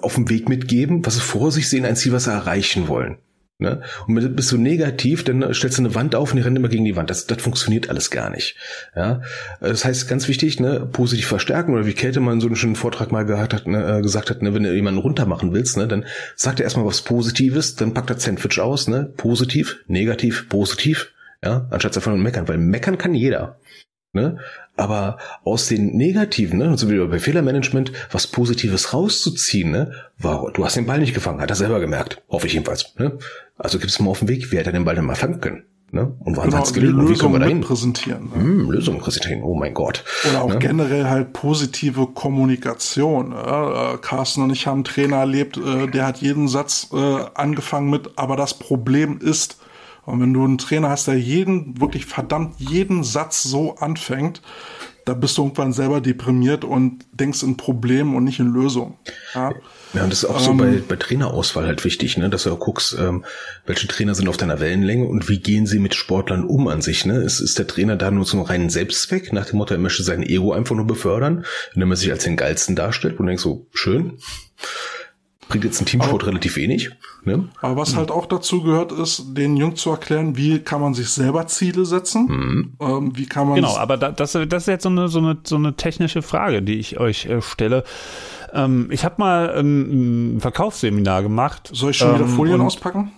[0.00, 3.18] auf dem Weg mitgeben, was sie vor sich sehen, ein Ziel, was sie erreichen wollen.
[3.60, 3.82] Ne?
[4.06, 6.84] Und bist du negativ, dann stellst du eine Wand auf und die rennen immer gegen
[6.84, 7.10] die Wand.
[7.10, 8.56] Das, das funktioniert alles gar nicht.
[8.96, 9.20] Ja?
[9.60, 12.76] Das heißt, ganz wichtig, ne, positiv verstärken, oder wie Kälte mal in so einem schönen
[12.76, 15.86] Vortrag mal gehabt hat, ne, äh, gesagt hat, ne, wenn du jemanden runtermachen willst, ne,
[15.86, 16.06] dann
[16.36, 19.12] sagt er erstmal was Positives, dann packt er Sandwich aus, ne?
[19.16, 21.12] Positiv, negativ, positiv,
[21.44, 23.58] ja, anstatt einfach nur meckern, weil meckern kann jeder.
[24.12, 24.38] Ne?
[24.76, 30.64] Aber aus den Negativen, ne, so wie bei Fehlermanagement, was Positives rauszuziehen, ne, war, du
[30.64, 32.94] hast den Ball nicht gefangen, hat er selber gemerkt, hoffe ich jedenfalls.
[32.98, 33.18] Ne?
[33.60, 35.64] Also gibt es mal auf dem Weg, wer hätte den Ball denn mal fangen können?
[35.92, 36.16] Ne?
[36.20, 36.98] Und wann genau, hat's gelegen?
[36.98, 37.60] Und wie kommen wir dahin?
[37.60, 38.30] präsentieren.
[38.34, 38.42] Ne?
[38.42, 40.04] Hm, Lösungen präsentieren, oh mein Gott.
[40.28, 40.58] Oder auch ne?
[40.58, 43.32] generell halt positive Kommunikation.
[43.32, 47.90] Äh, Carsten und ich haben einen Trainer erlebt, äh, der hat jeden Satz äh, angefangen
[47.90, 49.58] mit, aber das Problem ist,
[50.06, 54.42] und wenn du einen Trainer hast, der jeden, wirklich verdammt jeden Satz so anfängt,
[55.04, 58.94] da bist du irgendwann selber deprimiert und denkst in Problemen und nicht in Lösungen.
[59.34, 59.52] Ja,
[59.94, 62.58] ja und das ist auch so bei, bei Trainerauswahl halt wichtig, ne, dass du auch
[62.58, 63.24] guckst, ähm,
[63.66, 67.06] welche Trainer sind auf deiner Wellenlänge und wie gehen sie mit Sportlern um an sich.
[67.06, 67.22] Ne?
[67.22, 70.22] Ist, ist der Trainer da nur zum reinen Selbstzweck, nach dem Motto, er möchte sein
[70.22, 71.44] Ego einfach nur befördern,
[71.74, 74.18] indem er sich als den Geilsten darstellt und denkst so, schön
[75.50, 76.90] bringt jetzt ein Teamsport aber, relativ wenig.
[77.24, 77.48] Ne?
[77.60, 81.10] Aber was halt auch dazu gehört, ist, den Jungs zu erklären, wie kann man sich
[81.10, 82.72] selber Ziele setzen, mhm.
[82.80, 85.36] ähm, wie kann man Genau, aber da, das, das ist jetzt so eine, so, eine,
[85.44, 87.84] so eine technische Frage, die ich euch äh, stelle.
[88.54, 91.68] Ähm, ich habe mal ein, ein, Verkaufsseminar gemacht.
[91.72, 93.12] Soll ich schon wieder ähm, Folien auspacken?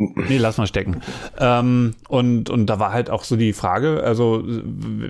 [0.00, 1.00] Nee, lass mal stecken.
[1.38, 4.44] Ähm, und, und da war halt auch so die Frage, also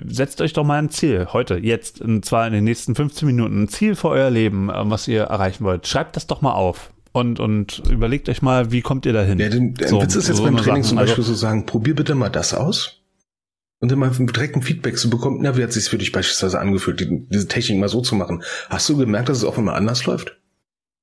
[0.07, 3.63] setzt euch doch mal ein Ziel heute, jetzt, und zwar in den nächsten 15 Minuten,
[3.63, 5.85] ein Ziel für euer Leben, äh, was ihr erreichen wollt.
[5.85, 6.91] Schreibt das doch mal auf.
[7.11, 9.37] Und, und überlegt euch mal, wie kommt ihr dahin?
[9.37, 10.89] Ja, der, der so, Witz ist jetzt so beim Training Sachen.
[10.89, 13.01] zum Beispiel also, so sagen, probier bitte mal das aus.
[13.81, 16.11] Und dann mal direkt ein Feedback zu bekommen, na, wie hat es sich für dich
[16.11, 18.43] beispielsweise angefühlt, die, diese Technik mal so zu machen?
[18.69, 20.37] Hast du gemerkt, dass es auch immer anders läuft?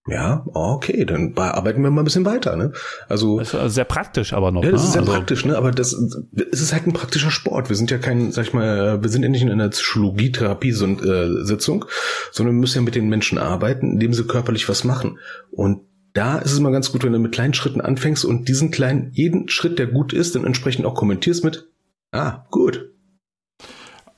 [0.09, 2.57] Ja, okay, dann arbeiten wir mal ein bisschen weiter.
[2.57, 2.73] Ne?
[3.09, 4.63] Also das ist sehr praktisch, aber noch.
[4.63, 4.87] Ja, das ne?
[4.87, 5.57] ist sehr also, praktisch, ne?
[5.57, 7.69] Aber das es ist halt ein praktischer Sport.
[7.69, 11.87] Wir sind ja kein, sag ich mal, wir sind ja nicht in einer Psychologie-Therapie-Sitzung,
[12.31, 15.19] sondern wir müssen ja mit den Menschen arbeiten, indem sie körperlich was machen.
[15.51, 15.81] Und
[16.13, 19.11] da ist es mal ganz gut, wenn du mit kleinen Schritten anfängst und diesen kleinen,
[19.13, 21.69] jeden Schritt, der gut ist, dann entsprechend auch kommentierst mit,
[22.13, 22.93] ah, gut.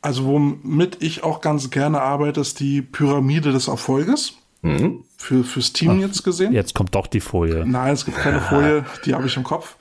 [0.00, 4.34] Also womit ich auch ganz gerne arbeite, ist die Pyramide des Erfolges.
[4.62, 5.04] Mhm.
[5.16, 6.52] Für, fürs Team Ach, jetzt gesehen.
[6.52, 7.64] Jetzt kommt doch die Folie.
[7.66, 9.76] Nein, es gibt keine Folie, die habe ich im Kopf.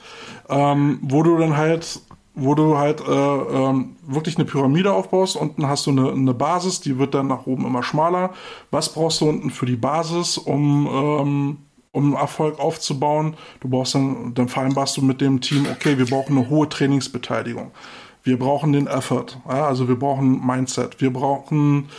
[0.50, 2.00] Ähm, wo du dann halt,
[2.36, 5.36] wo du halt äh, ähm, wirklich eine Pyramide aufbaust.
[5.36, 8.34] Unten hast du eine, eine Basis, die wird dann nach oben immer schmaler.
[8.72, 11.58] Was brauchst du unten für die Basis, um, ähm,
[11.92, 13.36] um Erfolg aufzubauen?
[13.60, 17.72] Du brauchst dann, dann vereinbarst du mit dem Team, okay, wir brauchen eine hohe Trainingsbeteiligung.
[18.24, 21.90] Wir brauchen den Effort, ja, also wir brauchen Mindset, wir brauchen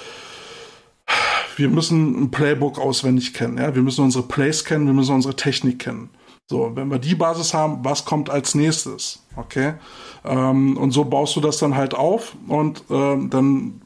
[1.58, 3.58] wir müssen ein Playbook auswendig kennen.
[3.58, 3.74] Ja?
[3.74, 6.10] Wir müssen unsere Plays kennen, wir müssen unsere Technik kennen.
[6.50, 9.22] So, wenn wir die Basis haben, was kommt als nächstes?
[9.36, 9.74] Okay.
[10.24, 13.82] Ähm, und so baust du das dann halt auf und ähm, dann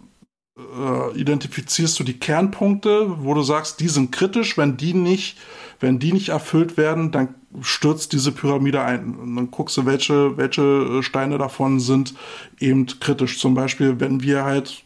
[0.57, 5.39] äh, identifizierst du die Kernpunkte, wo du sagst, die sind kritisch, wenn die nicht,
[5.81, 9.17] wenn die nicht erfüllt werden, dann stürzt diese Pyramide ein.
[9.17, 12.15] Und dann guckst du, welche, welche Steine davon sind
[12.61, 13.41] eben kritisch.
[13.41, 14.85] Zum Beispiel, wenn wir halt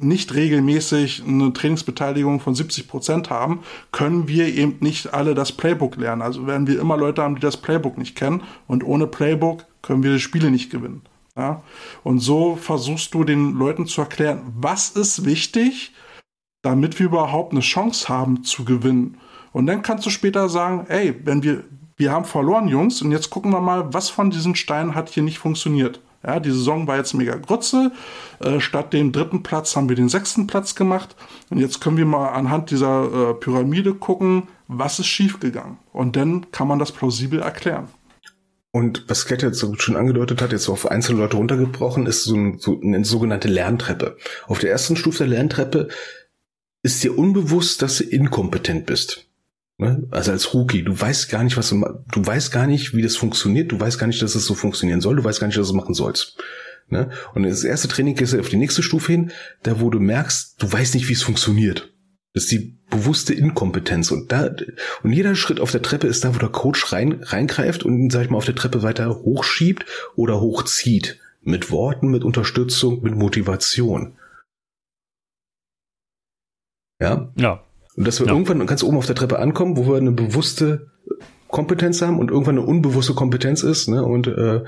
[0.00, 3.60] nicht regelmäßig eine Trainingsbeteiligung von 70 Prozent haben,
[3.92, 6.22] können wir eben nicht alle das Playbook lernen.
[6.22, 10.02] Also werden wir immer Leute haben, die das Playbook nicht kennen und ohne Playbook können
[10.02, 11.02] wir die Spiele nicht gewinnen.
[11.36, 11.62] Ja?
[12.02, 15.92] Und so versuchst du den Leuten zu erklären, was ist wichtig,
[16.62, 19.18] damit wir überhaupt eine Chance haben zu gewinnen.
[19.52, 21.64] Und dann kannst du später sagen, ey, wenn wir,
[21.96, 25.22] wir haben verloren, Jungs, und jetzt gucken wir mal, was von diesen Steinen hat hier
[25.22, 26.00] nicht funktioniert.
[26.26, 27.92] Ja, die Saison war jetzt mega Grütze.
[28.40, 31.16] Äh, statt dem dritten Platz haben wir den sechsten Platz gemacht.
[31.50, 35.78] Und jetzt können wir mal anhand dieser äh, Pyramide gucken, was ist schiefgegangen.
[35.92, 37.88] Und dann kann man das plausibel erklären.
[38.72, 42.34] Und was Kat jetzt so schon angedeutet hat, jetzt auf einzelne Leute runtergebrochen, ist so,
[42.34, 44.16] ein, so eine sogenannte Lerntreppe.
[44.46, 45.88] Auf der ersten Stufe der Lerntreppe
[46.82, 49.28] ist dir unbewusst, dass du inkompetent bist.
[49.78, 50.06] Ne?
[50.10, 53.16] Also als Rookie, du weißt gar nicht, was du, du weißt gar nicht, wie das
[53.16, 55.66] funktioniert, du weißt gar nicht, dass es so funktionieren soll, du weißt gar nicht, dass
[55.66, 56.38] du es machen sollst.
[56.88, 57.10] Ne?
[57.34, 59.32] Und das erste Training gehst du auf die nächste Stufe hin,
[59.62, 61.92] da wo du merkst, du weißt nicht, wie es funktioniert.
[62.34, 64.10] Das ist die bewusste Inkompetenz.
[64.10, 64.50] Und da,
[65.02, 68.24] und jeder Schritt auf der Treppe ist da, wo der Coach rein, reingreift und, sag
[68.24, 69.86] ich mal, auf der Treppe weiter hochschiebt
[70.16, 71.20] oder hochzieht.
[71.42, 74.16] Mit Worten, mit Unterstützung, mit Motivation.
[77.00, 77.32] Ja.
[77.36, 77.64] Ja.
[77.96, 78.32] Und dass wir Ja.
[78.32, 80.90] irgendwann ganz oben auf der Treppe ankommen, wo wir eine bewusste
[81.48, 83.88] Kompetenz haben und irgendwann eine unbewusste Kompetenz ist.
[83.88, 84.04] Ne?
[84.04, 84.62] Und äh,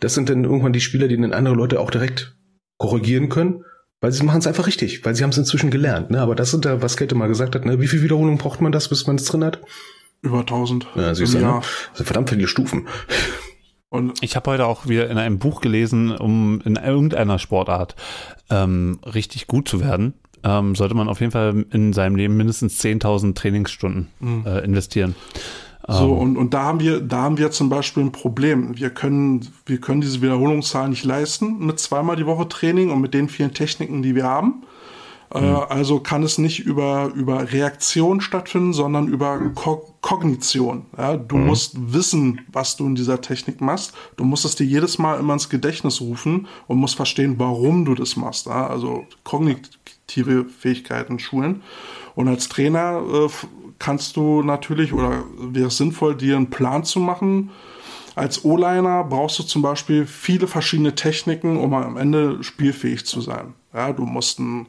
[0.00, 2.34] das sind dann irgendwann die Spieler, die dann andere Leute auch direkt
[2.78, 3.64] korrigieren können,
[4.00, 6.10] weil sie machen es einfach richtig, weil sie haben es inzwischen gelernt.
[6.10, 6.20] Ne?
[6.20, 7.80] Aber das sind da, was Kette mal gesagt hat, ne?
[7.80, 9.60] wie viel Wiederholung braucht man das, bis man es drin hat?
[10.22, 11.60] Über 1000 Ja, siehst du, im ne?
[11.94, 12.88] Sind verdammt viele Stufen.
[13.90, 17.96] Und Ich habe heute auch wieder in einem Buch gelesen, um in irgendeiner Sportart
[18.48, 22.80] ähm, richtig gut zu werden, ähm, sollte man auf jeden Fall in seinem Leben mindestens
[22.82, 24.08] 10.000 Trainingsstunden
[24.46, 25.14] äh, investieren.
[25.88, 28.76] So, Ähm, und, und da haben wir, da haben wir zum Beispiel ein Problem.
[28.78, 33.14] Wir können, wir können diese Wiederholungszahl nicht leisten mit zweimal die Woche Training und mit
[33.14, 34.62] den vielen Techniken, die wir haben.
[35.32, 40.86] Äh, also kann es nicht über, über Reaktion stattfinden, sondern über Ko Kognition.
[40.96, 43.92] Ja, du musst wissen, was du in dieser Technik machst.
[44.16, 47.94] Du musst es dir jedes Mal immer ins Gedächtnis rufen und musst verstehen, warum du
[47.94, 48.46] das machst.
[48.46, 49.04] Ja, also
[50.10, 51.62] kognitive Fähigkeiten schulen.
[52.14, 53.28] Und als Trainer äh,
[53.78, 57.50] kannst du natürlich oder wäre es sinnvoll, dir einen Plan zu machen.
[58.16, 63.54] Als O-Liner brauchst du zum Beispiel viele verschiedene Techniken, um am Ende spielfähig zu sein.
[63.72, 64.66] Ja, du musst ein,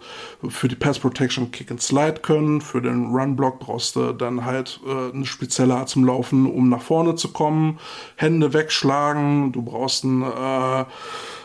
[0.47, 4.45] für die Pass Protection Kick and Slide können, für den Run Block brauchst du dann
[4.45, 7.79] halt äh, eine spezielle Art zum Laufen, um nach vorne zu kommen,
[8.15, 10.85] Hände wegschlagen, du brauchst ein äh,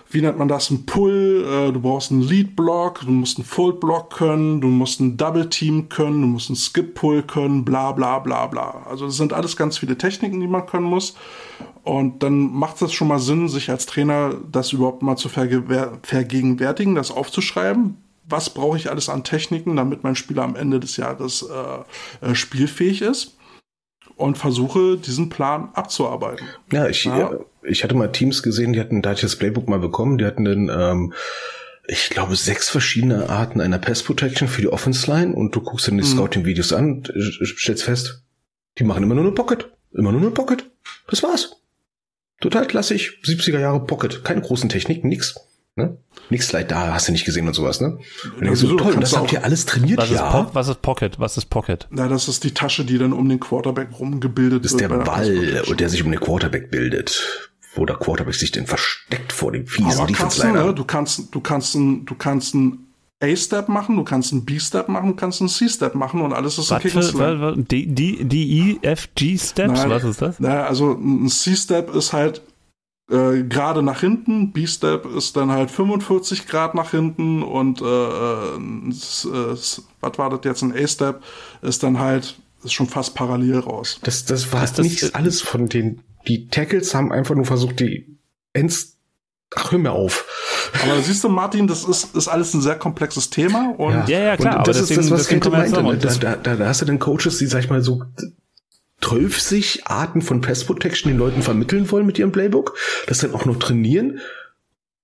[0.08, 4.10] wie nennt man das, ein Pull, äh, du brauchst einen Lead-Block, du musst einen Full-Block
[4.10, 8.86] können, du musst ein Double-Team können, du musst einen Skip-Pull können, bla bla bla bla.
[8.88, 11.14] Also das sind alles ganz viele Techniken, die man können muss.
[11.82, 16.94] Und dann macht es schon mal Sinn, sich als Trainer das überhaupt mal zu vergegenwärtigen,
[16.94, 17.96] das aufzuschreiben.
[18.28, 22.34] Was brauche ich alles an Techniken, damit mein Spieler am Ende des Jahres äh, äh,
[22.34, 23.35] spielfähig ist?
[24.16, 26.46] Und versuche, diesen Plan abzuarbeiten.
[26.72, 27.32] Ja, ich, Ja.
[27.34, 30.16] äh, ich hatte mal Teams gesehen, die hatten, da hatte ich das Playbook mal bekommen,
[30.18, 31.12] die hatten dann, ähm,
[31.86, 35.86] ich glaube, sechs verschiedene Arten einer Pass Protection für die Offense Line und du guckst
[35.86, 37.12] dann die Scouting-Videos an und
[37.42, 38.22] stellst fest,
[38.78, 39.70] die machen immer nur eine Pocket.
[39.92, 40.64] Immer nur eine Pocket.
[41.08, 41.56] Das war's.
[42.40, 43.20] Total klassisch.
[43.24, 44.24] 70er Jahre Pocket.
[44.24, 45.36] Keine großen Techniken, nix.
[45.78, 45.98] Ne?
[46.30, 47.98] Nix Slide da, hast du nicht gesehen und sowas, ne?
[48.38, 50.30] Und Ja, ich so, toll, und das habt ihr alles trainiert, was, ist ja.
[50.44, 51.20] Po- was ist Pocket?
[51.20, 51.86] Was ist Pocket?
[51.90, 55.04] Na, das ist die Tasche, die dann um den Quarterback rumgebildet Das ist der Ball,
[55.04, 55.76] Protection.
[55.76, 57.50] der sich um den Quarterback bildet.
[57.74, 60.72] Wo der Quarterback sich denn versteckt vor dem fiesen Aber kannst du, ne?
[60.74, 62.78] du kannst, du kannst du kannst ein
[63.22, 66.72] A-Step machen, du kannst einen B-Step machen, du kannst einen C-Step machen und alles ist
[66.72, 69.72] ein wa- D, D, D, E, F, G Steps?
[69.80, 69.90] Nein.
[69.90, 70.36] Was ist das?
[70.38, 72.40] Na, also ein C-Step ist halt
[73.10, 78.56] äh, gerade nach hinten, B-Step ist dann halt 45 Grad nach hinten und äh, äh,
[78.56, 79.56] äh,
[80.00, 81.22] was war das jetzt, ein A-Step
[81.62, 84.00] ist dann halt ist schon fast parallel raus.
[84.02, 87.78] Das, das war Ist das- nicht alles von den, die Tackles haben einfach nur versucht,
[87.78, 88.18] die
[88.54, 88.96] Ends,
[89.54, 90.24] ach, hör mir auf.
[90.82, 94.36] Aber siehst du, Martin, das ist, ist alles ein sehr komplexes Thema und Ja, ja,
[94.36, 95.82] klar, Und aber das deswegen- ist das, was deswegen Kente meinte.
[95.82, 95.88] Ne?
[95.90, 98.02] Und Da, das- da, da, da hast du dann Coaches, die, sag ich mal, so
[99.00, 103.44] 12 Arten von Pass Protection den Leuten vermitteln wollen mit ihrem Playbook, das dann auch
[103.44, 104.20] noch trainieren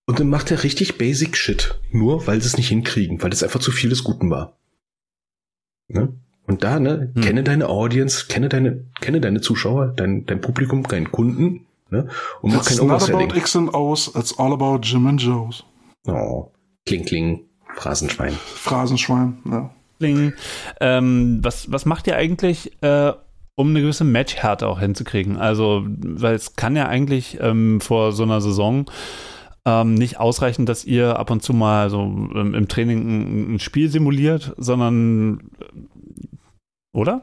[0.07, 1.79] und dann macht er richtig Basic Shit.
[1.91, 4.57] Nur weil sie es nicht hinkriegen, weil das einfach zu viel des Guten war.
[5.89, 6.15] Ne?
[6.47, 7.23] Und da, ne, Hm.
[7.23, 12.09] kenne deine Audience, kenne deine, kenne deine Zuschauer, dein, dein Publikum, deinen Kunden, ne?
[12.41, 13.37] Und mach it's kein not about Overselling.
[13.37, 15.63] X and O's, it's all about Jim and Joe's.
[16.07, 16.51] Oh,
[16.85, 17.45] kling, kling,
[17.77, 18.33] Phrasenschwein.
[18.33, 19.71] Phrasenschwein, ja.
[20.01, 20.33] Ding.
[20.81, 23.13] Ähm, was, was macht ihr eigentlich, äh,
[23.57, 25.37] um eine gewisse Matchhärte auch hinzukriegen?
[25.37, 28.87] Also, weil es kann ja eigentlich ähm, vor so einer Saison
[29.65, 33.59] ähm, nicht ausreichen, dass ihr ab und zu mal so ähm, im Training ein, ein
[33.61, 37.23] Spiel simuliert, sondern äh, oder?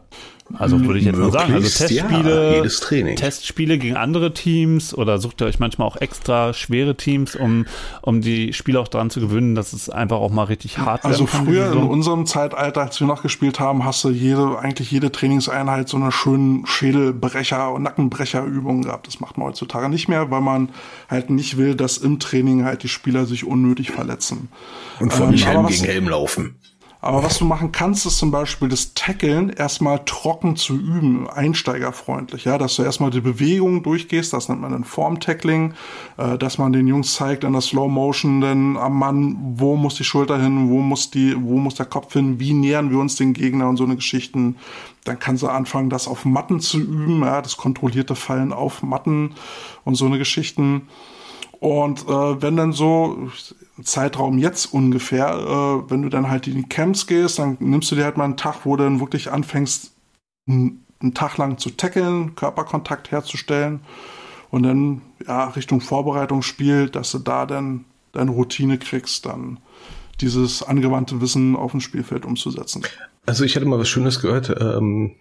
[0.57, 3.15] Also würde ich jetzt mal sagen, also Testspiele, ja, jedes Training.
[3.15, 7.65] Testspiele gegen andere Teams oder sucht ihr euch manchmal auch extra schwere Teams, um,
[8.01, 11.26] um die Spieler auch daran zu gewöhnen, dass es einfach auch mal richtig hart Also
[11.26, 14.91] kann, die früher in unserem Zeitalter, als wir noch gespielt haben, hast du jede, eigentlich
[14.91, 19.07] jede Trainingseinheit so eine schönen Schädelbrecher- und Nackenbrecherübung gehabt.
[19.07, 20.69] Das macht man heutzutage nicht mehr, weil man
[21.09, 24.49] halt nicht will, dass im Training halt die Spieler sich unnötig verletzen.
[24.99, 26.55] Und vor Ähm, nicht Helm gegen Helm laufen.
[27.01, 32.43] Aber was du machen kannst, ist zum Beispiel das Tackeln erstmal trocken zu üben, einsteigerfreundlich,
[32.43, 35.76] ja, dass du erstmal die Bewegung durchgehst, das nennt man dann Form-Tackling,
[36.17, 39.95] äh, dass man den Jungs zeigt in der Slow Motion dann am Mann, wo muss
[39.95, 43.15] die Schulter hin, wo muss die, wo muss der Kopf hin, wie nähern wir uns
[43.15, 44.57] den Gegner und so eine Geschichten.
[45.05, 49.35] Dann kannst du anfangen, das auf Matten zu üben, ja, das kontrollierte Fallen auf Matten
[49.85, 50.89] und so eine Geschichten.
[51.61, 53.30] Und äh, wenn dann so
[53.84, 57.95] Zeitraum jetzt ungefähr, äh, wenn du dann halt in die Camps gehst, dann nimmst du
[57.95, 59.91] dir halt mal einen Tag, wo du dann wirklich anfängst,
[60.47, 63.81] einen Tag lang zu tackeln, Körperkontakt herzustellen
[64.49, 69.60] und dann ja Richtung Vorbereitungsspiel, dass du da dann deine Routine kriegst, dann
[70.22, 72.84] dieses angewandte Wissen auf dem Spielfeld umzusetzen.
[73.26, 74.49] Also ich hatte mal was Schönes gehört.
[74.60, 75.15] Ähm,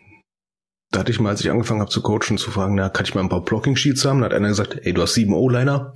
[0.91, 3.15] da hatte ich mal, als ich angefangen habe zu coachen, zu fragen, na, kann ich
[3.15, 4.21] mal ein paar Blocking-Sheets haben?
[4.21, 5.95] Da hat einer gesagt, ey, du hast sieben O-Liner.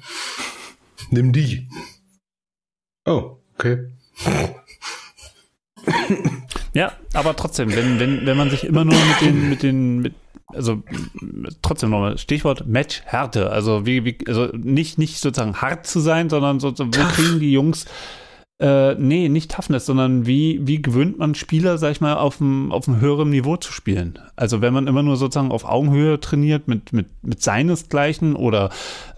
[1.10, 1.68] Nimm die.
[3.05, 3.89] Oh, okay.
[6.74, 10.15] Ja, aber trotzdem, wenn, wenn, wenn man sich immer nur mit den, mit den, mit,
[10.49, 10.83] also
[11.61, 13.51] trotzdem nochmal, Stichwort Match-Härte.
[13.51, 17.53] Also wie, wie, also nicht, nicht sozusagen hart zu sein, sondern sozusagen, wo kriegen die
[17.53, 17.87] Jungs
[18.62, 22.70] äh, nee, nicht Toughness, sondern wie, wie gewöhnt man Spieler, sag ich mal, auf einem,
[22.70, 24.20] auf höheren Niveau zu spielen?
[24.36, 28.70] Also wenn man immer nur sozusagen auf Augenhöhe trainiert mit, mit, mit seinesgleichen oder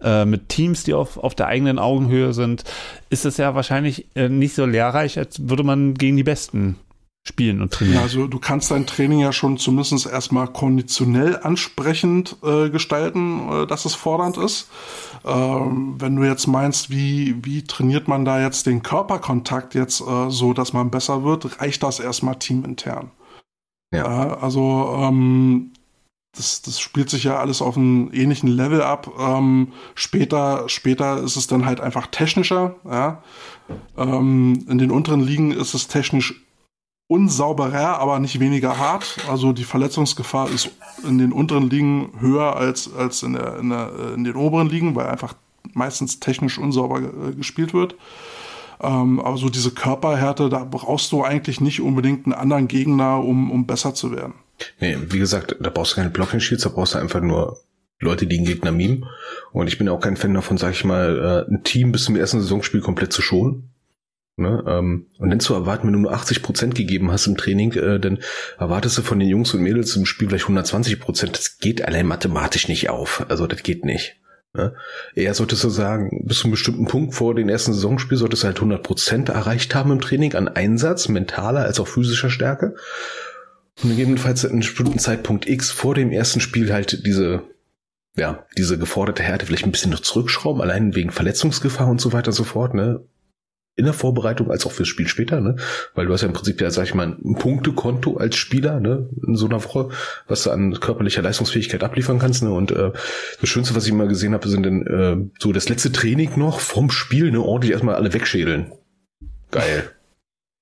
[0.02, 2.64] äh, mit Teams, die auf, auf der eigenen Augenhöhe sind,
[3.10, 6.76] ist es ja wahrscheinlich äh, nicht so lehrreich, als würde man gegen die Besten
[7.26, 8.02] spielen und trainieren.
[8.02, 13.86] Also du kannst dein Training ja schon zumindest erstmal konditionell ansprechend äh, gestalten, äh, dass
[13.86, 14.68] es fordernd ist.
[15.24, 20.30] Ähm, wenn du jetzt meinst, wie, wie trainiert man da jetzt den Körperkontakt jetzt äh,
[20.30, 23.10] so, dass man besser wird, reicht das erstmal teamintern.
[23.92, 24.38] Ja.
[24.38, 25.70] also ähm,
[26.36, 29.08] das, das spielt sich ja alles auf einem ähnlichen Level ab.
[29.18, 32.74] Ähm, später, später ist es dann halt einfach technischer.
[32.84, 33.22] Ja?
[33.96, 36.43] Ähm, in den unteren Ligen ist es technisch
[37.06, 39.18] unsauberer, aber nicht weniger hart.
[39.28, 40.70] Also die Verletzungsgefahr ist
[41.06, 44.94] in den unteren Ligen höher als, als in, der, in, der, in den oberen Ligen,
[44.94, 45.34] weil einfach
[45.72, 47.94] meistens technisch unsauber äh, gespielt wird.
[48.80, 53.50] Ähm, aber so diese Körperhärte, da brauchst du eigentlich nicht unbedingt einen anderen Gegner, um,
[53.50, 54.34] um besser zu werden.
[54.80, 57.58] Nee, wie gesagt, da brauchst du keine Blocking-Shields, da brauchst du einfach nur
[58.00, 59.06] Leute, die den Gegner mimen.
[59.52, 62.16] Und ich bin auch kein Fan davon, sag ich mal, äh, ein Team bis zum
[62.16, 63.73] ersten Saisonspiel komplett zu schonen.
[64.36, 67.72] Ne, ähm, und dann zu erwarten, wenn du nur 80 Prozent gegeben hast im Training,
[67.74, 68.18] äh, dann
[68.58, 71.36] erwartest du von den Jungs und Mädels im Spiel vielleicht 120 Prozent.
[71.36, 73.24] Das geht allein mathematisch nicht auf.
[73.28, 74.16] Also das geht nicht.
[74.52, 74.74] Ne?
[75.14, 78.46] Eher solltest du sagen, bis zu einem bestimmten Punkt vor dem ersten Saisonspiel solltest du
[78.48, 82.74] halt 100 Prozent erreicht haben im Training an Einsatz, mentaler als auch physischer Stärke.
[83.84, 87.44] Und gegebenenfalls an einem bestimmten Zeitpunkt X vor dem ersten Spiel halt diese
[88.16, 92.28] ja, diese geforderte Härte vielleicht ein bisschen noch zurückschrauben, allein wegen Verletzungsgefahr und so weiter
[92.28, 93.00] und so fort, ne?
[93.76, 95.56] In der Vorbereitung als auch fürs Spiel später, ne?
[95.94, 99.08] Weil du hast ja im Prinzip ja, sag ich mal, ein Punktekonto als Spieler, ne?
[99.26, 99.90] In so einer Woche,
[100.28, 102.52] was du an körperlicher Leistungsfähigkeit abliefern kannst, ne?
[102.52, 102.92] Und äh,
[103.40, 106.60] das Schönste, was ich mal gesehen habe, sind dann äh, so das letzte Training noch
[106.60, 107.40] vom Spiel, ne?
[107.40, 108.72] Ordentlich erstmal alle wegschädeln.
[109.50, 109.90] Geil.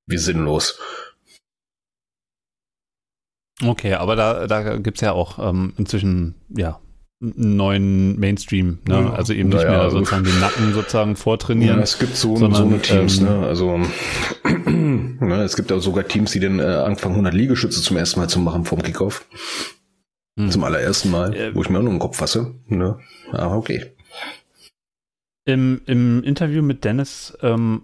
[0.06, 0.78] Wie sinnlos.
[3.62, 6.80] Okay, aber da, da gibt's ja auch ähm, inzwischen, ja,
[7.22, 8.94] neuen Mainstream, ne?
[8.94, 11.76] Ja, also eben nicht mehr sozusagen den Nacken sozusagen vortrainieren.
[11.76, 13.46] Ja, es gibt so, sondern, so eine Teams, ähm, ne?
[13.46, 13.78] Also
[14.66, 18.28] ne, es gibt auch sogar Teams, die dann äh, anfangen 100 Liegestütze zum ersten Mal
[18.28, 19.24] zu machen vom Kickoff.
[20.38, 20.50] Hm.
[20.50, 22.54] Zum allerersten Mal, äh, wo ich mir auch nur den Kopf fasse.
[22.66, 22.98] Ne?
[23.30, 23.92] Aber okay.
[25.44, 27.82] Im, Im Interview mit Dennis ähm,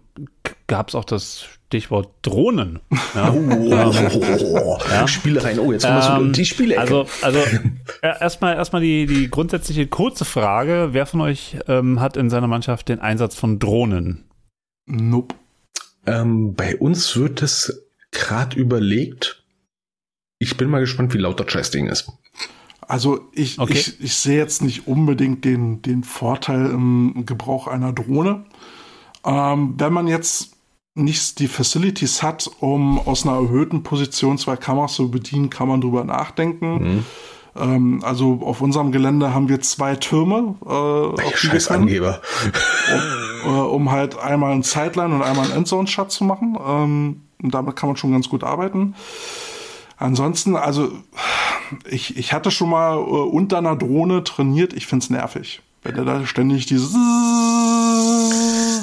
[0.66, 2.80] gab es auch das Stichwort Drohnen.
[3.14, 3.30] Ja.
[3.30, 5.06] Oh, oh, ja.
[5.06, 5.58] Spielereien.
[5.58, 6.80] Oh, jetzt kommen wir ähm, die Spiele.
[6.80, 7.44] Also, also
[8.02, 12.88] erstmal erstmal die, die grundsätzliche kurze Frage: Wer von euch ähm, hat in seiner Mannschaft
[12.88, 14.24] den Einsatz von Drohnen?
[14.86, 15.34] Nope.
[16.06, 19.44] Ähm, bei uns wird es gerade überlegt.
[20.38, 22.10] Ich bin mal gespannt, wie laut das Scheißding ist.
[22.80, 23.74] Also ich, okay.
[23.74, 28.46] ich, ich sehe jetzt nicht unbedingt den, den Vorteil im Gebrauch einer Drohne.
[29.26, 30.54] Ähm, wenn man jetzt
[30.98, 35.80] nicht die Facilities hat, um aus einer erhöhten Position zwei Kameras zu bedienen, kann man
[35.80, 36.72] drüber nachdenken.
[36.72, 37.04] Mhm.
[37.56, 40.54] Ähm, also auf unserem Gelände haben wir zwei Türme.
[40.66, 42.20] Äh, Scheiß Angeber.
[43.44, 46.58] Um, äh, um, halt einmal ein Sideline und einmal ein Endzone-Shot zu machen.
[46.64, 48.94] Ähm, und damit kann man schon ganz gut arbeiten.
[49.96, 50.90] Ansonsten, also
[51.88, 54.72] ich, ich hatte schon mal äh, unter einer Drohne trainiert.
[54.72, 55.60] Ich find's nervig.
[55.82, 56.92] Wenn er da ständig dieses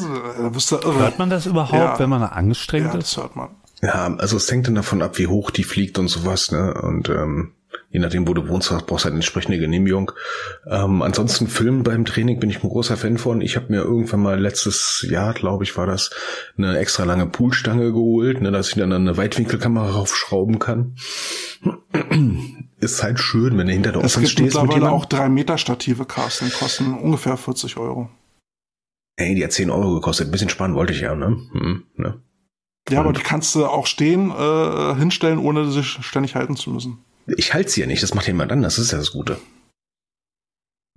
[0.07, 0.99] da wirst du irre.
[0.99, 1.99] Hört man das überhaupt, ja.
[1.99, 3.15] wenn man angestrengt ja, ist?
[3.15, 3.49] Das hört man.
[3.81, 6.73] Ja, also es hängt dann davon ab, wie hoch die fliegt und sowas, ne?
[6.73, 7.53] Und ähm,
[7.89, 10.11] je nachdem, wo du wohnst, brauchst du halt eine entsprechende Genehmigung.
[10.69, 13.41] Ähm, ansonsten Filmen beim Training bin ich ein großer Fan von.
[13.41, 16.11] Ich habe mir irgendwann mal letztes Jahr, glaube ich, war das,
[16.57, 20.95] eine extra lange Poolstange geholt, ne, dass ich dann eine Weitwinkelkamera raufschrauben kann.
[22.79, 24.55] Ist halt schön, wenn du hinter der Offense stehst.
[24.55, 28.09] Es gibt mittlerweile auch 3 Meter Stative, Carsten, kosten ungefähr 40 Euro.
[29.17, 30.27] Ey, die hat 10 Euro gekostet.
[30.27, 31.37] Ein bisschen sparen wollte ich ja, ne?
[31.51, 32.21] Hm, ne?
[32.89, 36.99] Ja, aber die kannst du auch stehen, äh, hinstellen, ohne sich ständig halten zu müssen.
[37.37, 39.37] Ich halte sie ja nicht, das macht jemand anders, das ist ja das Gute.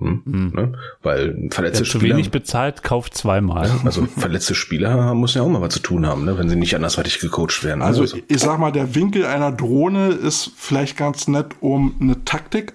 [0.00, 0.72] Hm, ne?
[1.02, 3.68] Weil ein verletzte Wer zu Spieler, wenig bezahlt, kauft zweimal.
[3.84, 6.38] also verletzte Spieler müssen ja auch mal was zu tun haben, ne?
[6.38, 7.80] wenn sie nicht andersweitig gecoacht werden.
[7.80, 7.84] ne?
[7.84, 12.74] Also ich sag mal, der Winkel einer Drohne ist vielleicht ganz nett, um eine Taktik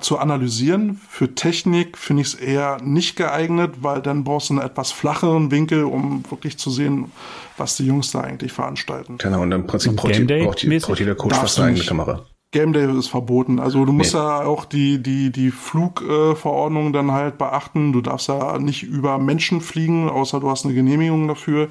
[0.00, 1.00] zu analysieren.
[1.08, 5.50] Für Technik finde ich es eher nicht geeignet, weil dann brauchst du einen etwas flacheren
[5.50, 7.10] Winkel, um wirklich zu sehen,
[7.56, 9.18] was die Jungs da eigentlich veranstalten.
[9.18, 11.58] Keine Ahnung, und im Prinzip Und braucht, die, Day braucht, die, braucht jeder Coach fast
[11.58, 11.88] eine du eigene.
[11.88, 12.26] Kamera.
[12.50, 13.58] Game Day ist verboten.
[13.60, 14.20] Also du musst Nee.
[14.20, 17.92] ja auch die, die, die Flugverordnung dann halt beachten.
[17.92, 21.68] Du darfst ja nicht über Menschen fliegen, außer du hast eine Genehmigung dafür.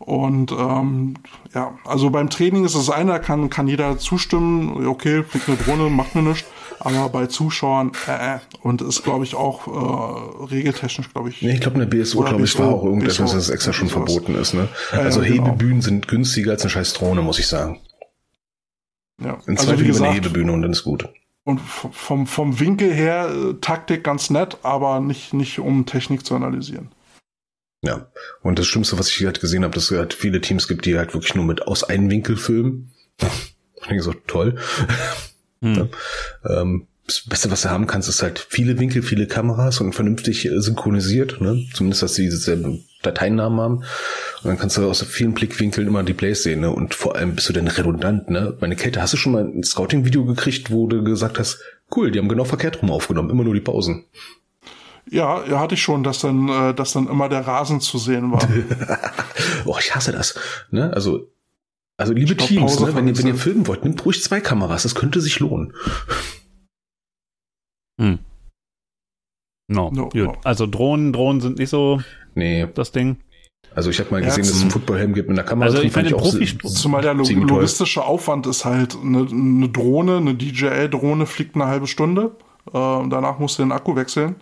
[0.00, 1.14] Und ähm,
[1.54, 5.58] ja, also beim Training ist es eine, da kann, kann jeder zustimmen, okay, fliegt eine
[5.58, 6.48] Drohne, macht mir nichts.
[6.82, 11.42] Aber bei Zuschauern, äh, äh, und ist, glaube ich, auch äh, regeltechnisch, glaube ich.
[11.42, 13.74] Nee, ich glaube, in der BSO, glaube ich, war BSO, auch irgendetwas, BSO, das extra
[13.74, 14.10] schon sowas.
[14.10, 14.54] verboten ist.
[14.54, 14.68] Ne?
[14.92, 15.44] Ja, Also ja, genau.
[15.48, 17.78] Hebebühnen sind günstiger als eine scheiß Drohne, muss ich sagen.
[19.20, 19.38] Ja.
[19.46, 21.08] In Also zwei wie lieber eine gesagt, Hebebühne und dann ist gut.
[21.44, 26.34] und vom, vom Winkel her äh, Taktik ganz nett, aber nicht, nicht um Technik zu
[26.34, 26.88] analysieren.
[27.82, 28.08] Ja.
[28.42, 30.98] Und das Schlimmste, was ich halt gesehen habe, dass es halt viele Teams gibt, die
[30.98, 32.92] halt wirklich nur mit aus einem Winkel filmen.
[33.82, 34.56] Ich denke so, toll.
[35.62, 35.88] Hm.
[36.46, 40.44] Ähm, das Beste, was du haben kannst, ist halt viele Winkel, viele Kameras und vernünftig
[40.44, 41.66] äh, synchronisiert, ne?
[41.72, 43.84] Zumindest, dass sie dieselben Dateinamen haben.
[44.42, 46.70] Und dann kannst du aus vielen Blickwinkeln immer die Plays sehen, ne?
[46.70, 48.56] Und vor allem bist du dann redundant, ne?
[48.60, 51.60] Meine Kate, hast du schon mal ein Scouting-Video gekriegt, wo du gesagt hast,
[51.94, 54.04] cool, die haben genau verkehrt rum aufgenommen, immer nur die Pausen.
[55.10, 58.30] Ja, ja, hatte ich schon, dass dann, äh, dass dann immer der Rasen zu sehen
[58.32, 58.46] war.
[59.66, 60.38] oh, ich hasse das.
[60.70, 60.92] Ne?
[60.92, 61.28] Also,
[61.96, 64.40] also liebe Stopp, Teams, Pause ne, wenn, ihr, wenn ihr filmen wollt, nimmt ruhig zwei
[64.40, 65.74] Kameras, das könnte sich lohnen.
[68.00, 68.20] Hm.
[69.68, 70.14] No, No, gut.
[70.14, 70.36] no.
[70.44, 72.00] Also Drohnen, Drohnen sind nicht so
[72.34, 73.18] Nee, das Ding.
[73.74, 75.66] Also ich habe mal Ja, gesehen, dass es einen Footballhelm gibt mit einer Kamera.
[75.66, 80.34] Also drin, ich auch Profisport- Zumal der logistische Aufwand ist halt, eine, eine Drohne, eine
[80.34, 82.32] DJI-Drohne fliegt eine halbe Stunde.
[82.72, 84.36] Äh, und danach musst du den Akku wechseln.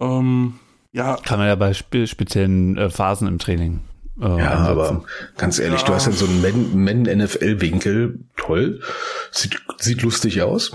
[0.00, 0.54] Ähm,
[0.92, 3.80] ja, Kann man ja bei spe speziellen äh, Phasen im Training.
[4.20, 4.66] Äh, Ja, einsetzen.
[4.66, 5.04] aber
[5.36, 5.86] ganz ehrlich, Ja.
[5.86, 8.80] du hast dann so einen Men- Men-NFL-Winkel, toll,
[9.30, 10.72] sieht, sieht lustig aus.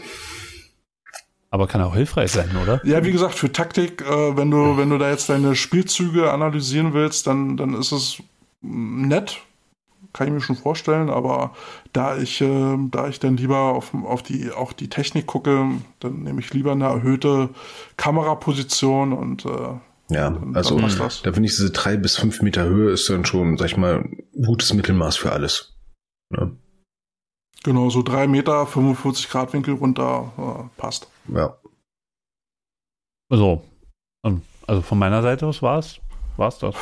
[1.56, 2.80] Aber kann auch hilfreich sein, oder?
[2.86, 6.94] ja, wie gesagt, für Taktik, äh, wenn du, wenn du da jetzt deine Spielzüge analysieren
[6.94, 8.22] willst, dann, dann ist es
[8.62, 9.38] mm, nett.
[10.14, 11.54] Kann ich mir schon vorstellen, aber
[11.92, 15.66] da ich, äh, da ich dann lieber auf, auf die, auch die Technik gucke,
[16.00, 17.50] dann nehme ich lieber eine erhöhte
[17.98, 19.50] Kameraposition und äh,
[20.10, 23.26] Ja, Dann- also dann da finde ich diese drei bis fünf Meter Höhe ist dann
[23.26, 24.06] schon, sag ich mal,
[24.36, 25.74] ein gutes Mittelmaß für alles.
[26.36, 26.50] Ja,
[27.66, 31.08] Genau, so drei Meter, 45 Grad Winkel runter, äh, passt.
[31.34, 31.56] ja.
[33.30, 33.64] So.
[34.68, 36.00] Also von meiner Seite aus war's.
[36.38, 36.76] War's das?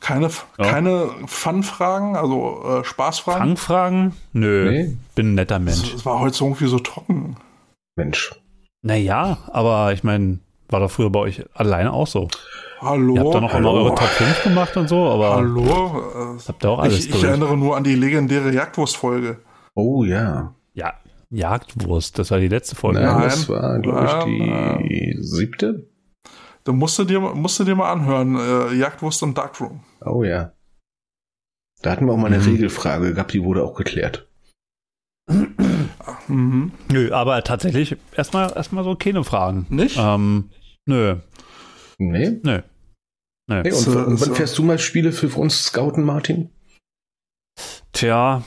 [0.00, 0.64] Keine, Ja.
[0.70, 3.40] keine Fun-Fragen, also äh, Spaßfragen.
[3.48, 4.14] Fangfragen?
[4.32, 4.70] Nö.
[4.70, 5.94] Nee, Bin ein netter Es, Mensch.
[5.94, 7.36] es war heute so irgendwie so trocken.
[7.96, 8.34] Mensch.
[8.82, 10.38] Naja, aber ich meine,
[10.68, 12.28] war doch früher bei euch alleine auch so.
[12.80, 13.14] Hallo.
[13.14, 13.84] Ihr habt da noch immer hallo.
[13.86, 16.38] eure Top 5 gemacht und so, aber Hallo.
[16.46, 19.38] habt ihr auch Äh, alles ich, ich erinnere nur an die legendäre Jagdwurst-Folge.
[19.76, 20.54] Oh ja.
[20.74, 20.94] Ja,
[21.30, 23.00] Jagdwurst, das war die letzte Folge.
[23.00, 25.88] Nein, das war, glaube ich, die siebte.
[26.64, 28.36] Da musst du dir, musst du dir mal anhören.
[28.36, 29.80] Äh, Jagdwurst im Darkroom.
[30.04, 30.52] Oh ja.
[31.82, 32.44] Da hatten wir auch mal eine Mhm.
[32.44, 34.28] Regelfrage gehabt, die wurde auch geklärt.
[36.28, 36.72] Mhm.
[36.90, 39.66] Nö, aber tatsächlich erstmal erstmal so keine Fragen.
[39.68, 39.96] Nicht?
[39.98, 40.50] Ähm,
[40.86, 41.16] nö,
[41.98, 42.40] Nee?
[42.42, 42.62] nö.
[43.46, 43.62] Nö.
[43.62, 44.34] nee und So, wann so.
[44.34, 46.50] fährst du mal Spiele für uns scouten, Martin?
[47.92, 48.42] Tja,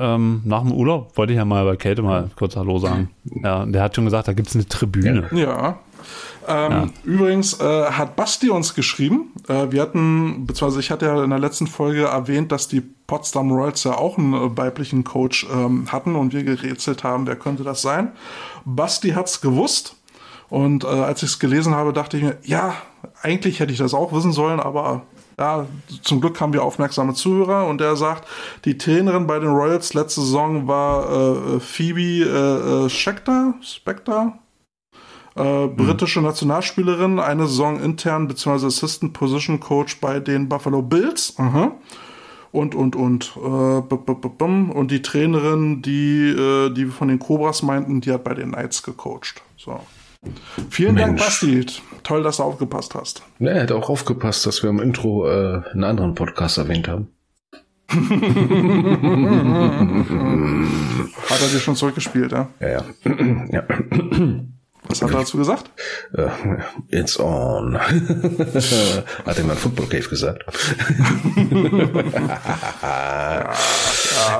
[0.00, 3.10] ähm, nach dem Urlaub wollte ich ja mal bei Kälte mal kurz Hallo sagen.
[3.24, 5.28] Ja, der hat schon gesagt, da gibt's eine Tribüne.
[5.32, 5.78] Ja.
[6.48, 6.88] Ähm, Ja.
[7.04, 9.32] Übrigens äh, hat Basti uns geschrieben.
[9.46, 13.52] Äh, wir hatten, beziehungsweise ich hatte ja in der letzten Folge erwähnt, dass die Potsdam
[13.52, 17.62] Royals ja auch einen äh, weiblichen Coach ähm, hatten und wir gerätselt haben, wer könnte
[17.62, 18.12] das sein.
[18.64, 19.96] Basti hat's gewusst.
[20.48, 22.74] Und äh, als ich es gelesen habe, dachte ich mir, ja,
[23.22, 25.02] eigentlich hätte ich das auch wissen sollen, aber
[25.40, 25.66] ja,
[26.02, 28.28] zum Glück haben wir aufmerksame Zuhörer und der sagt,
[28.66, 34.38] die Trainerin bei den Royals letzte Saison war äh, Phoebe äh, äh, Spector, Spector,
[35.36, 38.66] äh, britische Nationalspielerin, eine Saison intern bzw.
[38.66, 41.34] Assistant Position Coach bei den Buffalo Bills.
[41.38, 41.72] Aha.
[42.52, 43.32] Und, und, und.
[43.36, 43.40] Äh.
[43.40, 48.52] Und die Trainerin, die, äh, die wir von den Cobras meinten, die hat bei den
[48.52, 49.42] Knights gecoacht.
[49.56, 49.80] So.
[50.70, 51.24] Vielen Dank, Mensch.
[51.24, 51.66] Basti.
[52.02, 53.22] Toll, dass du aufgepasst hast.
[53.38, 57.08] Ja, er hat auch aufgepasst, dass wir im Intro äh, einen anderen Podcast erwähnt haben.
[57.90, 57.98] Hat
[61.40, 62.48] er dir schon zurückgespielt, ja?
[62.60, 62.84] Ja, ja.
[63.50, 63.64] ja.
[64.90, 65.70] Was hat er dazu gesagt?
[66.14, 66.28] Äh,
[66.88, 67.78] it's on.
[69.26, 70.44] hat er mal Football Cave gesagt.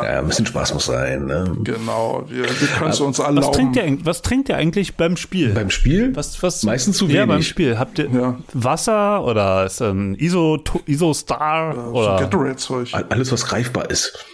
[0.02, 1.26] ja, ein bisschen Spaß muss sein.
[1.26, 1.56] Ne?
[1.62, 3.46] Genau, wir, wir können es uns erlauben.
[3.46, 5.50] Was trinkt, ihr, was trinkt ihr eigentlich beim Spiel?
[5.50, 6.14] Beim Spiel?
[6.16, 7.48] was, was, Meistens zu Ja, beim wenig.
[7.48, 7.78] Spiel.
[7.78, 8.38] Habt ihr Ja.
[8.52, 12.92] Wasser oder ist ein Iso, Iso Star so oder Gatorade-Zeug.
[13.08, 14.24] Alles, was greifbar ist.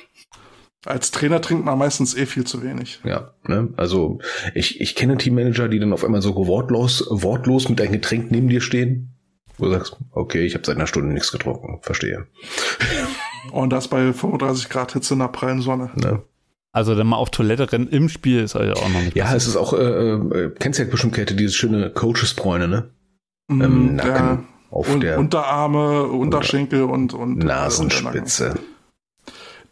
[0.86, 3.00] Als Trainer trinkt man meistens eh viel zu wenig.
[3.04, 3.68] Ja, ne?
[3.76, 4.20] Also
[4.54, 8.48] ich, ich kenne Teammanager, die dann auf einmal so wortlos, wortlos mit einem Getränk neben
[8.48, 9.12] dir stehen.
[9.58, 11.78] Wo du sagst, okay, ich habe seit einer Stunde nichts getrunken.
[11.82, 12.26] Verstehe.
[13.52, 15.90] Und das bei 35 Grad Hitze in der prallen Sonne.
[15.96, 16.22] Ne?
[16.72, 19.42] also dann mal auf Toilette rennen im Spiel ist euch auch noch nicht Ja, passiert.
[19.42, 22.90] es ist auch, äh, äh, kennst du ja bestimmt, Käthe, dieses schöne Coaches-Bräune, ne?
[23.48, 28.56] Mm, Im Nacken, auf und der Unterarme, Unterschenkel und, und äh, Nasenspitze.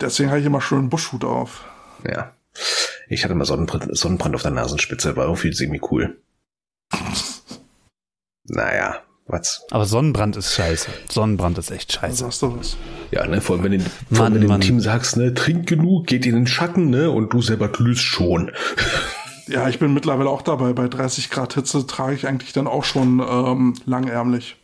[0.00, 1.64] Deswegen habe ich immer schön einen Buschhut auf.
[2.08, 2.32] Ja.
[3.08, 6.16] Ich hatte mal Sonnenbrand, Sonnenbrand auf der Nasenspitze, war irgendwie semi cool.
[8.46, 9.64] Naja, was?
[9.70, 10.90] Aber Sonnenbrand ist scheiße.
[11.10, 12.16] Sonnenbrand ist echt Da scheiße.
[12.16, 12.76] sagst du was.
[13.10, 14.60] Ja, ne, vor allem, wenn du, vor Mann, allem, wenn du dem Mann.
[14.60, 18.52] Team sagst, ne, trink genug, geht in den Schatten, ne, und du selber glühst schon.
[19.46, 20.72] Ja, ich bin mittlerweile auch dabei.
[20.72, 24.56] Bei 30 Grad Hitze trage ich eigentlich dann auch schon ähm, langärmlich.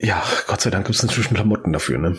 [0.00, 2.16] Ja, Gott sei Dank gibt's inzwischen Klamotten dafür, ne?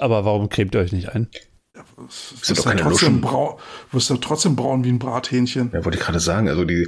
[0.00, 1.28] Aber warum cremt ihr euch nicht ein?
[1.74, 3.20] Du Sind wirst doch ja keine trotzdem Luschen.
[3.20, 3.58] brau
[3.92, 5.70] wirst ja trotzdem braun wie ein Brathähnchen.
[5.72, 6.86] Ja, wollte ich gerade sagen, also die,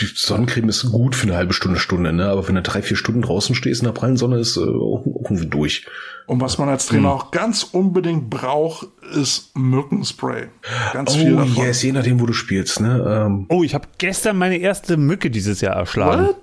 [0.00, 2.26] die Sonnencreme ist gut für eine halbe Stunde, Stunde, ne?
[2.28, 5.04] Aber wenn du drei, vier Stunden draußen stehst in der prallen Sonne, ist äh, auch
[5.06, 5.86] irgendwie durch.
[6.26, 7.16] Und was man als Trainer Hm.
[7.18, 10.48] auch ganz unbedingt braucht, ist Mückenspray.
[10.92, 11.64] Ganz viel Oh, davon.
[11.64, 13.24] yes, je nachdem, wo du spielst, ne?
[13.26, 16.26] Ähm, Oh, ich habe gestern meine erste Mücke dieses Jahr erschlagen.
[16.26, 16.36] What?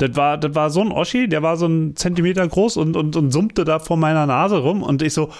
[0.00, 3.16] Das war, das war so ein Oschi, der war so ein Zentimeter groß und, und,
[3.16, 5.30] und summte da vor meiner Nase rum und ich so,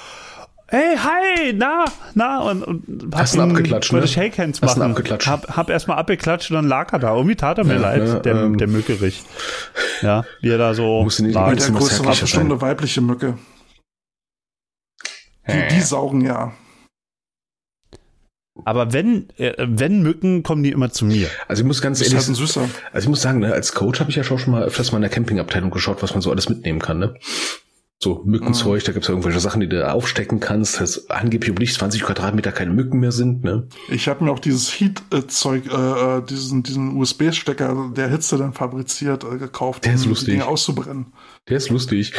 [0.68, 1.84] hey, hi, na,
[2.14, 4.12] na, und, und hab Hast ihn abgeklatscht, wollte ne?
[4.12, 4.90] Shake Hands Hast ihn machen.
[4.92, 5.26] abgeklatscht.
[5.26, 7.14] Hab, hab erstmal abgeklatscht und dann lag er da.
[7.16, 9.22] Irgendwie tat er mir Ja, leid, ne, der, ähm, der Mückerich.
[10.02, 11.50] Ja, wie er da so Musste nicht lag.
[11.50, 12.52] Jetzt der muss Größe war zärtlicher bestimmt sein.
[12.52, 13.38] eine weibliche Mücke.
[15.48, 16.52] Die, die saugen ja.
[18.64, 21.28] Aber wenn, äh, wenn Mücken, kommen die immer zu mir.
[21.48, 22.68] also ich muss ganz Das ist ehrlich, halt ein Süßer.
[22.92, 25.02] also ich muss sagen, ne, als Coach habe ich ja schon mal öfters mal in
[25.02, 27.14] der Campingabteilung geschaut, was man so alles mitnehmen kann, ne?
[28.02, 31.74] So Mückenzeug, da gibt's ja irgendwelche Sachen, die du aufstecken kannst, dass angeblich um nicht
[31.74, 33.68] 20 Quadratmeter keine Mücken mehr sind, ne?
[33.90, 39.24] Ich habe mir auch dieses Heat-Zeug, äh, äh, diesen, diesen USB-Stecker, der Hitze dann fabriziert,
[39.24, 40.26] äh, gekauft, Der ist um lustig.
[40.28, 41.12] die Dinge auszubrennen.
[41.50, 42.14] Der ist lustig.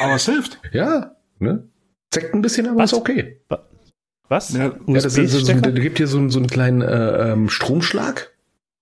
[0.00, 0.60] Aber es hilft.
[0.72, 1.66] ja, ne?
[2.10, 2.92] Zeckt ein bisschen, aber Was?
[2.92, 3.40] ist okay.
[4.28, 4.52] Was?
[4.52, 5.72] Ja, Ja, das ist, so, USB-Stecker?
[5.72, 8.30] der gibt dir so, einen- so einen kleinen äh, ähm, Stromschlag,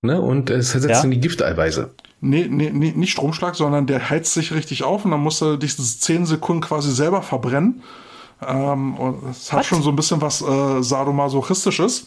[0.03, 0.21] ne?
[0.21, 1.03] Und es setzt Ja.
[1.03, 1.91] in die Gifteiweiße.
[2.21, 5.57] Nee, nee, nee, nicht Stromschlag, sondern der heizt sich richtig auf und dann musst du
[5.57, 7.83] dich diese 10 Sekunden quasi selber verbrennen.
[8.47, 9.67] Ähm, und es hat Was?
[9.67, 12.07] schon so ein bisschen was äh, Sadomasochistisches.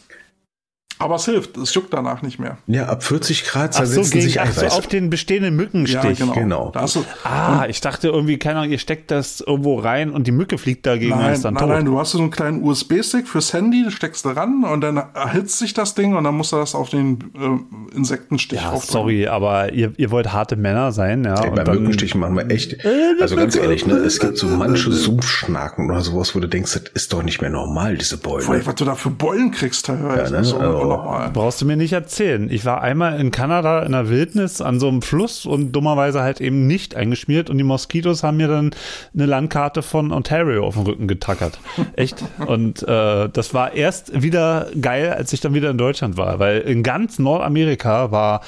[0.99, 2.57] Aber es hilft, es juckt danach nicht mehr.
[2.67, 6.01] Ja, ab 40 Grad Ach so, zersetzen gegen, sich ach so, auf den bestehenden Mückenstich.
[6.01, 6.33] Ja, genau.
[6.33, 6.71] genau.
[6.73, 6.85] Da
[7.23, 10.85] Ah, ich dachte irgendwie, keine Ahnung, ihr steckt das irgendwo rein und die Mücke fliegt
[10.85, 11.69] dagegen und Nein, ist dann nein, tot.
[11.71, 15.59] nein, du hast so einen kleinen USB-Stick fürs Handy, steckst du ran und dann erhitzt
[15.59, 18.91] sich das Ding und dann musst du das auf den äh, Insektenstich ja, aufdrücken.
[18.91, 21.41] sorry, aber ihr, ihr wollt harte Männer sein, ja.
[21.41, 22.77] Ey, und bei dann- Mückenstichen machen wir echt.
[23.19, 26.83] Also ganz ehrlich, ne, es gibt so manche Sumpfschnaken oder sowas, wo du denkst, das
[26.93, 30.23] ist doch nicht mehr normal, diese Vor allem, was du da für Beulen kriegst teilweise.
[30.23, 30.37] Ja, ne?
[30.37, 30.53] Das ist
[30.83, 31.29] Also- unnormal.
[31.31, 32.49] Brauchst du mir nicht erzählen.
[32.51, 36.41] Ich war einmal in Kanada in der Wildnis an so einem Fluss und dummerweise halt
[36.41, 38.71] eben nicht eingeschmiert und die Moskitos haben mir dann
[39.13, 41.59] eine Landkarte von Ontario auf den Rücken getackert.
[41.95, 42.23] Echt?
[42.45, 46.59] Und äh, das war erst wieder geil, als ich dann wieder in Deutschland war, weil
[46.59, 48.41] in ganz Nordamerika war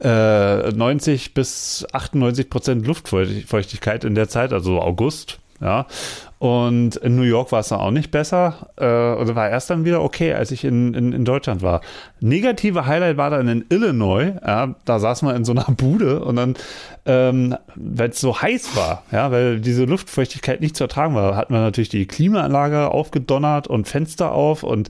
[0.00, 5.38] äh, 90 bis 98 Prozent Luftfeuchtigkeit in der Zeit, also August.
[5.60, 5.86] Ja,
[6.38, 8.70] und in New York war es dann auch nicht besser.
[8.76, 11.82] Äh, oder war erst dann wieder okay, als ich in, in, in Deutschland war.
[12.20, 14.32] Negative Highlight war dann in Illinois.
[14.46, 16.54] Ja, da saß man in so einer Bude und dann,
[17.04, 21.50] ähm, weil es so heiß war, ja, weil diese Luftfeuchtigkeit nicht zu ertragen war, hat
[21.50, 24.88] man natürlich die Klimaanlage aufgedonnert und Fenster auf und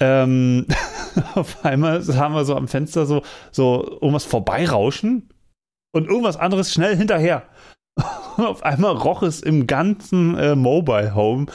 [0.00, 0.66] ähm,
[1.34, 3.22] auf einmal haben wir so am Fenster so,
[3.52, 5.30] so irgendwas vorbeirauschen
[5.92, 7.44] und irgendwas anderes schnell hinterher.
[8.42, 11.46] Auf einmal roch es im ganzen äh, Mobile Home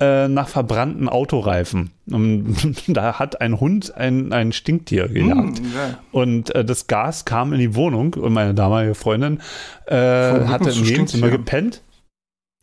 [0.00, 1.92] äh, nach verbrannten Autoreifen.
[2.10, 5.58] Und da hat ein Hund ein, ein Stinktier gejagt.
[5.58, 5.98] Hm, ja.
[6.12, 9.40] Und äh, das Gas kam in die Wohnung und meine damalige Freundin
[9.86, 11.82] äh, hatte im Nebenzimmer gepennt.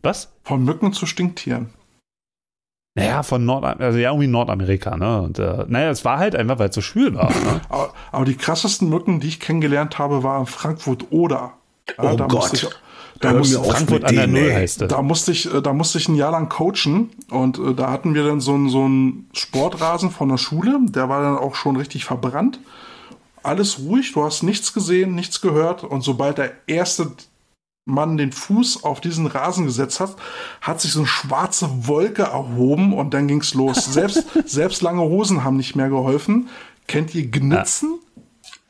[0.02, 0.34] Was?
[0.44, 1.70] Von Mücken zu Stinktieren.
[2.96, 5.22] Naja, von Nord also ja, irgendwie Nordamerika, ne?
[5.22, 7.30] Und äh, naja, es war halt einfach, weil es so schwül war.
[7.30, 7.62] Ne?
[7.70, 11.54] Aber, aber die krassesten Mücken, die ich kennengelernt habe, waren Frankfurt-Oder.
[11.98, 12.52] Ja, Oh da Gott.
[12.52, 12.74] Musste ich,
[13.20, 14.54] da, Hör musste, Frankfurt an der Null ey.
[14.54, 14.88] heißt es.
[14.88, 18.14] da, musste ich, äh, da musste ich ein Jahr lang coachen und äh, da hatten
[18.14, 21.76] wir dann so einen so einen Sportrasen von der Schule, der war dann auch schon
[21.78, 22.60] richtig verbrannt.
[23.44, 27.12] alles ruhig, du hast nichts gesehen, nichts gehört und sobald der erste
[27.86, 30.16] Mann den Fuß auf diesen Rasen gesetzt hat,
[30.62, 33.86] hat sich so eine schwarze Wolke erhoben und dann ging's los.
[33.94, 36.48] Selbst, selbst lange Hosen haben nicht mehr geholfen.
[36.88, 38.00] Kennt ihr Gnitzen?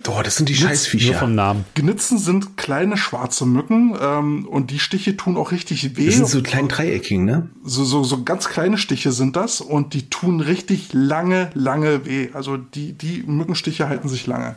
[0.03, 1.13] Boah, das sind die Nur Scheißviecher.
[1.15, 1.65] vom Namen.
[1.75, 6.07] Gnitzen sind kleine schwarze Mücken ähm, und die Stiche tun auch richtig weh.
[6.07, 7.49] Das sind so klein dreieckigen, ne?
[7.63, 12.29] so, so, so ganz kleine Stiche sind das und die tun richtig lange, lange weh.
[12.33, 14.55] Also die, die Mückenstiche halten sich lange.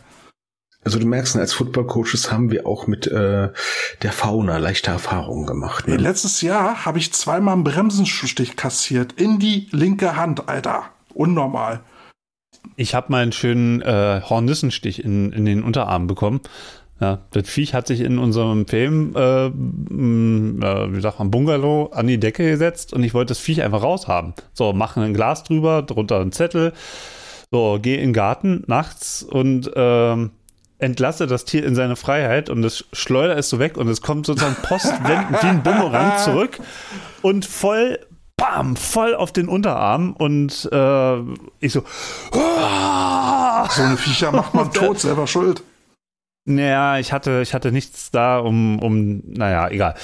[0.87, 3.49] Also du merkst, als Football-Coaches haben wir auch mit äh,
[4.03, 5.89] der Fauna leichte Erfahrungen gemacht.
[5.89, 5.97] Ne?
[5.97, 10.85] Letztes Jahr habe ich zweimal einen Bremsenstich kassiert in die linke Hand, Alter.
[11.13, 11.81] Unnormal.
[12.77, 16.41] Ich habe mal einen schönen äh, Hornissenstich in, in den Unterarm bekommen.
[17.01, 22.07] Ja, das Viech hat sich in unserem Film, äh, äh, wie sagt man, Bungalow an
[22.07, 24.33] die Decke gesetzt und ich wollte das Viech einfach raushaben.
[24.55, 26.73] So, machen ein Glas drüber, drunter einen Zettel.
[27.51, 30.31] So, geh in den Garten nachts und ähm,
[30.79, 34.27] entlasse das Tier in seine Freiheit und es schleudert es so weg und es kommt
[34.27, 36.59] sozusagen postwendend wie ein Bumerang zurück
[37.23, 37.99] und voll,
[38.37, 41.17] bam, voll auf den Unterarm und äh,
[41.61, 41.83] ich so,
[42.33, 45.63] "Ah!" So eine Viecher macht man tot, selber schuld.
[46.49, 49.95] Naja, ich hatte, ich hatte nichts da, um, um, naja, egal.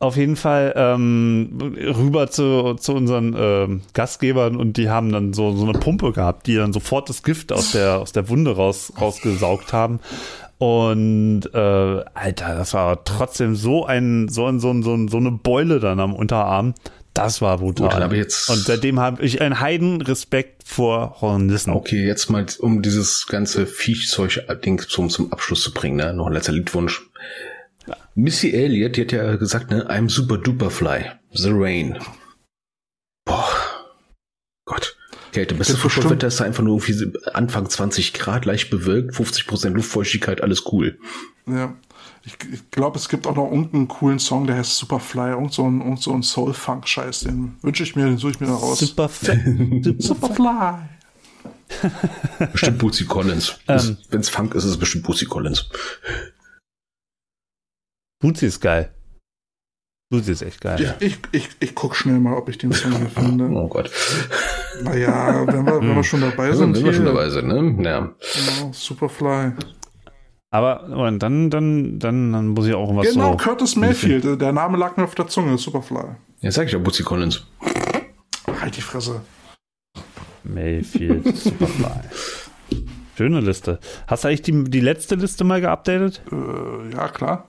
[0.00, 5.52] Auf jeden Fall ähm, rüber zu, zu unseren ähm, Gastgebern und die haben dann so,
[5.52, 8.92] so eine Pumpe gehabt, die dann sofort das Gift aus der, aus der Wunde raus,
[9.00, 10.00] rausgesaugt haben.
[10.58, 11.58] Und äh,
[12.14, 15.78] Alter, das war trotzdem so ein, so ein, so ein, so, ein, so eine Beule
[15.78, 16.74] dann am Unterarm.
[17.14, 17.90] Das war brutal.
[17.90, 21.72] Gut, aber jetzt- und seitdem habe ich einen Heidenrespekt vor Hornissen.
[21.74, 26.14] Okay, jetzt mal, um dieses ganze Viechzeug-Ding zum, zum Abschluss zu bringen, ne?
[26.14, 27.02] Noch ein letzter Liedwunsch.
[28.14, 29.88] Missy Elliott, die hat ja gesagt, ne?
[29.90, 31.10] I'm super duper fly.
[31.32, 31.98] The rain.
[33.24, 33.48] Boah.
[34.64, 34.96] Gott.
[35.32, 35.54] Kälte.
[35.54, 40.42] Gibt bestimmt- Fußballwetter ist da einfach nur irgendwie Anfang 20 Grad, leicht bewölkt, 50% Luftfeuchtigkeit,
[40.42, 40.98] alles cool.
[41.46, 41.74] Ja.
[42.24, 45.30] Ich, ich glaube, es gibt auch noch irgendeinen coolen Song, der heißt Superfly.
[45.30, 47.20] Irgend so ein, irgend so ein Soul-Funk-Scheiß.
[47.20, 48.78] Den wünsche ich mir, den suche ich mir da raus.
[48.78, 49.36] Super, super
[49.98, 50.74] Superfly.
[52.52, 53.58] Bestimmt Bootsy Collins.
[53.66, 53.96] Ähm.
[54.10, 55.68] Wenn es Funk ist, ist es bestimmt Bootsy Collins.
[58.20, 58.94] Bootsy ist geil.
[60.10, 60.94] Bootsy ist echt geil.
[61.00, 63.46] Ich, ich, ich, ich guck schnell mal, ob ich den Song hier finde.
[63.50, 63.90] Oh Gott.
[64.82, 66.76] Naja, wenn wir, wenn wir schon dabei Ja, sind.
[66.76, 67.82] wenn wir schon hier, dabei sind, ne?
[67.84, 68.14] Ja.
[68.34, 69.52] Genau, Superfly.
[70.54, 73.36] Aber und dann, dann, dann, dann muss ich auch was Genau, so.
[73.38, 74.38] Curtis Mayfield.
[74.40, 75.56] Der Name lag mir auf der Zunge.
[75.56, 76.04] Superfly.
[76.40, 77.46] Ja, sag ich ja, Bootsy Collins.
[78.60, 79.22] Halt die Fresse.
[80.44, 82.00] Mayfield Superfly.
[83.16, 83.78] Schöne Liste.
[84.06, 86.22] Hast du eigentlich die, die letzte Liste mal geupdatet?
[86.30, 87.48] Äh, ja, klar.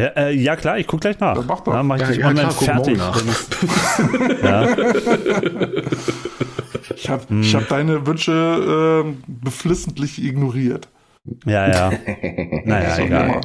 [0.00, 1.36] Ja, äh, ja klar, ich guck gleich nach.
[1.36, 1.72] Ja, mach doch.
[1.74, 2.98] Dann mach ich Ja, dich ja, online klar, fertig.
[2.98, 4.42] morgen nach.
[4.42, 4.76] Ja.
[6.96, 7.40] Ich habe Hm.
[7.42, 10.88] ich hab deine Wünsche ähm, beflissentlich ignoriert.
[11.46, 11.92] Ja, ja.
[12.64, 13.40] Naja, So, egal.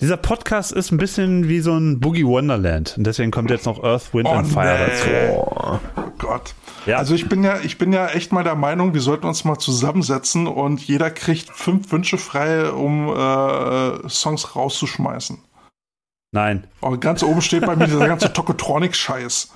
[0.00, 2.94] Dieser Podcast ist ein bisschen wie so ein Boogie Wonderland.
[2.98, 5.28] Und deswegen kommt jetzt noch Earth, Wind Oh, and Fire nee.
[5.28, 5.80] dazu.
[5.96, 6.54] Oh Gott.
[6.84, 6.98] Ja.
[6.98, 9.58] Also ich bin ja, ich bin ja echt mal der Meinung, wir sollten uns mal
[9.58, 15.38] zusammensetzen und jeder kriegt fünf Wünsche frei, um äh, Songs rauszuschmeißen.
[16.32, 16.66] Nein.
[16.80, 19.52] Und ganz oben steht bei mir dieser ganze Tokotronic-Scheiß.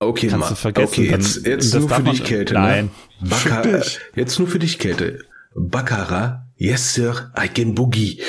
[0.00, 0.48] Okay, Kannst Mann.
[0.48, 2.54] du vergessen, Okay, jetzt, jetzt das nur darf für dich, Kälte.
[2.54, 2.90] Nein.
[3.20, 3.78] Ne?
[3.80, 4.00] Dich.
[4.16, 5.20] jetzt nur für dich, Kälte.
[5.54, 8.20] Baccarat, yes, sir, I can boogie.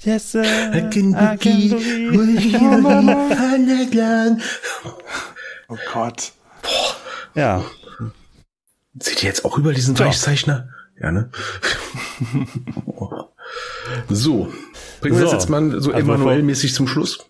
[0.00, 0.42] Yes, sir.
[0.44, 2.10] I can I can boogie.
[2.12, 2.54] boogie.
[5.68, 6.32] Oh Gott.
[7.34, 7.64] Ja.
[9.00, 10.04] Seht ihr jetzt auch über diesen So.
[10.04, 10.68] Weichzeichner?
[11.00, 11.30] Ja, ne?
[14.10, 14.52] so.
[15.00, 15.32] Bringen wir So.
[15.32, 17.24] das jetzt mal so Also Emanuel-mäßig zum Schluss?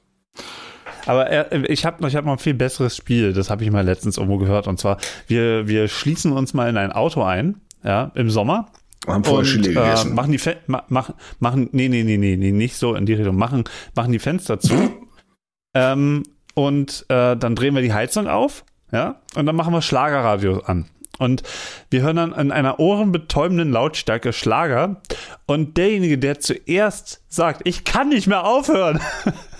[1.06, 3.84] Aber äh, ich habe ich hab noch ein viel besseres Spiel, das habe ich mal
[3.84, 4.66] letztens irgendwo gehört.
[4.66, 8.66] Und zwar, wir, wir schließen uns mal in ein Auto ein, ja, im Sommer.
[9.06, 10.14] Haben vorher und Chili äh, gegessen.
[10.14, 13.14] machen die Fe ma machen, machen, nee, nee, nee, nee, nee, nicht so in die
[13.14, 13.64] Richtung, machen,
[13.94, 14.74] machen die Fenster zu.
[15.74, 16.22] ähm,
[16.54, 20.86] und äh, dann drehen wir die Heizung auf, ja, und dann machen wir Schlagerradio an.
[21.18, 21.42] Und
[21.90, 25.00] wir hören dann in einer ohrenbetäubenden Lautstärke Schlager.
[25.46, 29.00] Und derjenige, der zuerst sagt, ich kann nicht mehr aufhören,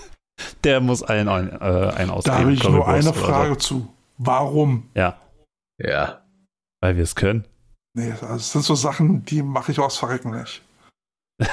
[0.65, 2.37] der muss einen, ein, äh, einen Da ausgeben.
[2.39, 3.25] habe ich nur Currywurst eine oder so.
[3.27, 3.89] Frage zu.
[4.19, 4.89] Warum?
[4.95, 5.19] Ja,
[5.79, 6.23] Ja.
[6.81, 7.47] weil wir es können.
[7.97, 10.63] Nee, das sind so Sachen, die mache ich aus Verrecken nicht.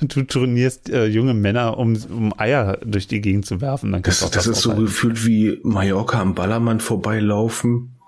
[0.00, 3.92] du trainierst äh, junge Männer, um, um Eier durch die Gegend zu werfen.
[3.92, 4.86] Dann Das, auch das ist so aufhalten.
[4.86, 7.98] gefühlt wie Mallorca am Ballermann vorbeilaufen.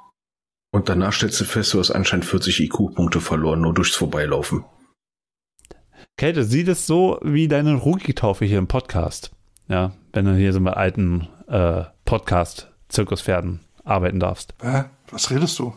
[0.73, 4.65] Und danach stellst du fest, du hast anscheinend 40 IQ-Punkte verloren, nur durchs Vorbeilaufen.
[6.17, 9.33] Kälte, sieh das so wie deine Rugi-Taufe hier im Podcast.
[9.69, 14.55] Ja, wenn du hier so mit alten äh, Podcast-Zirkuspferden arbeiten darfst.
[14.63, 14.85] Hä?
[15.11, 15.75] Was redest du?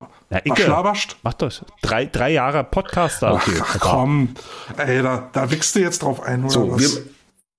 [0.00, 1.16] Ja, Was Icke, schlaberst?
[1.22, 1.50] mach doch.
[1.82, 3.34] Drei, drei Jahre Podcaster.
[3.34, 3.58] Okay.
[3.60, 4.34] Ach komm,
[4.76, 6.80] ey, da, da wichst du jetzt drauf ein, oder So, was?
[6.96, 7.02] wir,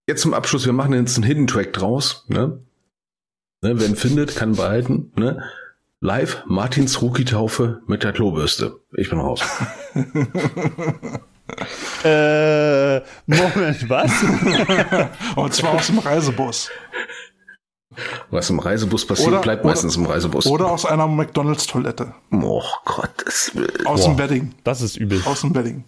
[0.07, 2.25] jetzt zum Abschluss, wir machen jetzt einen Hidden Track draus.
[2.29, 2.59] Ne?
[3.61, 5.11] Ne, wer ihn findet, kann behalten.
[5.15, 5.43] Ne?
[5.99, 8.79] Live Martins Rookie-Taufe mit der Klobürste.
[8.95, 9.41] Ich bin raus.
[12.03, 14.11] Äh, Moment, was?
[15.35, 16.69] Und zwar aus dem Reisebus.
[18.29, 20.45] Was im Reisebus passiert, Oder- bleibt oder- meistens im Reisebus.
[20.45, 22.13] Oder aus einer McDonalds-Toilette.
[22.31, 23.87] Oh Gottes Willen.
[23.87, 24.09] Aus Boah.
[24.09, 24.53] dem Bedding.
[24.63, 25.21] Das ist übel.
[25.25, 25.83] Aus dem Bedding.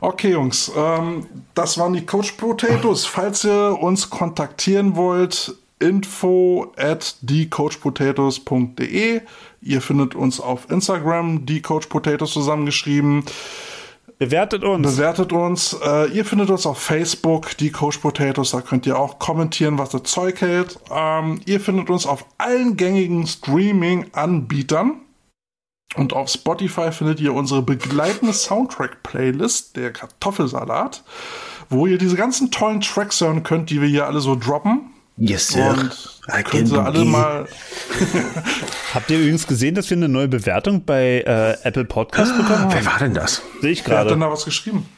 [0.00, 3.04] Okay, Jungs, ähm, das waren die Coach Potatoes.
[3.06, 9.20] Falls ihr uns kontaktieren wollt, info at thecoachpotatoes.de.
[9.60, 13.24] Ihr findet uns auf Instagram, die Coach Potatoes zusammengeschrieben.
[14.22, 14.96] Bewertet uns.
[14.96, 15.76] Bewertet uns.
[15.84, 18.52] Äh, ihr findet uns auf Facebook, die Coach Potatoes.
[18.52, 20.78] Da könnt ihr auch kommentieren, was das Zeug hält.
[20.92, 25.00] Ähm, ihr findet uns auf allen gängigen Streaming-Anbietern.
[25.96, 31.02] Und auf Spotify findet ihr unsere begleitende Soundtrack-Playlist, der Kartoffelsalat,
[31.68, 34.91] wo ihr diese ganzen tollen Tracks hören könnt, die wir hier alle so droppen.
[35.24, 35.70] Yes, sir.
[35.70, 35.92] Und
[36.28, 37.46] I ihr can könnt sie alle mal.
[38.94, 42.78] Habt ihr übrigens gesehen, dass wir eine neue Bewertung bei äh, Apple Podcast bekommen Wer
[42.78, 42.86] haben?
[42.86, 43.40] war denn das?
[43.60, 44.30] Sehe ich Wer hat denn gerade.
[44.30, 44.88] da was geschrieben?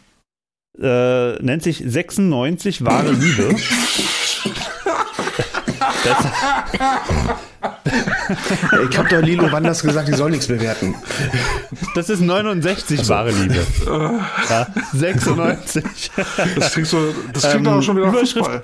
[0.80, 3.54] Äh, nennt sich 96 wahre Liebe.
[8.90, 10.94] Ich hab doch Lilo Wanders gesagt, die soll nichts bewerten.
[11.94, 13.64] Das ist 69 wahre Liebe.
[14.50, 15.84] Ja, 96.
[16.56, 18.62] Das klingt, so, das klingt Ähm, aber schon wieder nach Überschrift- Fußball.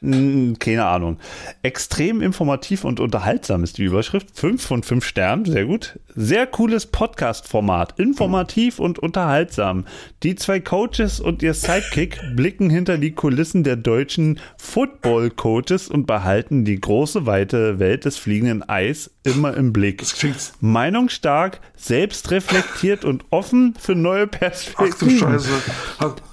[0.00, 1.18] Hm, Keine Ahnung.
[1.62, 4.28] Extrem informativ und unterhaltsam ist die Überschrift.
[4.38, 5.98] Fünf von fünf Sternen, sehr gut.
[6.14, 7.98] Sehr cooles Podcast-Format.
[7.98, 9.84] Informativ und unterhaltsam.
[10.22, 16.64] Die zwei Coaches und ihr Sidekick blicken hinter die Kulissen der deutschen Football-Coaches und behalten
[16.64, 19.98] die große, weite Welt des fliegenden Eis immer im Blick.
[19.98, 20.36] Das klingt.
[20.60, 25.18] Meinungsstark, selbstreflektiert und offen für neue Ach du Perspektiven.
[25.18, 25.48] Scheiße.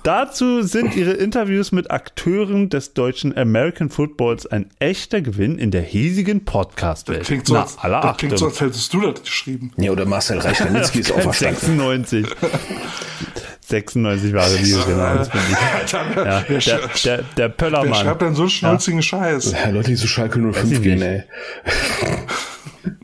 [0.04, 5.82] Dazu sind ihre Interviews mit Akteuren des deutschen American Footballs ein echter Gewinn in der
[5.82, 7.24] hiesigen Podcast-Welt.
[7.24, 9.72] Klingt so, als, das klingt so, als hättest du das geschrieben.
[9.78, 11.60] Ja, oder Marcel Reich-Ranitzky ist auferstanden.
[11.62, 12.26] 96.
[13.62, 15.16] 96 wahre Liebe, genau.
[15.16, 15.58] Das bin ich.
[15.80, 17.94] Alter, Ja, wer, der, der, der wer Pöllermann.
[17.96, 19.54] schreibt denn so einen schnulzigen Scheiß?
[19.54, 21.24] Ja, Leute, die zu Schalke ich 05 gehen, ey.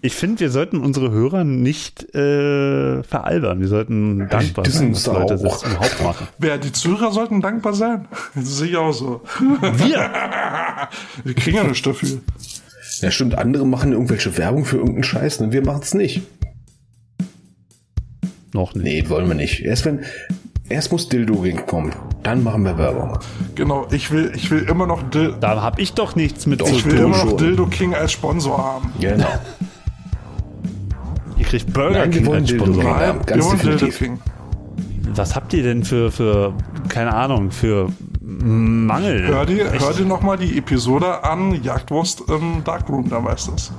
[0.02, 3.60] Ich finde, wir sollten unsere Hörer nicht äh, veralbern.
[3.60, 5.42] Wir sollten dankbar Die sein, dass Leute auch.
[5.42, 6.28] das überhaupt machen.
[6.38, 8.08] Wer, die Zuhörer sollten dankbar sein.
[8.36, 9.22] Das sehe ich auch so.
[9.40, 10.10] Wir!
[11.24, 12.22] Wir kriegen ja nichts dafür.
[13.02, 16.22] Ja, stimmt, andere machen irgendwelche Werbung für irgendeinen Scheiß und wir machen es nicht.
[18.54, 18.84] Noch nicht.
[18.84, 19.60] Nee, wollen wir nicht.
[19.62, 20.00] Erst wenn,
[20.70, 21.94] erst muss Dildo Ring kommen.
[22.24, 23.18] Dann machen wir Werbung.
[23.56, 26.68] Genau, ich will, ich will immer noch, Dil Da habe ich doch nichts mit Doch,
[26.68, 27.38] zu ich will immer noch.
[27.38, 28.92] Dildo King als Sponsor haben.
[29.00, 29.28] Genau.
[31.38, 32.84] Ihr kriegt Burger Nein, wir King wollen als Dildo Sponsor.
[32.84, 34.00] Nein, ganz wir wollen Dildo definitiv.
[34.00, 34.20] King.
[35.16, 36.54] Was habt ihr denn für, für
[36.90, 37.90] keine Ahnung, für
[38.40, 39.28] Mangel?
[39.28, 39.84] Hör dir, Echt?
[39.84, 43.72] hör dir nochmal die Episode an, Jagdwurst im Darkroom, da weißt du es.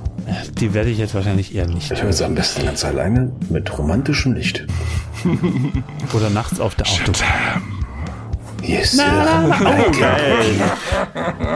[0.59, 1.89] Die werde ich jetzt wahrscheinlich eher nicht.
[1.91, 4.65] Ich höre es am besten ganz alleine mit romantischem Licht.
[6.13, 7.63] Oder nachts auf der Autobahn.
[8.61, 9.03] Yes, sir.
[9.61, 10.45] Oh, geil.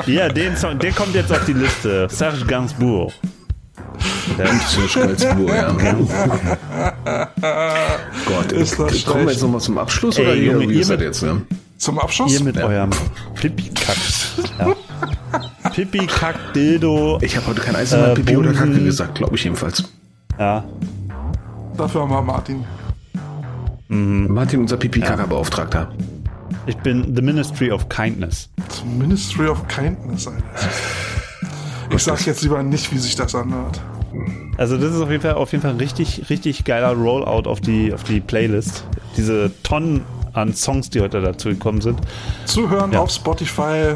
[0.07, 2.07] Ja, den Song, der kommt jetzt auf die Liste.
[2.09, 3.11] Serge Gainsbourg.
[4.37, 5.71] Der, Zwischen Salzburg, ja.
[8.25, 10.89] Gott, Ist das kommen wir jetzt nochmal zum Abschluss Ey, oder Junge, wie ihr ist
[10.89, 11.21] das mit- jetzt?
[11.23, 11.41] Ne?
[11.77, 12.31] Zum Abschluss?
[12.33, 12.65] ihr mit Ja.
[12.65, 12.89] eurem
[13.35, 13.97] Pipi-Kack.
[14.59, 15.69] Ja.
[15.71, 17.17] Pipi-Kack, Dildo.
[17.21, 18.53] Ich habe heute kein einziges Mal Äh, Pipi oder.
[18.53, 19.83] Kacke gesagt, glaube ich jedenfalls.
[20.39, 20.63] Ja.
[21.77, 22.63] Dafür haben wir Martin.
[23.89, 25.91] Martin, unser Pipi-Kaka-Beauftragter.
[26.65, 28.49] Ich bin The Ministry of Kindness.
[28.69, 30.43] Zum Ministry of Kindness, Alter.
[31.93, 33.81] Ich sag jetzt lieber nicht, wie sich das anhört.
[34.57, 37.59] Also das ist auf jeden Fall auf jeden Fall ein richtig, richtig geiler Rollout auf
[37.59, 38.85] die, auf die Playlist.
[39.17, 40.01] Diese Tonnen
[40.33, 41.99] an Songs, die heute dazu gekommen sind.
[42.45, 43.01] Zuhören Ja.
[43.01, 43.95] auf Spotify,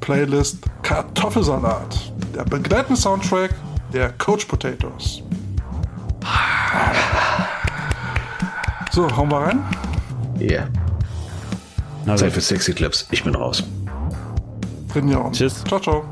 [0.00, 2.12] Playlist Kartoffelsalat.
[2.34, 3.54] Der begleitende Soundtrack
[3.92, 5.22] der Coach Potatoes.
[8.90, 9.62] So, hauen wir rein.
[10.40, 10.68] Yeah.
[12.06, 13.06] Also, Zeit für Sexy Clips.
[13.10, 13.62] Ich bin raus.
[15.32, 15.62] Tschüss.
[15.64, 16.04] Ciao, ciao.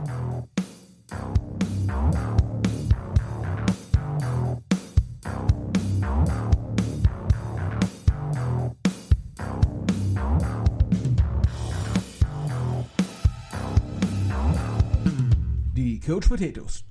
[16.15, 16.85] goat potatoes.